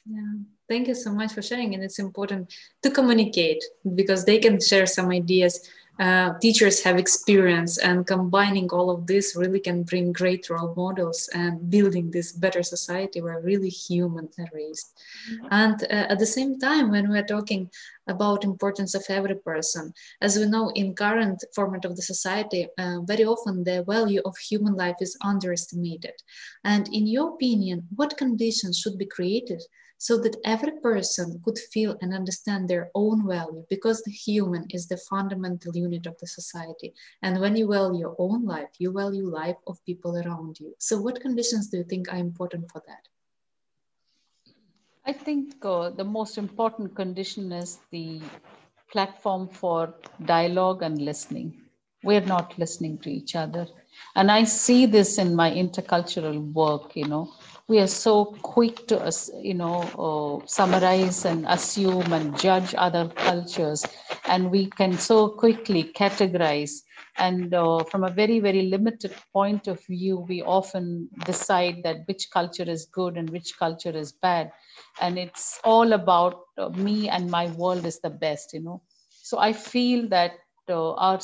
Yeah, 0.05 0.33
thank 0.69 0.87
you 0.87 0.93
so 0.93 1.11
much 1.11 1.33
for 1.33 1.41
sharing. 1.41 1.73
And 1.73 1.83
it's 1.83 1.97
important 1.97 2.53
to 2.83 2.91
communicate 2.91 3.63
because 3.95 4.23
they 4.23 4.37
can 4.37 4.61
share 4.61 4.85
some 4.85 5.09
ideas 5.09 5.67
uh, 5.99 6.33
teachers 6.39 6.83
have 6.83 6.97
experience 6.97 7.77
and 7.77 8.05
combining 8.05 8.69
all 8.69 8.89
of 8.89 9.07
this 9.07 9.35
really 9.35 9.59
can 9.59 9.83
bring 9.83 10.11
great 10.11 10.49
role 10.49 10.73
models 10.75 11.29
and 11.33 11.69
building 11.69 12.11
this 12.11 12.33
better 12.33 12.63
society 12.63 13.21
where 13.21 13.39
really 13.41 13.69
humans 13.69 14.35
are 14.37 14.49
raised 14.53 14.93
mm-hmm. 15.31 15.47
and 15.51 15.83
uh, 15.83 16.11
at 16.11 16.19
the 16.19 16.25
same 16.25 16.59
time 16.59 16.91
when 16.91 17.09
we're 17.09 17.25
talking 17.25 17.69
about 18.07 18.43
importance 18.43 18.93
of 18.93 19.05
every 19.09 19.35
person 19.35 19.93
as 20.21 20.37
we 20.37 20.45
know 20.45 20.69
in 20.75 20.93
current 20.93 21.43
format 21.55 21.85
of 21.85 21.95
the 21.95 22.01
society 22.01 22.67
uh, 22.77 22.99
very 23.01 23.23
often 23.23 23.63
the 23.63 23.83
value 23.87 24.21
of 24.25 24.35
human 24.37 24.75
life 24.75 24.97
is 24.99 25.17
underestimated 25.23 26.13
and 26.63 26.87
in 26.93 27.07
your 27.07 27.33
opinion 27.33 27.87
what 27.95 28.17
conditions 28.17 28.77
should 28.77 28.97
be 28.97 29.05
created 29.05 29.61
so 29.97 30.17
that 30.17 30.35
every 30.45 30.73
person 30.81 31.41
could 31.43 31.57
feel 31.57 31.97
and 32.01 32.13
understand 32.13 32.67
their 32.67 32.89
own 32.95 33.27
value 33.27 33.65
because 33.69 34.01
the 34.03 34.11
human 34.11 34.65
is 34.69 34.87
the 34.87 34.97
fundamental 34.97 35.75
unit 35.75 36.05
of 36.05 36.17
the 36.19 36.27
society. 36.27 36.93
And 37.21 37.39
when 37.39 37.55
you 37.55 37.67
value 37.67 37.99
your 37.99 38.15
own 38.19 38.45
life, 38.45 38.69
you 38.77 38.91
value 38.91 39.29
life 39.29 39.57
of 39.67 39.83
people 39.85 40.17
around 40.17 40.59
you. 40.59 40.75
So 40.79 41.01
what 41.01 41.21
conditions 41.21 41.69
do 41.69 41.77
you 41.77 41.83
think 41.83 42.11
are 42.11 42.17
important 42.17 42.71
for 42.71 42.81
that? 42.87 43.07
I 45.07 45.13
think 45.13 45.63
uh, 45.63 45.91
the 45.91 46.03
most 46.03 46.37
important 46.37 46.95
condition 46.95 47.51
is 47.51 47.77
the 47.91 48.21
platform 48.91 49.47
for 49.47 49.93
dialogue 50.25 50.81
and 50.81 50.99
listening. 50.99 51.61
We're 52.03 52.21
not 52.25 52.57
listening 52.57 52.97
to 52.99 53.11
each 53.11 53.35
other. 53.35 53.67
And 54.15 54.31
I 54.31 54.43
see 54.43 54.85
this 54.85 55.17
in 55.17 55.35
my 55.35 55.51
intercultural 55.51 56.51
work, 56.53 56.95
you 56.95 57.07
know, 57.07 57.33
we 57.67 57.79
are 57.79 57.87
so 57.87 58.25
quick 58.41 58.87
to 58.87 59.11
you 59.41 59.53
know 59.53 59.77
uh, 60.05 60.45
summarize 60.47 61.25
and 61.25 61.45
assume 61.47 62.11
and 62.13 62.37
judge 62.37 62.73
other 62.77 63.07
cultures. 63.15 63.85
And 64.27 64.51
we 64.51 64.67
can 64.67 64.93
so 64.97 65.29
quickly 65.29 65.83
categorize. 65.95 66.81
And 67.17 67.53
uh, 67.53 67.79
from 67.85 68.03
a 68.03 68.09
very 68.09 68.39
very 68.39 68.63
limited 68.63 69.13
point 69.33 69.67
of 69.67 69.79
view 69.87 70.25
we 70.29 70.41
often 70.43 71.09
decide 71.25 71.81
that 71.83 72.07
which 72.07 72.29
culture 72.31 72.69
is 72.69 72.85
good 72.91 73.17
and 73.17 73.29
which 73.29 73.57
culture 73.57 73.95
is 73.95 74.11
bad. 74.11 74.51
And 75.01 75.17
it's 75.17 75.59
all 75.63 75.93
about 75.93 76.35
uh, 76.57 76.69
me 76.69 77.09
and 77.09 77.29
my 77.31 77.47
world 77.51 77.85
is 77.85 77.99
the 77.99 78.09
best 78.09 78.53
you 78.53 78.61
know. 78.61 78.81
So 79.21 79.39
i 79.39 79.53
feel 79.53 80.07
that 80.09 80.31
uh, 80.69 80.93
our 80.93 81.19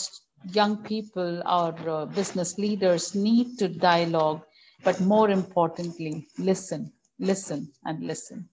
young 0.52 0.78
people, 0.78 1.42
our 1.46 1.76
uh, 1.90 2.06
business 2.06 2.58
leaders 2.58 3.14
need 3.16 3.58
to 3.60 3.68
dialogue, 3.68 4.42
but 4.84 5.00
more 5.00 5.30
importantly, 5.30 6.28
listen, 6.38 6.92
listen, 7.20 7.72
and 7.86 8.04
listen. 8.04 8.50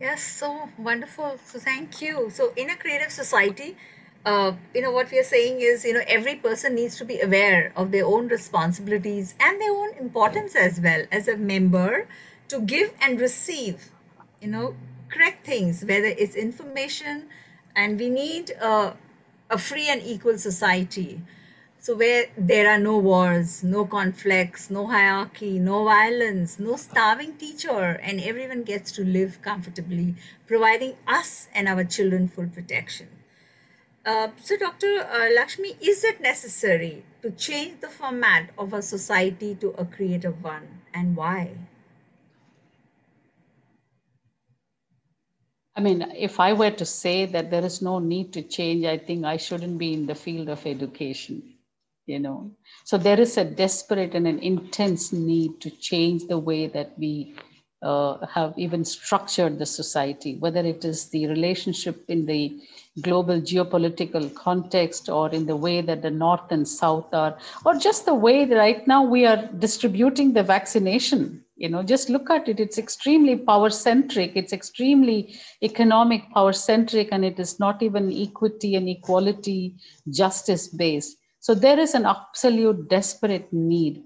Yes, 0.00 0.22
so 0.22 0.68
wonderful. 0.76 1.38
So 1.44 1.58
thank 1.58 2.02
you. 2.02 2.28
So 2.30 2.52
in 2.56 2.68
a 2.68 2.76
creative 2.76 3.10
society, 3.10 3.76
uh, 4.26 4.52
you 4.74 4.82
know 4.82 4.90
what 4.90 5.10
we 5.10 5.18
are 5.18 5.24
saying 5.24 5.60
is, 5.60 5.84
you 5.84 5.94
know, 5.94 6.02
every 6.06 6.34
person 6.36 6.74
needs 6.74 6.96
to 6.96 7.04
be 7.04 7.20
aware 7.20 7.72
of 7.76 7.90
their 7.90 8.04
own 8.04 8.28
responsibilities 8.28 9.34
and 9.38 9.60
their 9.60 9.72
own 9.72 9.94
importance 9.98 10.56
as 10.56 10.80
well 10.80 11.04
as 11.12 11.28
a 11.28 11.36
member 11.36 12.08
to 12.48 12.60
give 12.60 12.92
and 13.00 13.20
receive, 13.20 13.90
you 14.40 14.48
know, 14.48 14.76
correct 15.08 15.46
things, 15.46 15.84
whether 15.84 16.06
it's 16.06 16.34
information, 16.34 17.28
and 17.76 17.98
we 17.98 18.08
need 18.08 18.50
a, 18.50 18.96
a 19.50 19.58
free 19.58 19.88
and 19.88 20.02
equal 20.02 20.38
society. 20.38 21.20
So, 21.84 21.94
where 21.94 22.28
there 22.38 22.70
are 22.70 22.78
no 22.78 22.96
wars, 22.96 23.62
no 23.62 23.84
conflicts, 23.84 24.70
no 24.70 24.86
hierarchy, 24.86 25.58
no 25.58 25.84
violence, 25.84 26.58
no 26.58 26.76
starving 26.76 27.36
teacher, 27.36 28.00
and 28.02 28.22
everyone 28.22 28.62
gets 28.62 28.90
to 28.92 29.04
live 29.04 29.42
comfortably, 29.42 30.14
providing 30.46 30.96
us 31.06 31.48
and 31.54 31.68
our 31.68 31.84
children 31.84 32.26
full 32.26 32.46
protection. 32.46 33.08
Uh, 34.06 34.28
so, 34.42 34.56
Dr. 34.56 35.06
Uh, 35.12 35.28
Lakshmi, 35.36 35.76
is 35.82 36.04
it 36.04 36.22
necessary 36.22 37.04
to 37.20 37.30
change 37.30 37.82
the 37.82 37.90
format 37.90 38.48
of 38.56 38.72
a 38.72 38.80
society 38.80 39.54
to 39.56 39.74
a 39.76 39.84
creative 39.84 40.42
one, 40.42 40.80
and 40.94 41.14
why? 41.14 41.50
I 45.76 45.82
mean, 45.82 46.00
if 46.16 46.40
I 46.40 46.54
were 46.54 46.70
to 46.70 46.86
say 46.86 47.26
that 47.26 47.50
there 47.50 47.66
is 47.66 47.82
no 47.82 47.98
need 47.98 48.32
to 48.32 48.40
change, 48.40 48.86
I 48.86 48.96
think 48.96 49.26
I 49.26 49.36
shouldn't 49.36 49.76
be 49.76 49.92
in 49.92 50.06
the 50.06 50.14
field 50.14 50.48
of 50.48 50.64
education, 50.64 51.53
you 52.06 52.18
know. 52.18 52.50
So 52.84 52.98
there 52.98 53.20
is 53.20 53.36
a 53.36 53.44
desperate 53.44 54.14
and 54.14 54.26
an 54.26 54.38
intense 54.40 55.12
need 55.12 55.60
to 55.60 55.70
change 55.70 56.26
the 56.26 56.38
way 56.38 56.66
that 56.68 56.92
we 56.98 57.34
uh, 57.82 58.24
have 58.26 58.54
even 58.56 58.84
structured 58.84 59.58
the 59.58 59.66
society, 59.66 60.36
whether 60.36 60.60
it 60.60 60.84
is 60.84 61.10
the 61.10 61.26
relationship 61.26 62.02
in 62.08 62.24
the 62.24 62.58
global 63.02 63.40
geopolitical 63.40 64.34
context 64.34 65.08
or 65.08 65.30
in 65.30 65.44
the 65.46 65.56
way 65.56 65.82
that 65.82 66.00
the 66.00 66.10
North 66.10 66.50
and 66.50 66.66
South 66.66 67.12
are, 67.12 67.36
or 67.66 67.74
just 67.74 68.06
the 68.06 68.14
way 68.14 68.44
that 68.46 68.56
right 68.56 68.86
now 68.86 69.02
we 69.02 69.26
are 69.26 69.48
distributing 69.58 70.32
the 70.32 70.42
vaccination. 70.42 71.42
You 71.56 71.68
know 71.68 71.84
just 71.84 72.08
look 72.10 72.30
at 72.30 72.48
it. 72.48 72.58
It's 72.58 72.78
extremely 72.78 73.36
power 73.36 73.70
centric 73.70 74.32
it's 74.34 74.52
extremely 74.52 75.38
economic 75.62 76.28
power 76.32 76.52
centric 76.52 77.10
and 77.12 77.24
it 77.24 77.38
is 77.38 77.60
not 77.60 77.80
even 77.80 78.12
equity 78.12 78.74
and 78.74 78.88
equality 78.88 79.76
justice 80.10 80.66
based 80.66 81.16
so 81.46 81.54
there 81.64 81.78
is 81.84 81.94
an 81.98 82.06
absolute 82.14 82.80
desperate 82.94 83.48
need 83.52 84.02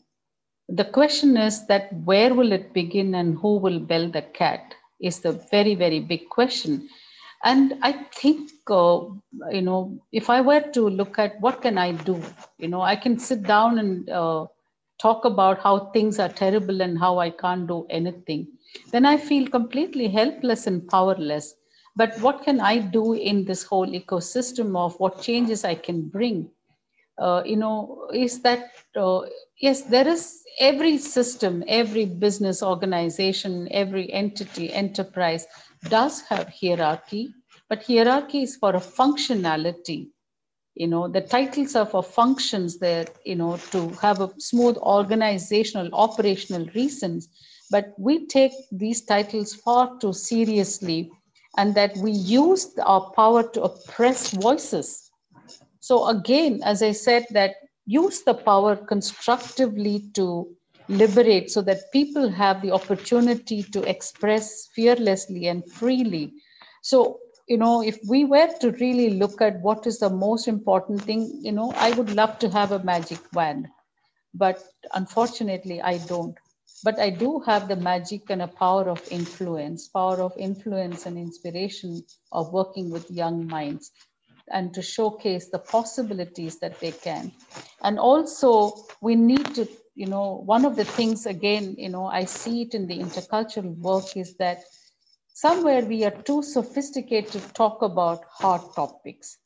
the 0.81 0.89
question 0.97 1.37
is 1.47 1.59
that 1.71 1.93
where 2.11 2.33
will 2.39 2.53
it 2.59 2.73
begin 2.79 3.15
and 3.21 3.39
who 3.43 3.53
will 3.65 3.81
bell 3.91 4.09
the 4.17 4.25
cat 4.41 4.75
is 5.11 5.21
the 5.27 5.33
very 5.55 5.75
very 5.85 6.01
big 6.13 6.29
question 6.37 6.75
and 7.51 7.75
i 7.83 7.93
think 8.21 8.51
uh, 8.81 8.99
you 9.57 9.65
know 9.69 9.81
if 10.23 10.29
i 10.37 10.41
were 10.51 10.65
to 10.79 10.89
look 11.01 11.19
at 11.27 11.41
what 11.47 11.63
can 11.67 11.79
i 11.87 11.91
do 12.11 12.17
you 12.59 12.69
know 12.75 12.83
i 12.93 12.97
can 13.05 13.19
sit 13.29 13.43
down 13.55 13.79
and 13.83 14.11
uh, 14.21 14.45
talk 15.01 15.25
about 15.25 15.61
how 15.61 15.79
things 15.91 16.19
are 16.19 16.29
terrible 16.29 16.81
and 16.81 16.99
how 16.99 17.19
I 17.19 17.31
can't 17.31 17.67
do 17.67 17.87
anything, 17.89 18.49
then 18.91 19.07
I 19.07 19.17
feel 19.17 19.49
completely 19.49 20.09
helpless 20.09 20.67
and 20.67 20.87
powerless. 20.89 21.55
But 21.97 22.21
what 22.21 22.43
can 22.45 22.61
I 22.61 22.79
do 22.79 23.15
in 23.15 23.45
this 23.45 23.63
whole 23.63 23.87
ecosystem 23.87 24.77
of 24.77 24.99
what 25.01 25.23
changes 25.23 25.65
I 25.65 25.75
can 25.75 26.09
bring? 26.09 26.51
Uh, 27.19 27.43
you 27.45 27.57
know, 27.57 28.09
is 28.15 28.43
that, 28.43 28.71
uh, 28.97 29.21
yes, 29.61 29.83
there 29.83 30.07
is 30.09 30.43
every 30.61 30.99
system, 30.99 31.65
every 31.69 32.05
business 32.07 32.63
organization, 32.63 33.69
every 33.71 34.13
entity, 34.13 34.73
enterprise 34.73 35.47
does 35.89 36.21
have 36.23 36.49
hierarchy, 36.61 37.31
but 37.69 37.83
hierarchy 37.85 38.43
is 38.43 38.57
for 38.57 38.71
a 38.77 38.81
functionality. 38.81 40.09
You 40.75 40.87
know 40.89 41.09
the 41.09 41.21
titles 41.21 41.75
are 41.77 41.87
for 41.87 42.03
functions 42.03 42.79
that 42.79 43.11
you 43.25 43.35
know 43.37 43.57
to 43.73 43.89
have 44.01 44.21
a 44.21 44.31
smooth 44.39 44.77
organizational 44.79 45.89
operational 45.93 46.67
reasons. 46.75 47.29
But 47.71 47.95
we 47.99 48.27
take 48.27 48.53
these 48.71 49.03
titles 49.05 49.55
far 49.55 49.99
too 50.01 50.13
seriously 50.13 51.11
and 51.57 51.75
that 51.75 51.97
we 51.99 52.13
use 52.13 52.75
our 52.85 53.11
power 53.17 53.43
to 53.51 53.63
oppress 53.63 54.31
voices 54.31 55.08
so 55.89 56.07
again 56.09 56.61
as 56.73 56.83
i 56.83 56.93
said 56.93 57.27
that 57.39 57.55
use 57.87 58.23
the 58.23 58.35
power 58.35 58.75
constructively 58.77 59.97
to 60.19 60.27
liberate 60.89 61.51
so 61.51 61.63
that 61.63 61.93
people 61.93 62.29
have 62.29 62.61
the 62.63 62.73
opportunity 62.81 63.63
to 63.63 63.83
express 63.95 64.69
fearlessly 64.75 65.47
and 65.47 65.71
freely 65.71 66.33
so 66.83 67.19
you 67.49 67.57
know, 67.57 67.83
if 67.83 67.99
we 68.07 68.25
were 68.27 68.49
to 68.61 68.73
really 68.73 69.11
look 69.11 69.41
at 69.41 69.61
what 69.63 69.87
is 69.87 69.99
the 69.99 70.11
most 70.11 70.49
important 70.49 71.03
thing, 71.03 71.41
you 71.43 71.53
know, 71.53 71.73
I 71.77 71.93
would 71.93 72.15
love 72.15 72.39
to 72.41 72.51
have 72.51 72.73
a 72.73 72.85
magic 72.85 73.21
wand, 73.33 73.69
but 74.35 74.63
unfortunately, 74.95 75.81
I 75.81 75.97
don't. 75.99 76.37
But 76.85 76.99
I 76.99 77.11
do 77.11 77.41
have 77.47 77.67
the 77.67 77.77
magic 77.77 78.29
and 78.29 78.43
a 78.43 78.49
power 78.49 78.89
of 78.89 79.03
influence, 79.11 79.89
power 79.89 80.21
of 80.21 80.37
influence 80.37 81.07
and 81.07 81.17
inspiration 81.17 82.03
of 82.31 82.53
working 82.53 82.91
with 82.91 83.11
young 83.11 83.47
minds 83.47 83.91
and 84.51 84.75
to 84.75 84.83
showcase 84.83 85.49
the 85.51 85.59
possibilities 85.59 86.59
that 86.61 86.81
they 86.81 86.93
can. 86.93 87.33
And 87.83 87.99
also, 87.99 88.73
we 89.01 89.15
need 89.17 89.55
to, 89.57 89.69
you 89.95 90.07
know, 90.07 90.43
one 90.45 90.65
of 90.65 90.77
the 90.77 90.85
things, 90.85 91.27
again, 91.27 91.75
you 91.79 91.89
know, 91.89 92.07
I 92.07 92.25
see 92.25 92.63
it 92.63 92.75
in 92.75 92.87
the 92.87 92.99
intercultural 92.99 93.77
work 93.79 94.17
is 94.17 94.37
that 94.37 94.63
somewhere 95.35 95.85
we 95.85 96.05
are 96.05 96.11
too 96.29 96.43
sophisticated 96.43 97.33
to 97.33 97.41
talk 97.53 97.83
about 97.83 98.25
hard 98.31 98.63
topics. 98.75 99.37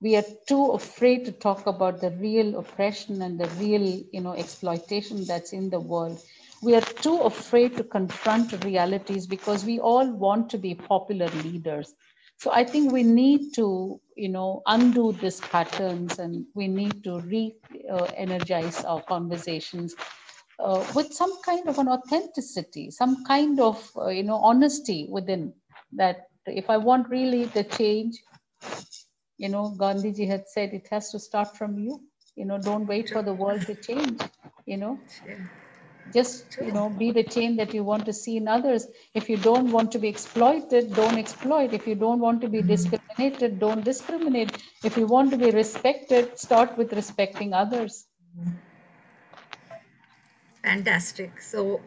We 0.00 0.16
are 0.16 0.24
too 0.48 0.72
afraid 0.72 1.24
to 1.26 1.32
talk 1.32 1.66
about 1.66 2.00
the 2.00 2.10
real 2.10 2.58
oppression 2.58 3.22
and 3.22 3.38
the 3.40 3.48
real 3.62 4.02
you 4.12 4.20
know 4.20 4.32
exploitation 4.34 5.24
that's 5.24 5.52
in 5.52 5.70
the 5.70 5.80
world. 5.80 6.20
We 6.62 6.74
are 6.74 6.80
too 6.80 7.18
afraid 7.20 7.76
to 7.76 7.84
confront 7.84 8.64
realities 8.64 9.26
because 9.26 9.64
we 9.64 9.78
all 9.80 10.10
want 10.10 10.50
to 10.50 10.58
be 10.58 10.74
popular 10.74 11.28
leaders 11.44 11.94
so 12.38 12.50
i 12.52 12.64
think 12.64 12.92
we 12.92 13.02
need 13.02 13.52
to 13.54 14.00
you 14.16 14.28
know 14.28 14.62
undo 14.66 15.12
these 15.12 15.40
patterns 15.40 16.18
and 16.18 16.44
we 16.54 16.68
need 16.68 17.02
to 17.02 17.20
re-energize 17.20 18.84
our 18.84 19.02
conversations 19.02 19.94
uh, 20.58 20.84
with 20.94 21.12
some 21.12 21.32
kind 21.42 21.68
of 21.68 21.78
an 21.78 21.88
authenticity, 21.88 22.90
some 22.90 23.24
kind 23.24 23.60
of 23.60 23.90
uh, 23.96 24.08
you 24.08 24.22
know 24.22 24.36
honesty 24.36 25.06
within 25.10 25.52
that. 25.92 26.28
If 26.46 26.68
I 26.68 26.76
want 26.76 27.08
really 27.08 27.46
the 27.46 27.64
change, 27.64 28.16
you 29.38 29.48
know, 29.48 29.74
Gandhiji 29.78 30.26
had 30.28 30.44
said 30.48 30.74
it 30.74 30.88
has 30.90 31.10
to 31.10 31.18
start 31.18 31.56
from 31.56 31.78
you. 31.78 32.02
You 32.36 32.44
know, 32.44 32.58
don't 32.58 32.86
wait 32.86 33.10
for 33.10 33.22
the 33.22 33.32
world 33.32 33.62
to 33.66 33.74
change. 33.74 34.20
You 34.66 34.76
know, 34.76 34.98
just 36.12 36.56
you 36.60 36.72
know, 36.72 36.88
be 36.90 37.10
the 37.10 37.22
change 37.22 37.56
that 37.58 37.74
you 37.74 37.82
want 37.84 38.04
to 38.06 38.12
see 38.12 38.36
in 38.36 38.48
others. 38.48 38.86
If 39.14 39.28
you 39.28 39.36
don't 39.36 39.70
want 39.70 39.90
to 39.92 39.98
be 39.98 40.08
exploited, 40.08 40.94
don't 40.94 41.18
exploit. 41.18 41.72
If 41.72 41.86
you 41.86 41.94
don't 41.94 42.20
want 42.20 42.40
to 42.42 42.48
be 42.48 42.62
discriminated, 42.62 43.58
don't 43.58 43.84
discriminate. 43.84 44.62
If 44.82 44.96
you 44.96 45.06
want 45.06 45.30
to 45.32 45.38
be 45.38 45.50
respected, 45.50 46.38
start 46.38 46.76
with 46.76 46.92
respecting 46.92 47.52
others. 47.52 48.06
Fantastic. 50.62 51.40
So, 51.40 51.80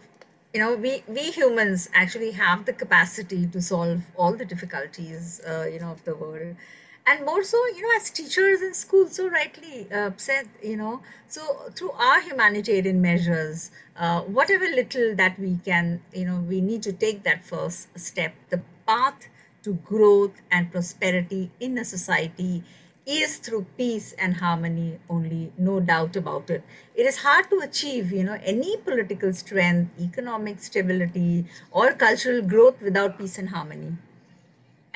you 0.54 0.60
know, 0.60 0.76
we 0.76 1.04
we 1.08 1.32
humans 1.32 1.90
actually 1.94 2.32
have 2.32 2.66
the 2.66 2.74
capacity 2.74 3.48
to 3.48 3.62
solve 3.62 4.02
all 4.16 4.36
the 4.36 4.46
difficulties, 4.46 5.42
uh, 5.48 5.66
you 5.72 5.80
know, 5.80 5.92
of 5.92 6.04
the 6.06 6.16
world, 6.16 6.56
and 7.08 7.26
more 7.26 7.44
so, 7.44 7.58
you 7.68 7.82
know, 7.82 7.96
as 7.96 8.10
teachers 8.10 8.62
in 8.62 8.74
school, 8.74 9.08
so 9.08 9.30
rightly 9.30 9.88
uh, 9.92 10.12
said, 10.18 10.50
you 10.62 10.76
know, 10.76 11.02
so 11.28 11.42
through 11.76 11.92
our 11.92 12.22
humanitarian 12.22 13.02
measures, 13.02 13.72
uh, 13.96 14.22
whatever 14.22 14.66
little 14.66 15.16
that 15.16 15.40
we 15.40 15.58
can, 15.64 16.02
you 16.14 16.26
know, 16.26 16.40
we 16.40 16.60
need 16.62 16.84
to 16.84 16.92
take 16.92 17.24
that 17.24 17.46
first 17.46 17.98
step. 17.98 18.36
The 18.50 18.62
path 18.86 19.30
to 19.64 19.74
growth 19.76 20.34
and 20.52 20.72
prosperity 20.72 21.50
in 21.60 21.78
a 21.78 21.86
society 21.86 22.64
is 23.06 23.38
through 23.38 23.66
peace 23.78 24.12
and 24.20 24.36
harmony 24.36 25.00
only, 25.10 25.54
no 25.58 25.80
doubt 25.80 26.16
about 26.18 26.50
it. 26.50 26.62
It 26.94 27.06
is 27.06 27.20
hard 27.20 27.50
to 27.52 27.60
achieve, 27.60 28.12
you 28.12 28.24
know, 28.26 28.38
any 28.44 28.76
political 28.78 29.32
strength, 29.34 29.92
economic 30.00 30.60
stability, 30.60 31.46
or 31.72 31.94
cultural 31.94 32.42
growth 32.42 32.82
without 32.82 33.18
peace 33.18 33.38
and 33.38 33.50
harmony. 33.50 33.94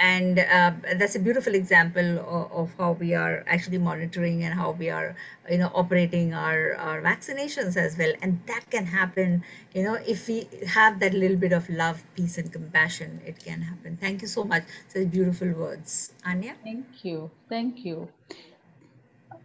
And 0.02 0.39
uh, 0.39 0.72
that's 0.95 1.16
a 1.16 1.20
beautiful 1.20 1.54
example 1.54 2.18
of, 2.28 2.52
of, 2.52 2.74
how 2.80 2.93
we 2.93 3.14
are 3.14 3.43
actually 3.45 3.78
monitoring 3.78 4.43
and 4.43 4.54
how 4.56 4.72
we 4.72 4.89
are 4.89 5.16
you 5.49 5.60
know 5.60 5.72
operating 5.76 6.34
our, 6.34 6.76
our 6.76 7.02
vaccinations 7.04 7.78
as 7.78 7.97
well. 7.99 8.12
And 8.24 8.41
that 8.47 8.66
can 8.72 8.88
happen 8.88 9.43
you 9.76 9.84
know 9.84 9.99
if 10.08 10.28
we 10.28 10.47
have 10.68 10.99
that 11.02 11.14
little 11.14 11.38
bit 11.38 11.54
of 11.54 11.70
love 11.70 12.04
peace 12.16 12.39
and 12.39 12.52
compassion 12.52 13.22
it 13.26 13.45
can 13.45 13.62
happen. 13.62 13.95
Thank 14.02 14.24
you 14.24 14.28
so 14.28 14.43
much. 14.43 14.64
Such 14.88 15.12
beautiful 15.12 15.52
words. 15.52 16.14
Anya? 16.26 16.56
Thank 16.64 17.06
you. 17.06 17.30
Thank 17.47 17.86
you. 17.86 18.10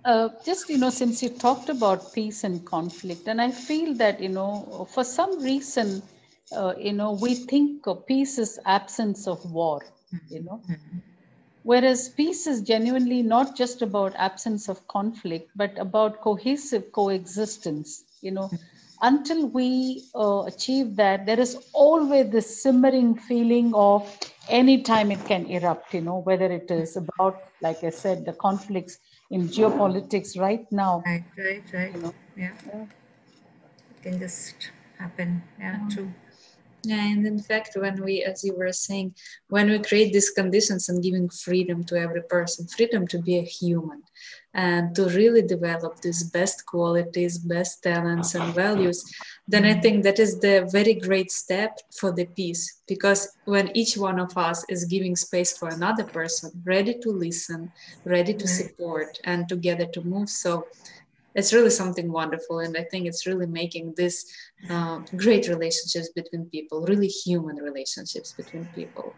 Uh, 0.07 0.31
just 0.43 0.71
you 0.71 0.79
know 0.79 0.91
since 0.91 1.23
you 1.23 1.29
talked 1.29 1.69
about 1.69 2.15
peace 2.15 2.45
and 2.45 2.65
conflict 2.65 3.27
and 3.27 3.41
i 3.43 3.51
feel 3.51 3.93
that 3.93 4.21
you 4.21 4.29
know 4.29 4.87
for 4.89 5.03
some 5.03 5.43
reason 5.43 6.01
uh, 6.53 6.73
you 6.79 6.93
know 6.93 7.11
we 7.21 7.35
think 7.35 7.85
peace 8.07 8.39
is 8.39 8.61
absence 8.67 9.27
of 9.27 9.45
war 9.51 9.83
Mm-hmm. 10.15 10.35
you 10.35 10.43
know? 10.43 10.63
Mm-hmm. 10.71 10.99
Whereas 11.63 12.11
peace 12.11 12.47
is 12.47 12.61
genuinely 12.63 13.23
not 13.23 13.57
just 13.57 13.83
about 13.83 14.15
absence 14.17 14.69
of 14.69 14.87
conflict 14.87 15.51
but 15.57 15.77
about 15.79 16.21
cohesive 16.21 16.93
coexistence 16.93 18.05
you 18.23 18.31
know? 18.31 18.49
Mm-hmm. 18.49 18.57
Until 19.03 19.49
we 19.49 20.05
uh, 20.15 20.45
achieve 20.45 20.97
that 20.97 21.27
there 21.27 21.39
is 21.39 21.57
always 21.75 22.31
this 22.31 22.63
simmering 22.63 23.15
feeling 23.15 23.75
of 23.75 24.19
any 24.49 24.83
time 24.83 25.11
it 25.11 25.25
can 25.27 25.47
erupt 25.47 25.93
you 25.93 26.03
know? 26.03 26.19
Whether 26.19 26.47
it 26.47 26.71
is 26.71 26.97
about 26.97 27.43
like 27.61 27.83
i 27.83 27.91
said 27.91 28.25
the 28.25 28.33
conflicts 28.35 28.99
in 29.31 29.49
geopolitics 29.49 30.39
right 30.39 30.71
now. 30.71 31.03
Right 31.05 31.25
right 31.37 31.65
right. 31.73 31.95
You 31.95 32.03
know? 32.03 32.15
yeah. 32.37 32.53
yeah. 32.67 32.83
It 33.91 34.03
can 34.03 34.19
just 34.21 34.71
happen. 34.99 35.43
Yeah 35.59 35.75
uh-huh. 35.75 35.91
true 35.91 36.13
yeah, 36.87 37.05
and 37.13 37.27
in 37.27 37.41
fact, 37.41 37.77
when 37.77 38.03
we, 38.03 38.23
as 38.23 38.45
you 38.45 38.55
were 38.55 38.73
saying, 38.73 39.15
when 39.49 39.69
we 39.69 39.79
create 39.81 40.13
these 40.13 40.31
conditions 40.31 40.89
and 40.89 41.03
giving 41.03 41.29
freedom 41.29 41.83
to 41.85 41.99
every 41.99 42.23
person, 42.23 42.69
freedom 42.69 43.07
to 43.09 43.19
be 43.19 43.39
a 43.39 43.43
human, 43.43 44.03
and 44.55 44.95
to 44.95 45.09
really 45.09 45.43
develop 45.43 46.01
these 46.01 46.23
best 46.31 46.65
qualities, 46.65 47.39
best 47.39 47.83
talents, 47.83 48.37
and 48.37 48.55
values, 48.55 49.05
then 49.49 49.65
I 49.65 49.75
think 49.81 50.05
that 50.05 50.19
is 50.19 50.39
the 50.39 50.69
very 50.71 50.95
great 50.95 51.31
step 51.33 51.81
for 51.99 52.13
the 52.13 52.27
peace. 52.27 52.83
Because 52.87 53.37
when 53.45 53.77
each 53.77 53.97
one 53.97 54.21
of 54.21 54.39
us 54.39 54.65
is 54.69 54.85
giving 54.85 55.17
space 55.17 55.59
for 55.59 55.69
another 55.69 56.05
person, 56.05 56.51
ready 56.65 56.95
to 57.03 57.11
listen, 57.11 57.73
ready 58.05 58.33
to 58.33 58.47
support, 58.47 59.19
and 59.25 59.49
together 59.49 59.87
to 59.87 60.03
move, 60.03 60.31
so 60.31 60.67
it's 61.37 61.53
really 61.53 61.71
something 61.71 62.11
wonderful 62.11 62.59
and 62.59 62.77
i 62.77 62.85
think 62.91 63.07
it's 63.07 63.27
really 63.27 63.47
making 63.47 63.93
this 63.97 64.17
uh, 64.71 64.99
great 65.17 65.49
relationships 65.49 66.09
between 66.15 66.47
people 66.47 66.85
really 66.89 67.07
human 67.07 67.57
relationships 67.57 68.33
between 68.33 68.65
people. 68.75 69.15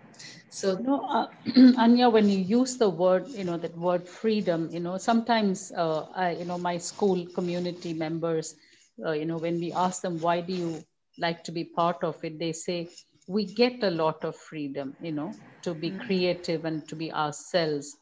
So 0.51 0.77
no 0.79 1.01
uh, 1.07 1.27
anya 1.79 2.09
when 2.09 2.29
you 2.29 2.39
use 2.39 2.77
the 2.77 2.89
word 2.89 3.29
you 3.29 3.45
know 3.45 3.57
that 3.57 3.77
word 3.77 4.09
freedom 4.09 4.69
you 4.73 4.81
know 4.81 4.97
sometimes 4.99 5.73
uh, 5.77 6.07
I, 6.15 6.31
you 6.33 6.45
know 6.45 6.59
my 6.59 6.77
school 6.79 7.27
community 7.35 7.93
members 7.95 8.57
uh, 9.05 9.13
you 9.13 9.27
know 9.27 9.39
when 9.39 9.61
we 9.61 9.73
ask 9.73 10.03
them 10.03 10.19
why 10.19 10.41
do 10.41 10.53
you 10.53 10.83
like 11.19 11.45
to 11.45 11.53
be 11.53 11.65
part 11.65 12.03
of 12.03 12.23
it? 12.25 12.39
they 12.39 12.53
say 12.53 12.89
we 13.27 13.45
get 13.45 13.83
a 13.83 13.91
lot 13.91 14.25
of 14.25 14.35
freedom 14.37 14.95
you 15.01 15.13
know 15.13 15.33
to 15.63 15.75
be 15.75 15.91
mm. 15.91 16.01
creative 16.01 16.65
and 16.65 16.89
to 16.89 16.97
be 16.97 17.13
ourselves 17.13 17.97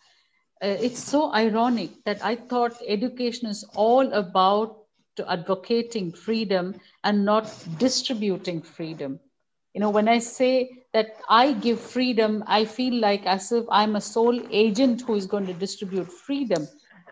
uh, 0.62 0.76
it's 0.80 1.02
so 1.02 1.32
ironic 1.32 1.90
that 2.04 2.24
I 2.24 2.36
thought 2.36 2.76
education 2.86 3.48
is 3.48 3.64
all 3.74 4.12
about 4.12 4.78
advocating 5.28 6.12
freedom 6.12 6.74
and 7.04 7.24
not 7.24 7.50
distributing 7.78 8.62
freedom. 8.62 9.18
You 9.74 9.80
know, 9.80 9.90
when 9.90 10.09
I 10.09 10.18
say 10.18 10.84
that 10.92 11.16
I 11.28 11.52
give 11.52 11.80
freedom, 11.80 12.42
I 12.46 12.64
feel 12.64 12.94
like 13.00 13.26
as 13.26 13.52
if 13.52 13.64
I'm 13.70 13.96
a 13.96 14.00
sole 14.00 14.40
agent 14.50 15.02
who 15.02 15.14
is 15.14 15.26
going 15.26 15.46
to 15.46 15.52
distribute 15.54 16.11
freedom. 16.11 16.66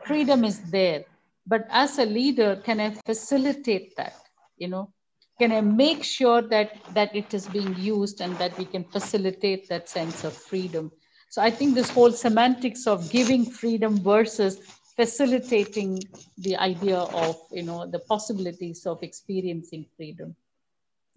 Freedom 0.05 0.45
is 0.45 0.71
there. 0.71 1.05
But 1.47 1.67
as 1.71 1.99
a 1.99 2.05
leader, 2.07 2.57
can 2.65 2.81
I 2.81 2.91
facilitate 3.07 3.97
that? 3.97 4.15
You 4.57 4.69
know, 4.69 4.93
can 5.39 5.53
I 5.53 5.61
make 5.61 6.05
sure 6.05 6.41
that 6.43 6.73
that 6.95 7.15
it 7.15 7.35
is 7.35 7.47
being 7.49 7.75
used 7.77 8.21
and 8.21 8.35
that 8.39 8.57
we 8.59 8.65
can 8.65 8.85
facilitate 8.85 9.69
that 9.69 9.89
sense 9.89 10.25
of 10.25 10.33
freedom? 10.35 10.91
So 11.31 11.43
I 11.43 11.51
think 11.51 11.75
this 11.75 11.91
whole 11.91 12.13
semantics 12.13 12.87
of 12.87 13.11
giving 13.11 13.45
freedom 13.45 13.99
versus 13.99 14.59
facilitating 14.97 16.01
the 16.39 16.57
idea 16.57 16.99
of, 16.99 17.37
you 17.51 17.63
know, 17.63 17.87
the 17.87 17.99
possibilities 17.99 18.87
of 18.87 19.03
experiencing 19.03 19.87
freedom. 19.97 20.37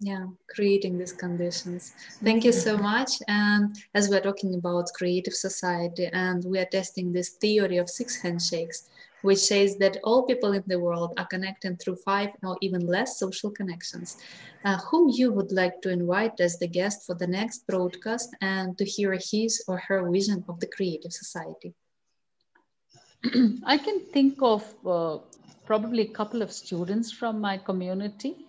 Yeah 0.00 0.26
creating 0.58 0.98
these 0.98 1.12
conditions. 1.12 1.92
Thank 2.22 2.44
you. 2.44 2.52
so 2.52 2.76
much. 2.76 3.12
And 3.28 3.76
as 3.94 4.08
we're 4.08 4.20
talking 4.20 4.54
about 4.54 4.86
creative 4.94 5.34
society 5.34 6.06
and 6.12 6.44
we 6.44 6.58
are 6.58 6.70
testing 6.78 7.12
this 7.12 7.30
theory 7.30 7.78
of 7.78 7.88
six 7.88 8.20
handshakes 8.22 8.88
which 9.22 9.38
says 9.38 9.76
that 9.78 9.98
all 10.04 10.22
people 10.22 10.52
in 10.52 10.62
the 10.66 10.78
world 10.78 11.12
are 11.18 11.26
connected 11.26 11.80
through 11.80 11.96
five 11.96 12.30
or 12.42 12.56
even 12.60 12.86
less 12.86 13.18
social 13.18 13.50
connections. 13.50 14.16
Uh, 14.64 14.78
whom 14.90 15.08
you 15.08 15.32
would 15.32 15.52
like 15.52 15.80
to 15.82 15.90
invite 15.90 16.40
as 16.40 16.58
the 16.58 16.68
guest 16.68 17.06
for 17.06 17.14
the 17.14 17.26
next 17.26 17.66
broadcast 17.66 18.34
and 18.40 18.76
to 18.78 18.84
hear 18.84 19.18
his 19.20 19.62
or 19.68 19.78
her 19.78 20.10
vision 20.10 20.44
of 20.48 20.58
the 20.60 20.66
creative 20.66 21.12
society? 21.12 21.74
I 23.64 23.78
can 23.78 24.00
think 24.12 24.38
of 24.42 24.62
uh, 24.86 25.18
probably 25.64 26.02
a 26.02 26.12
couple 26.12 26.42
of 26.42 26.52
students 26.52 27.12
from 27.12 27.40
my 27.40 27.58
community 27.58 28.46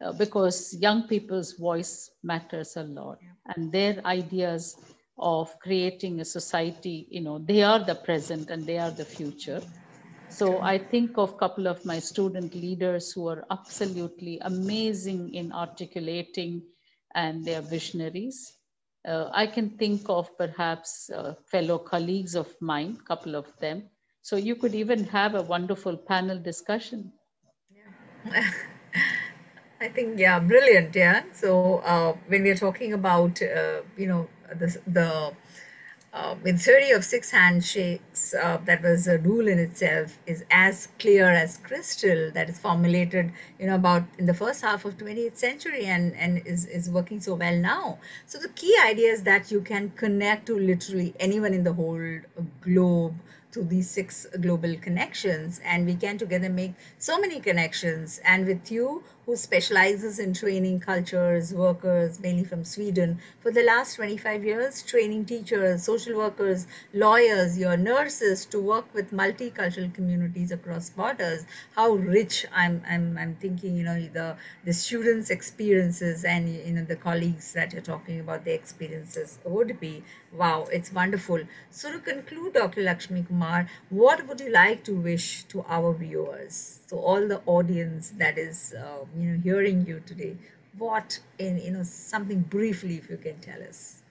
uh, 0.00 0.12
because 0.12 0.74
young 0.80 1.06
people's 1.06 1.52
voice 1.52 2.10
matters 2.22 2.76
a 2.76 2.84
lot 2.84 3.18
and 3.54 3.70
their 3.70 4.00
ideas 4.06 4.76
of 5.18 5.58
creating 5.60 6.20
a 6.20 6.24
society 6.24 7.06
you 7.10 7.20
know 7.20 7.38
they 7.38 7.62
are 7.62 7.80
the 7.84 7.94
present 7.94 8.48
and 8.50 8.64
they 8.64 8.78
are 8.78 8.90
the 8.90 9.04
future 9.04 9.60
so 10.30 10.60
I 10.60 10.78
think 10.78 11.18
of 11.18 11.30
a 11.34 11.36
couple 11.36 11.66
of 11.66 11.84
my 11.84 11.98
student 11.98 12.54
leaders 12.54 13.12
who 13.12 13.28
are 13.28 13.44
absolutely 13.50 14.38
amazing 14.42 15.34
in 15.34 15.52
articulating 15.52 16.62
and 17.14 17.44
they 17.44 17.54
are 17.56 17.62
visionaries. 17.62 18.56
Uh, 19.06 19.28
I 19.32 19.46
can 19.46 19.70
think 19.70 20.02
of 20.08 20.36
perhaps 20.38 21.10
uh, 21.10 21.34
fellow 21.50 21.78
colleagues 21.78 22.34
of 22.34 22.48
mine, 22.60 22.98
a 23.00 23.04
couple 23.04 23.34
of 23.34 23.46
them. 23.58 23.84
So 24.22 24.36
you 24.36 24.54
could 24.54 24.74
even 24.74 25.04
have 25.04 25.34
a 25.34 25.42
wonderful 25.42 25.96
panel 25.96 26.38
discussion. 26.38 27.12
Yeah. 27.74 28.50
I 29.80 29.88
think, 29.88 30.18
yeah, 30.18 30.38
brilliant. 30.38 30.94
Yeah. 30.94 31.22
So 31.32 31.78
uh, 31.78 32.12
when 32.28 32.42
we're 32.42 32.54
talking 32.54 32.92
about, 32.92 33.40
uh, 33.42 33.80
you 33.96 34.06
know, 34.06 34.28
the, 34.54 34.76
the 34.86 35.32
uh, 36.12 36.34
in 36.44 36.58
theory 36.58 36.90
of 36.90 37.04
six 37.04 37.30
handshakes, 37.30 38.34
uh, 38.34 38.58
that 38.64 38.82
was 38.82 39.06
a 39.06 39.18
rule 39.18 39.46
in 39.46 39.60
itself, 39.60 40.18
is 40.26 40.44
as 40.50 40.88
clear 40.98 41.30
as 41.30 41.58
crystal 41.58 42.32
that 42.32 42.48
is 42.48 42.58
formulated, 42.58 43.32
you 43.60 43.66
know, 43.66 43.76
about 43.76 44.02
in 44.18 44.26
the 44.26 44.34
first 44.34 44.60
half 44.62 44.84
of 44.84 44.96
20th 44.96 45.36
century 45.36 45.84
and, 45.84 46.14
and 46.16 46.44
is, 46.46 46.66
is 46.66 46.90
working 46.90 47.20
so 47.20 47.34
well 47.34 47.56
now. 47.56 47.98
So 48.26 48.38
the 48.38 48.48
key 48.48 48.76
idea 48.84 49.12
is 49.12 49.22
that 49.22 49.52
you 49.52 49.60
can 49.60 49.90
connect 49.90 50.46
to 50.46 50.58
literally 50.58 51.14
anyone 51.20 51.54
in 51.54 51.62
the 51.62 51.74
whole 51.74 52.20
globe 52.60 53.14
through 53.52 53.64
these 53.64 53.90
six 53.90 54.26
global 54.40 54.76
connections 54.76 55.60
and 55.64 55.86
we 55.86 55.94
can 55.94 56.18
together 56.18 56.48
make 56.48 56.72
so 56.98 57.20
many 57.20 57.40
connections 57.40 58.20
and 58.24 58.46
with 58.46 58.70
you 58.70 59.02
who 59.26 59.36
specializes 59.36 60.18
in 60.18 60.32
training 60.32 60.80
cultures, 60.80 61.54
workers, 61.54 62.18
mainly 62.20 62.44
from 62.44 62.64
Sweden, 62.64 63.18
for 63.40 63.50
the 63.52 63.62
last 63.62 63.96
25 63.96 64.44
years, 64.44 64.82
training 64.82 65.24
teachers, 65.24 65.84
social 65.84 66.16
workers, 66.16 66.66
lawyers, 66.92 67.58
your 67.58 67.76
nurses 67.76 68.44
to 68.46 68.60
work 68.60 68.92
with 68.94 69.12
multicultural 69.12 69.92
communities 69.94 70.50
across 70.50 70.90
borders. 70.90 71.44
How 71.76 71.92
rich 71.92 72.46
I'm, 72.52 72.82
I'm, 72.88 73.16
I'm 73.18 73.36
thinking, 73.36 73.76
you 73.76 73.84
know, 73.84 74.00
the, 74.12 74.36
the 74.64 74.72
students' 74.72 75.30
experiences 75.30 76.24
and, 76.24 76.48
you 76.48 76.72
know, 76.72 76.84
the 76.84 76.96
colleagues 76.96 77.52
that 77.52 77.72
you're 77.72 77.82
talking 77.82 78.20
about, 78.20 78.44
their 78.44 78.54
experiences 78.54 79.38
would 79.44 79.78
be. 79.78 80.02
Wow, 80.32 80.66
it's 80.72 80.92
wonderful. 80.92 81.40
So 81.70 81.92
to 81.92 81.98
conclude, 81.98 82.54
Dr. 82.54 82.82
Lakshmi 82.82 83.22
Kumar, 83.22 83.68
what 83.90 84.26
would 84.26 84.40
you 84.40 84.50
like 84.50 84.84
to 84.84 84.94
wish 84.94 85.44
to 85.44 85.64
our 85.68 85.92
viewers? 85.92 86.79
So 86.90 86.98
all 86.98 87.28
the 87.28 87.40
audience 87.46 88.12
that 88.18 88.36
is, 88.36 88.74
uh, 88.76 89.04
you 89.16 89.30
know, 89.30 89.40
hearing 89.40 89.86
you 89.86 90.02
today, 90.04 90.36
what 90.76 91.20
in, 91.38 91.58
you 91.58 91.70
know, 91.70 91.84
something 91.84 92.40
briefly, 92.40 92.96
if 92.96 93.08
you 93.08 93.16
can 93.16 93.38
tell 93.38 93.62
us. 93.62 94.02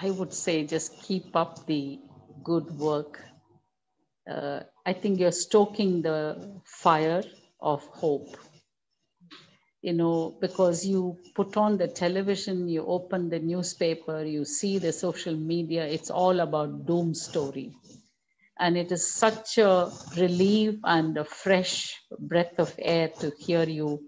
I 0.00 0.12
would 0.12 0.32
say 0.32 0.64
just 0.64 1.02
keep 1.02 1.34
up 1.34 1.66
the 1.66 1.98
good 2.44 2.70
work. 2.78 3.20
Uh, 4.30 4.60
I 4.86 4.92
think 4.92 5.18
you're 5.18 5.32
stoking 5.32 6.02
the 6.02 6.60
fire 6.64 7.24
of 7.60 7.84
hope. 7.88 8.36
You 9.82 9.94
know, 9.94 10.38
because 10.40 10.86
you 10.86 11.18
put 11.34 11.56
on 11.56 11.78
the 11.78 11.88
television, 11.88 12.68
you 12.68 12.86
open 12.86 13.28
the 13.28 13.40
newspaper, 13.40 14.22
you 14.22 14.44
see 14.44 14.78
the 14.78 14.92
social 14.92 15.34
media, 15.34 15.84
it's 15.84 16.10
all 16.10 16.38
about 16.38 16.86
doom 16.86 17.12
story 17.12 17.74
and 18.58 18.76
it 18.76 18.92
is 18.92 19.06
such 19.06 19.58
a 19.58 19.90
relief 20.16 20.74
and 20.84 21.16
a 21.16 21.24
fresh 21.24 22.00
breath 22.20 22.58
of 22.58 22.74
air 22.78 23.08
to 23.20 23.30
hear 23.38 23.64
you 23.64 24.00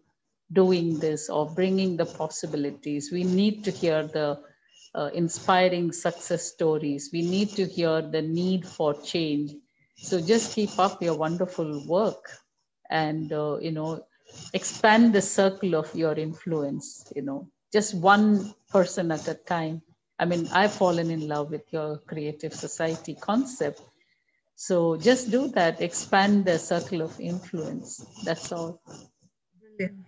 doing 0.52 0.98
this 0.98 1.28
or 1.28 1.46
bringing 1.54 1.96
the 1.96 2.06
possibilities. 2.06 3.10
We 3.12 3.24
need 3.24 3.64
to 3.64 3.70
hear 3.70 4.06
the 4.06 4.38
uh, 4.94 5.10
inspiring 5.14 5.92
success 5.92 6.44
stories. 6.44 7.10
We 7.12 7.22
need 7.22 7.50
to 7.50 7.66
hear 7.66 8.00
the 8.02 8.22
need 8.22 8.66
for 8.66 8.94
change. 9.02 9.52
So 9.96 10.20
just 10.20 10.54
keep 10.54 10.78
up 10.78 11.02
your 11.02 11.16
wonderful 11.16 11.84
work 11.86 12.24
and, 12.90 13.32
uh, 13.32 13.58
you 13.60 13.72
know, 13.72 14.04
expand 14.54 15.12
the 15.14 15.22
circle 15.22 15.74
of 15.74 15.94
your 15.94 16.14
influence, 16.14 17.12
you 17.14 17.22
know, 17.22 17.46
just 17.72 17.94
one 17.94 18.54
person 18.70 19.10
at 19.10 19.26
a 19.28 19.34
time. 19.34 19.82
I 20.18 20.24
mean, 20.24 20.48
I've 20.52 20.72
fallen 20.72 21.10
in 21.10 21.28
love 21.28 21.50
with 21.50 21.72
your 21.72 21.98
creative 22.06 22.52
society 22.54 23.14
concept. 23.20 23.80
So 24.56 24.96
just 24.96 25.30
do 25.30 25.48
that, 25.48 25.82
expand 25.82 26.46
the 26.46 26.58
circle 26.58 27.02
of 27.02 27.20
influence. 27.20 28.04
That's 28.24 28.50
all. 28.52 28.80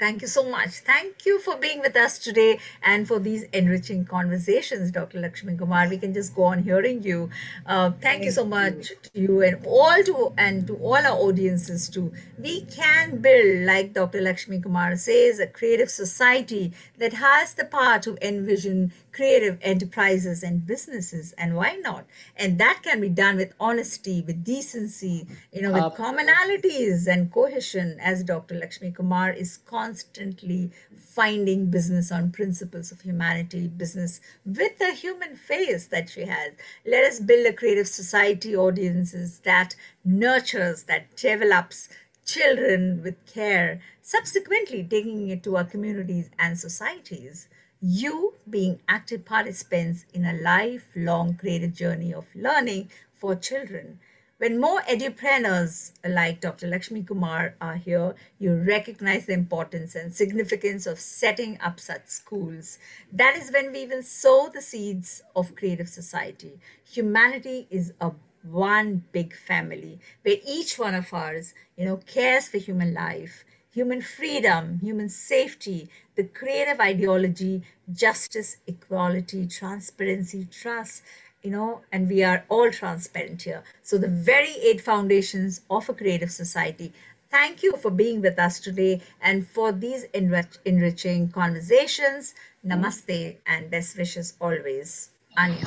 Thank 0.00 0.22
you 0.22 0.28
so 0.28 0.48
much. 0.48 0.70
Thank 0.80 1.26
you 1.26 1.40
for 1.40 1.56
being 1.56 1.80
with 1.80 1.94
us 1.94 2.18
today 2.18 2.58
and 2.82 3.06
for 3.06 3.18
these 3.18 3.42
enriching 3.52 4.06
conversations, 4.06 4.90
Dr. 4.90 5.20
Lakshmi 5.20 5.56
Kumar. 5.56 5.88
We 5.88 5.98
can 5.98 6.14
just 6.14 6.34
go 6.34 6.44
on 6.44 6.62
hearing 6.62 7.02
you. 7.02 7.28
Uh, 7.66 7.90
thank, 7.90 8.00
thank, 8.00 8.24
you 8.24 8.30
so 8.30 8.46
much 8.46 8.92
to 9.02 9.20
you 9.20 9.42
and 9.42 9.66
all 9.66 10.02
to 10.04 10.32
and 10.38 10.66
to 10.66 10.76
all 10.76 10.96
our 10.96 11.18
audiences 11.18 11.90
too. 11.90 12.12
We 12.38 12.62
can 12.62 13.18
build, 13.18 13.66
like 13.66 13.92
Dr. 13.92 14.22
Lakshmi 14.22 14.60
Kumar 14.60 14.96
says, 14.96 15.38
a 15.38 15.46
creative 15.46 15.90
society 15.90 16.72
that 16.96 17.12
has 17.12 17.52
the 17.52 17.66
power 17.66 17.98
to 17.98 18.16
envision 18.26 18.92
creative 19.12 19.58
enterprises 19.62 20.42
and 20.42 20.66
businesses 20.66 21.32
and 21.38 21.56
why 21.56 21.76
not? 21.76 22.06
And 22.36 22.58
that 22.58 22.80
can 22.82 23.00
be 23.00 23.08
done 23.08 23.36
with 23.36 23.54
honesty 23.58 24.22
with 24.26 24.44
decency 24.44 25.26
you 25.52 25.62
know 25.62 25.72
with 25.72 25.82
uh, 25.82 25.90
commonalities 25.90 27.06
and 27.06 27.32
cohesion 27.32 27.98
as 28.00 28.22
dr 28.22 28.54
lakshmi 28.54 28.90
kumar 28.90 29.30
is 29.32 29.56
constantly 29.56 30.70
finding 31.18 31.70
business 31.70 32.12
on 32.12 32.30
principles 32.30 32.92
of 32.92 33.00
humanity 33.00 33.66
business 33.66 34.20
with 34.46 34.78
the 34.78 34.92
human 34.92 35.34
face 35.34 35.86
that 35.88 36.08
she 36.08 36.26
has. 36.26 36.52
Let 36.86 37.04
us 37.04 37.18
build 37.18 37.46
a 37.46 37.52
creative 37.52 37.88
society 37.88 38.56
audiences 38.56 39.40
that 39.40 39.74
nurtures 40.04 40.84
that 40.84 41.16
develops 41.16 41.88
children 42.24 43.00
with 43.02 43.16
care 43.26 43.80
subsequently 44.02 44.84
taking 44.84 45.28
it 45.28 45.42
to 45.42 45.56
our 45.56 45.64
communities 45.64 46.30
and 46.38 46.58
societies 46.58 47.48
you 47.80 48.34
being 48.48 48.80
active 48.88 49.24
participants 49.24 50.04
in 50.12 50.24
a 50.24 50.32
lifelong 50.32 51.34
creative 51.34 51.74
journey 51.74 52.12
of 52.12 52.26
learning 52.34 52.90
for 53.14 53.36
children. 53.36 54.00
When 54.38 54.60
more 54.60 54.82
edupreneurs 54.82 55.92
like 56.06 56.40
Dr. 56.40 56.68
Lakshmi 56.68 57.02
Kumar 57.02 57.54
are 57.60 57.76
here, 57.76 58.14
you 58.38 58.54
recognize 58.54 59.26
the 59.26 59.32
importance 59.32 59.96
and 59.96 60.14
significance 60.14 60.86
of 60.86 61.00
setting 61.00 61.58
up 61.60 61.80
such 61.80 62.06
schools. 62.06 62.78
That 63.12 63.36
is 63.36 63.50
when 63.52 63.72
we 63.72 63.86
will 63.86 64.02
sow 64.02 64.48
the 64.52 64.62
seeds 64.62 65.22
of 65.34 65.56
creative 65.56 65.88
society. 65.88 66.60
Humanity 66.84 67.66
is 67.70 67.92
a 68.00 68.12
one 68.42 69.02
big 69.10 69.34
family 69.34 69.98
where 70.22 70.36
each 70.46 70.78
one 70.78 70.94
of 70.94 71.12
us, 71.12 71.52
you 71.76 71.84
know, 71.84 71.96
cares 71.96 72.48
for 72.48 72.58
human 72.58 72.94
life, 72.94 73.44
human 73.72 74.00
freedom, 74.02 74.78
human 74.80 75.08
safety, 75.08 75.88
the 76.16 76.24
creative 76.24 76.80
ideology, 76.80 77.62
justice, 77.92 78.56
equality, 78.66 79.46
transparency, 79.46 80.46
trust, 80.50 81.02
you 81.42 81.50
know, 81.50 81.80
and 81.92 82.08
we 82.08 82.22
are 82.22 82.44
all 82.48 82.70
transparent 82.70 83.42
here. 83.42 83.62
So, 83.82 83.96
the 83.98 84.08
very 84.08 84.54
eight 84.62 84.80
foundations 84.80 85.60
of 85.70 85.88
a 85.88 85.94
creative 85.94 86.30
society. 86.30 86.92
Thank 87.30 87.62
you 87.62 87.76
for 87.76 87.90
being 87.90 88.22
with 88.22 88.38
us 88.38 88.58
today 88.58 89.02
and 89.20 89.46
for 89.46 89.70
these 89.70 90.04
enrich- 90.14 90.58
enriching 90.64 91.28
conversations. 91.30 92.34
Namaste 92.66 93.36
and 93.46 93.70
best 93.70 93.96
wishes 93.98 94.34
always. 94.40 95.10
Anya. 95.36 95.66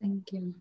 Thank 0.00 0.32
you. 0.32 0.54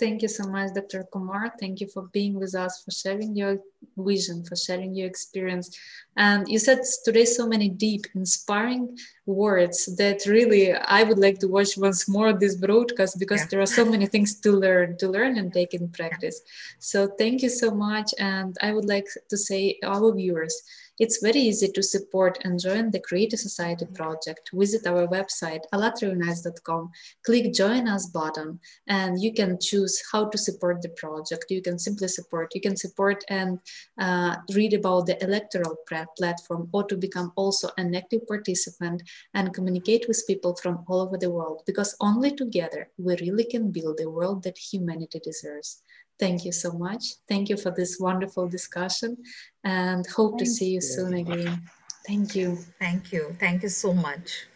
Thank 0.00 0.22
you 0.22 0.28
so 0.28 0.48
much, 0.48 0.72
Dr. 0.74 1.04
Kumar. 1.12 1.52
Thank 1.60 1.80
you 1.80 1.86
for 1.86 2.08
being 2.10 2.34
with 2.40 2.54
us, 2.54 2.82
for 2.82 2.90
sharing 2.90 3.36
your 3.36 3.58
vision, 3.98 4.42
for 4.44 4.56
sharing 4.56 4.94
your 4.94 5.06
experience. 5.06 5.78
And 6.16 6.48
you 6.48 6.58
said 6.58 6.80
today 7.04 7.26
so 7.26 7.46
many 7.46 7.68
deep, 7.68 8.06
inspiring 8.14 8.96
words 9.26 9.94
that 9.96 10.24
really 10.24 10.72
I 10.72 11.02
would 11.02 11.18
like 11.18 11.38
to 11.40 11.48
watch 11.48 11.76
once 11.76 12.08
more 12.08 12.32
this 12.32 12.56
broadcast 12.56 13.18
because 13.18 13.40
yeah. 13.40 13.48
there 13.50 13.60
are 13.60 13.66
so 13.66 13.84
many 13.84 14.06
things 14.06 14.40
to 14.40 14.52
learn, 14.52 14.96
to 15.00 15.08
learn 15.08 15.36
and 15.36 15.52
take 15.52 15.74
in 15.74 15.88
practice. 15.90 16.40
So 16.78 17.06
thank 17.18 17.42
you 17.42 17.50
so 17.50 17.70
much. 17.70 18.14
And 18.18 18.56
I 18.62 18.72
would 18.72 18.86
like 18.86 19.08
to 19.28 19.36
say, 19.36 19.78
our 19.84 20.14
viewers, 20.14 20.62
it's 21.00 21.22
very 21.22 21.40
easy 21.40 21.68
to 21.72 21.82
support 21.82 22.38
and 22.44 22.60
join 22.60 22.90
the 22.90 23.00
Creative 23.00 23.38
Society 23.38 23.86
project. 23.94 24.50
Visit 24.52 24.86
our 24.86 25.06
website, 25.08 25.62
allatraunites.com, 25.72 26.90
click 27.24 27.54
Join 27.54 27.88
Us 27.88 28.06
button, 28.06 28.60
and 28.86 29.20
you 29.20 29.32
can 29.32 29.58
choose 29.58 30.02
how 30.12 30.28
to 30.28 30.36
support 30.36 30.82
the 30.82 30.90
project. 30.90 31.46
You 31.48 31.62
can 31.62 31.78
simply 31.78 32.08
support. 32.08 32.54
You 32.54 32.60
can 32.60 32.76
support 32.76 33.24
and 33.30 33.58
uh, 33.98 34.36
read 34.54 34.74
about 34.74 35.06
the 35.06 35.22
electoral 35.24 35.76
platform 36.18 36.68
or 36.72 36.84
to 36.84 36.96
become 36.98 37.32
also 37.34 37.70
an 37.78 37.94
active 37.94 38.28
participant 38.28 39.02
and 39.32 39.54
communicate 39.54 40.04
with 40.06 40.26
people 40.26 40.54
from 40.56 40.84
all 40.86 41.00
over 41.00 41.16
the 41.16 41.30
world 41.30 41.62
because 41.66 41.96
only 42.00 42.30
together 42.30 42.88
we 42.98 43.16
really 43.16 43.44
can 43.44 43.72
build 43.72 43.96
the 43.96 44.10
world 44.10 44.42
that 44.42 44.58
humanity 44.58 45.18
deserves. 45.24 45.82
Thank 46.20 46.44
you 46.44 46.52
so 46.52 46.72
much. 46.72 47.14
Thank 47.28 47.48
you 47.48 47.56
for 47.56 47.70
this 47.70 47.98
wonderful 47.98 48.46
discussion 48.46 49.16
and 49.64 50.06
hope 50.06 50.32
Thank 50.32 50.40
to 50.40 50.46
see 50.46 50.66
you, 50.66 50.74
you 50.74 50.80
soon 50.82 51.14
again. 51.14 51.62
Thank 52.06 52.36
you. 52.36 52.58
Thank 52.78 53.10
you. 53.10 53.34
Thank 53.40 53.62
you 53.62 53.70
so 53.70 53.94
much. 53.94 54.46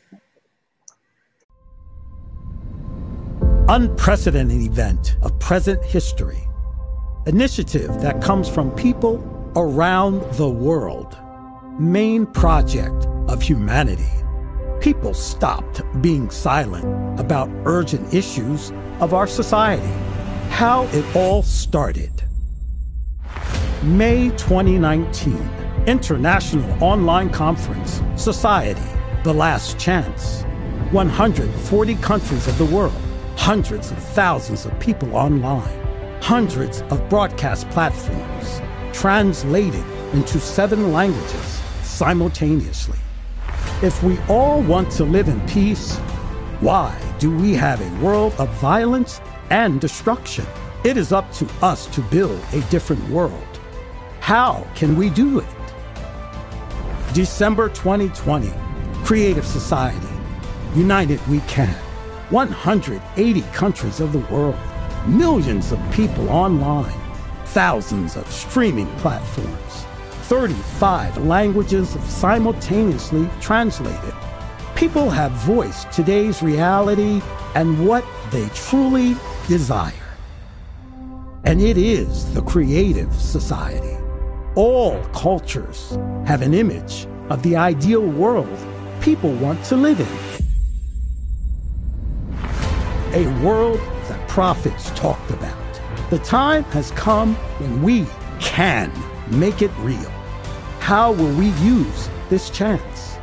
Unprecedented 3.71 4.61
event 4.61 5.17
of 5.23 5.39
present 5.39 5.83
history. 5.83 6.47
Initiative 7.27 7.99
that 8.03 8.21
comes 8.21 8.47
from 8.47 8.71
people 8.73 9.17
around 9.57 10.21
the 10.35 10.49
world. 10.49 11.17
Main 11.81 12.27
project 12.27 13.07
of 13.29 13.41
humanity. 13.41 14.13
People 14.83 15.15
stopped 15.15 15.81
being 16.03 16.29
silent 16.29 17.19
about 17.19 17.49
urgent 17.65 18.13
issues 18.13 18.71
of 19.01 19.15
our 19.15 19.27
society 19.27 20.14
how 20.55 20.85
it 20.93 21.17
all 21.17 21.43
started. 21.43 22.13
May 23.83 24.29
2019, 24.37 25.37
International 25.89 26.81
Online 26.81 27.29
Conference, 27.29 28.01
Society, 28.15 28.81
The 29.25 29.35
Last 29.35 29.81
Chance. 29.81 30.45
140 30.93 31.95
countries 31.97 32.47
of 32.47 32.57
the 32.57 32.67
world, 32.67 32.95
hundreds 33.37 33.91
of 33.91 33.99
thousands 33.99 34.65
of 34.65 34.79
people 34.79 35.17
online, 35.17 36.23
hundreds 36.23 36.83
of 36.83 37.09
broadcast 37.09 37.69
platforms, 37.71 38.63
translated 38.93 39.85
into 40.13 40.39
seven 40.39 40.93
languages 40.93 41.61
simultaneously. 41.83 42.99
If 43.83 44.01
we 44.05 44.21
all 44.29 44.63
want 44.63 44.93
to 44.93 45.05
live 45.05 45.27
in 45.27 45.45
peace, 45.49 45.97
why 46.61 46.97
do 47.19 47.37
we 47.37 47.55
have 47.55 47.81
a 47.81 48.05
world 48.05 48.35
of 48.39 48.49
violence 48.61 49.21
and 49.55 49.81
destruction. 49.81 50.45
It 50.83 50.97
is 50.97 51.13
up 51.13 51.31
to 51.35 51.49
us 51.63 51.87
to 51.95 52.01
build 52.01 52.41
a 52.53 52.61
different 52.63 53.09
world. 53.09 53.61
How 54.19 54.67
can 54.75 54.97
we 54.97 55.11
do 55.11 55.39
it? 55.39 55.47
December 57.13 57.69
2020, 57.69 58.53
Creative 59.05 59.47
Society. 59.47 60.09
United 60.75 61.25
We 61.29 61.39
Can. 61.43 61.73
180 62.31 63.43
countries 63.53 64.01
of 64.01 64.13
the 64.13 64.27
world, 64.35 64.59
millions 65.07 65.71
of 65.71 65.79
people 65.93 66.29
online, 66.31 67.01
thousands 67.45 68.17
of 68.17 68.29
streaming 68.33 68.89
platforms, 68.97 69.87
35 70.27 71.19
languages 71.27 71.91
simultaneously 72.09 73.31
translated. 73.41 74.15
People 74.75 75.11
have 75.11 75.31
voiced 75.31 75.93
today's 75.93 76.43
reality 76.43 77.23
and 77.55 77.87
what 77.87 78.05
they 78.33 78.49
truly 78.49 79.15
desire. 79.47 79.93
And 81.45 81.61
it 81.61 81.77
is 81.77 82.33
the 82.35 82.43
creative 82.43 83.13
society. 83.15 83.97
All 84.55 85.03
cultures 85.13 85.99
have 86.27 86.43
an 86.43 86.55
image 86.55 87.07
of 87.29 87.43
the 87.43 87.57
ideal 87.57 88.07
world 88.07 88.59
people 89.01 89.33
want 89.35 89.63
to 89.67 89.77
live 89.77 90.01
in. 90.01 90.07
A 93.13 93.45
world 93.45 93.79
that 94.09 94.29
prophets 94.29 94.91
talked 94.91 95.31
about. 95.31 95.57
The 96.11 96.19
time 96.21 96.65
has 96.65 96.91
come 96.93 97.35
when 97.59 97.83
we 97.83 98.07
can 98.41 98.91
make 99.31 99.63
it 99.63 99.71
real. 99.79 100.11
How 100.81 101.13
will 101.13 101.35
we 101.37 101.49
use 101.63 102.09
this 102.29 102.51
chance? 102.51 103.17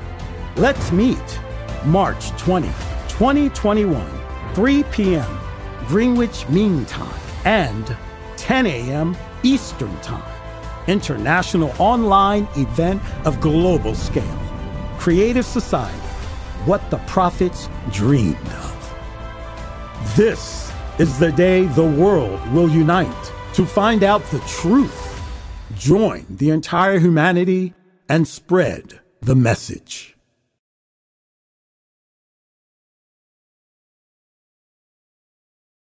Let's 0.56 0.92
meet 0.92 1.40
March 1.86 2.30
20, 2.38 2.68
2021, 3.08 4.54
3 4.54 4.84
p.m. 4.84 5.40
Greenwich 5.92 6.48
Mean 6.48 6.86
Time, 6.86 7.20
and 7.44 7.98
10 8.38 8.66
a.m. 8.66 9.18
Eastern 9.44 9.94
Time. 10.00 10.24
International 10.88 11.74
online 11.80 12.48
event 12.56 13.02
of 13.26 13.42
global 13.42 13.94
scale. 13.94 14.39
Creative 15.00 15.46
Society, 15.46 15.98
what 16.64 16.89
the 16.92 16.98
prophets 17.08 17.68
dreamed 17.92 18.38
of. 18.38 20.14
This 20.16 20.72
is 20.98 21.20
the 21.20 21.34
day 21.34 21.66
the 21.66 21.84
world 21.84 22.39
will 22.54 22.70
unite 22.70 23.32
to 23.56 23.66
find 23.66 24.02
out 24.02 24.24
the 24.32 24.39
truth. 24.48 25.22
Join 25.76 26.26
the 26.30 26.52
entire 26.52 27.00
humanity 27.00 27.74
and 28.08 28.26
spread 28.26 29.02
the 29.20 29.36
message. 29.36 30.16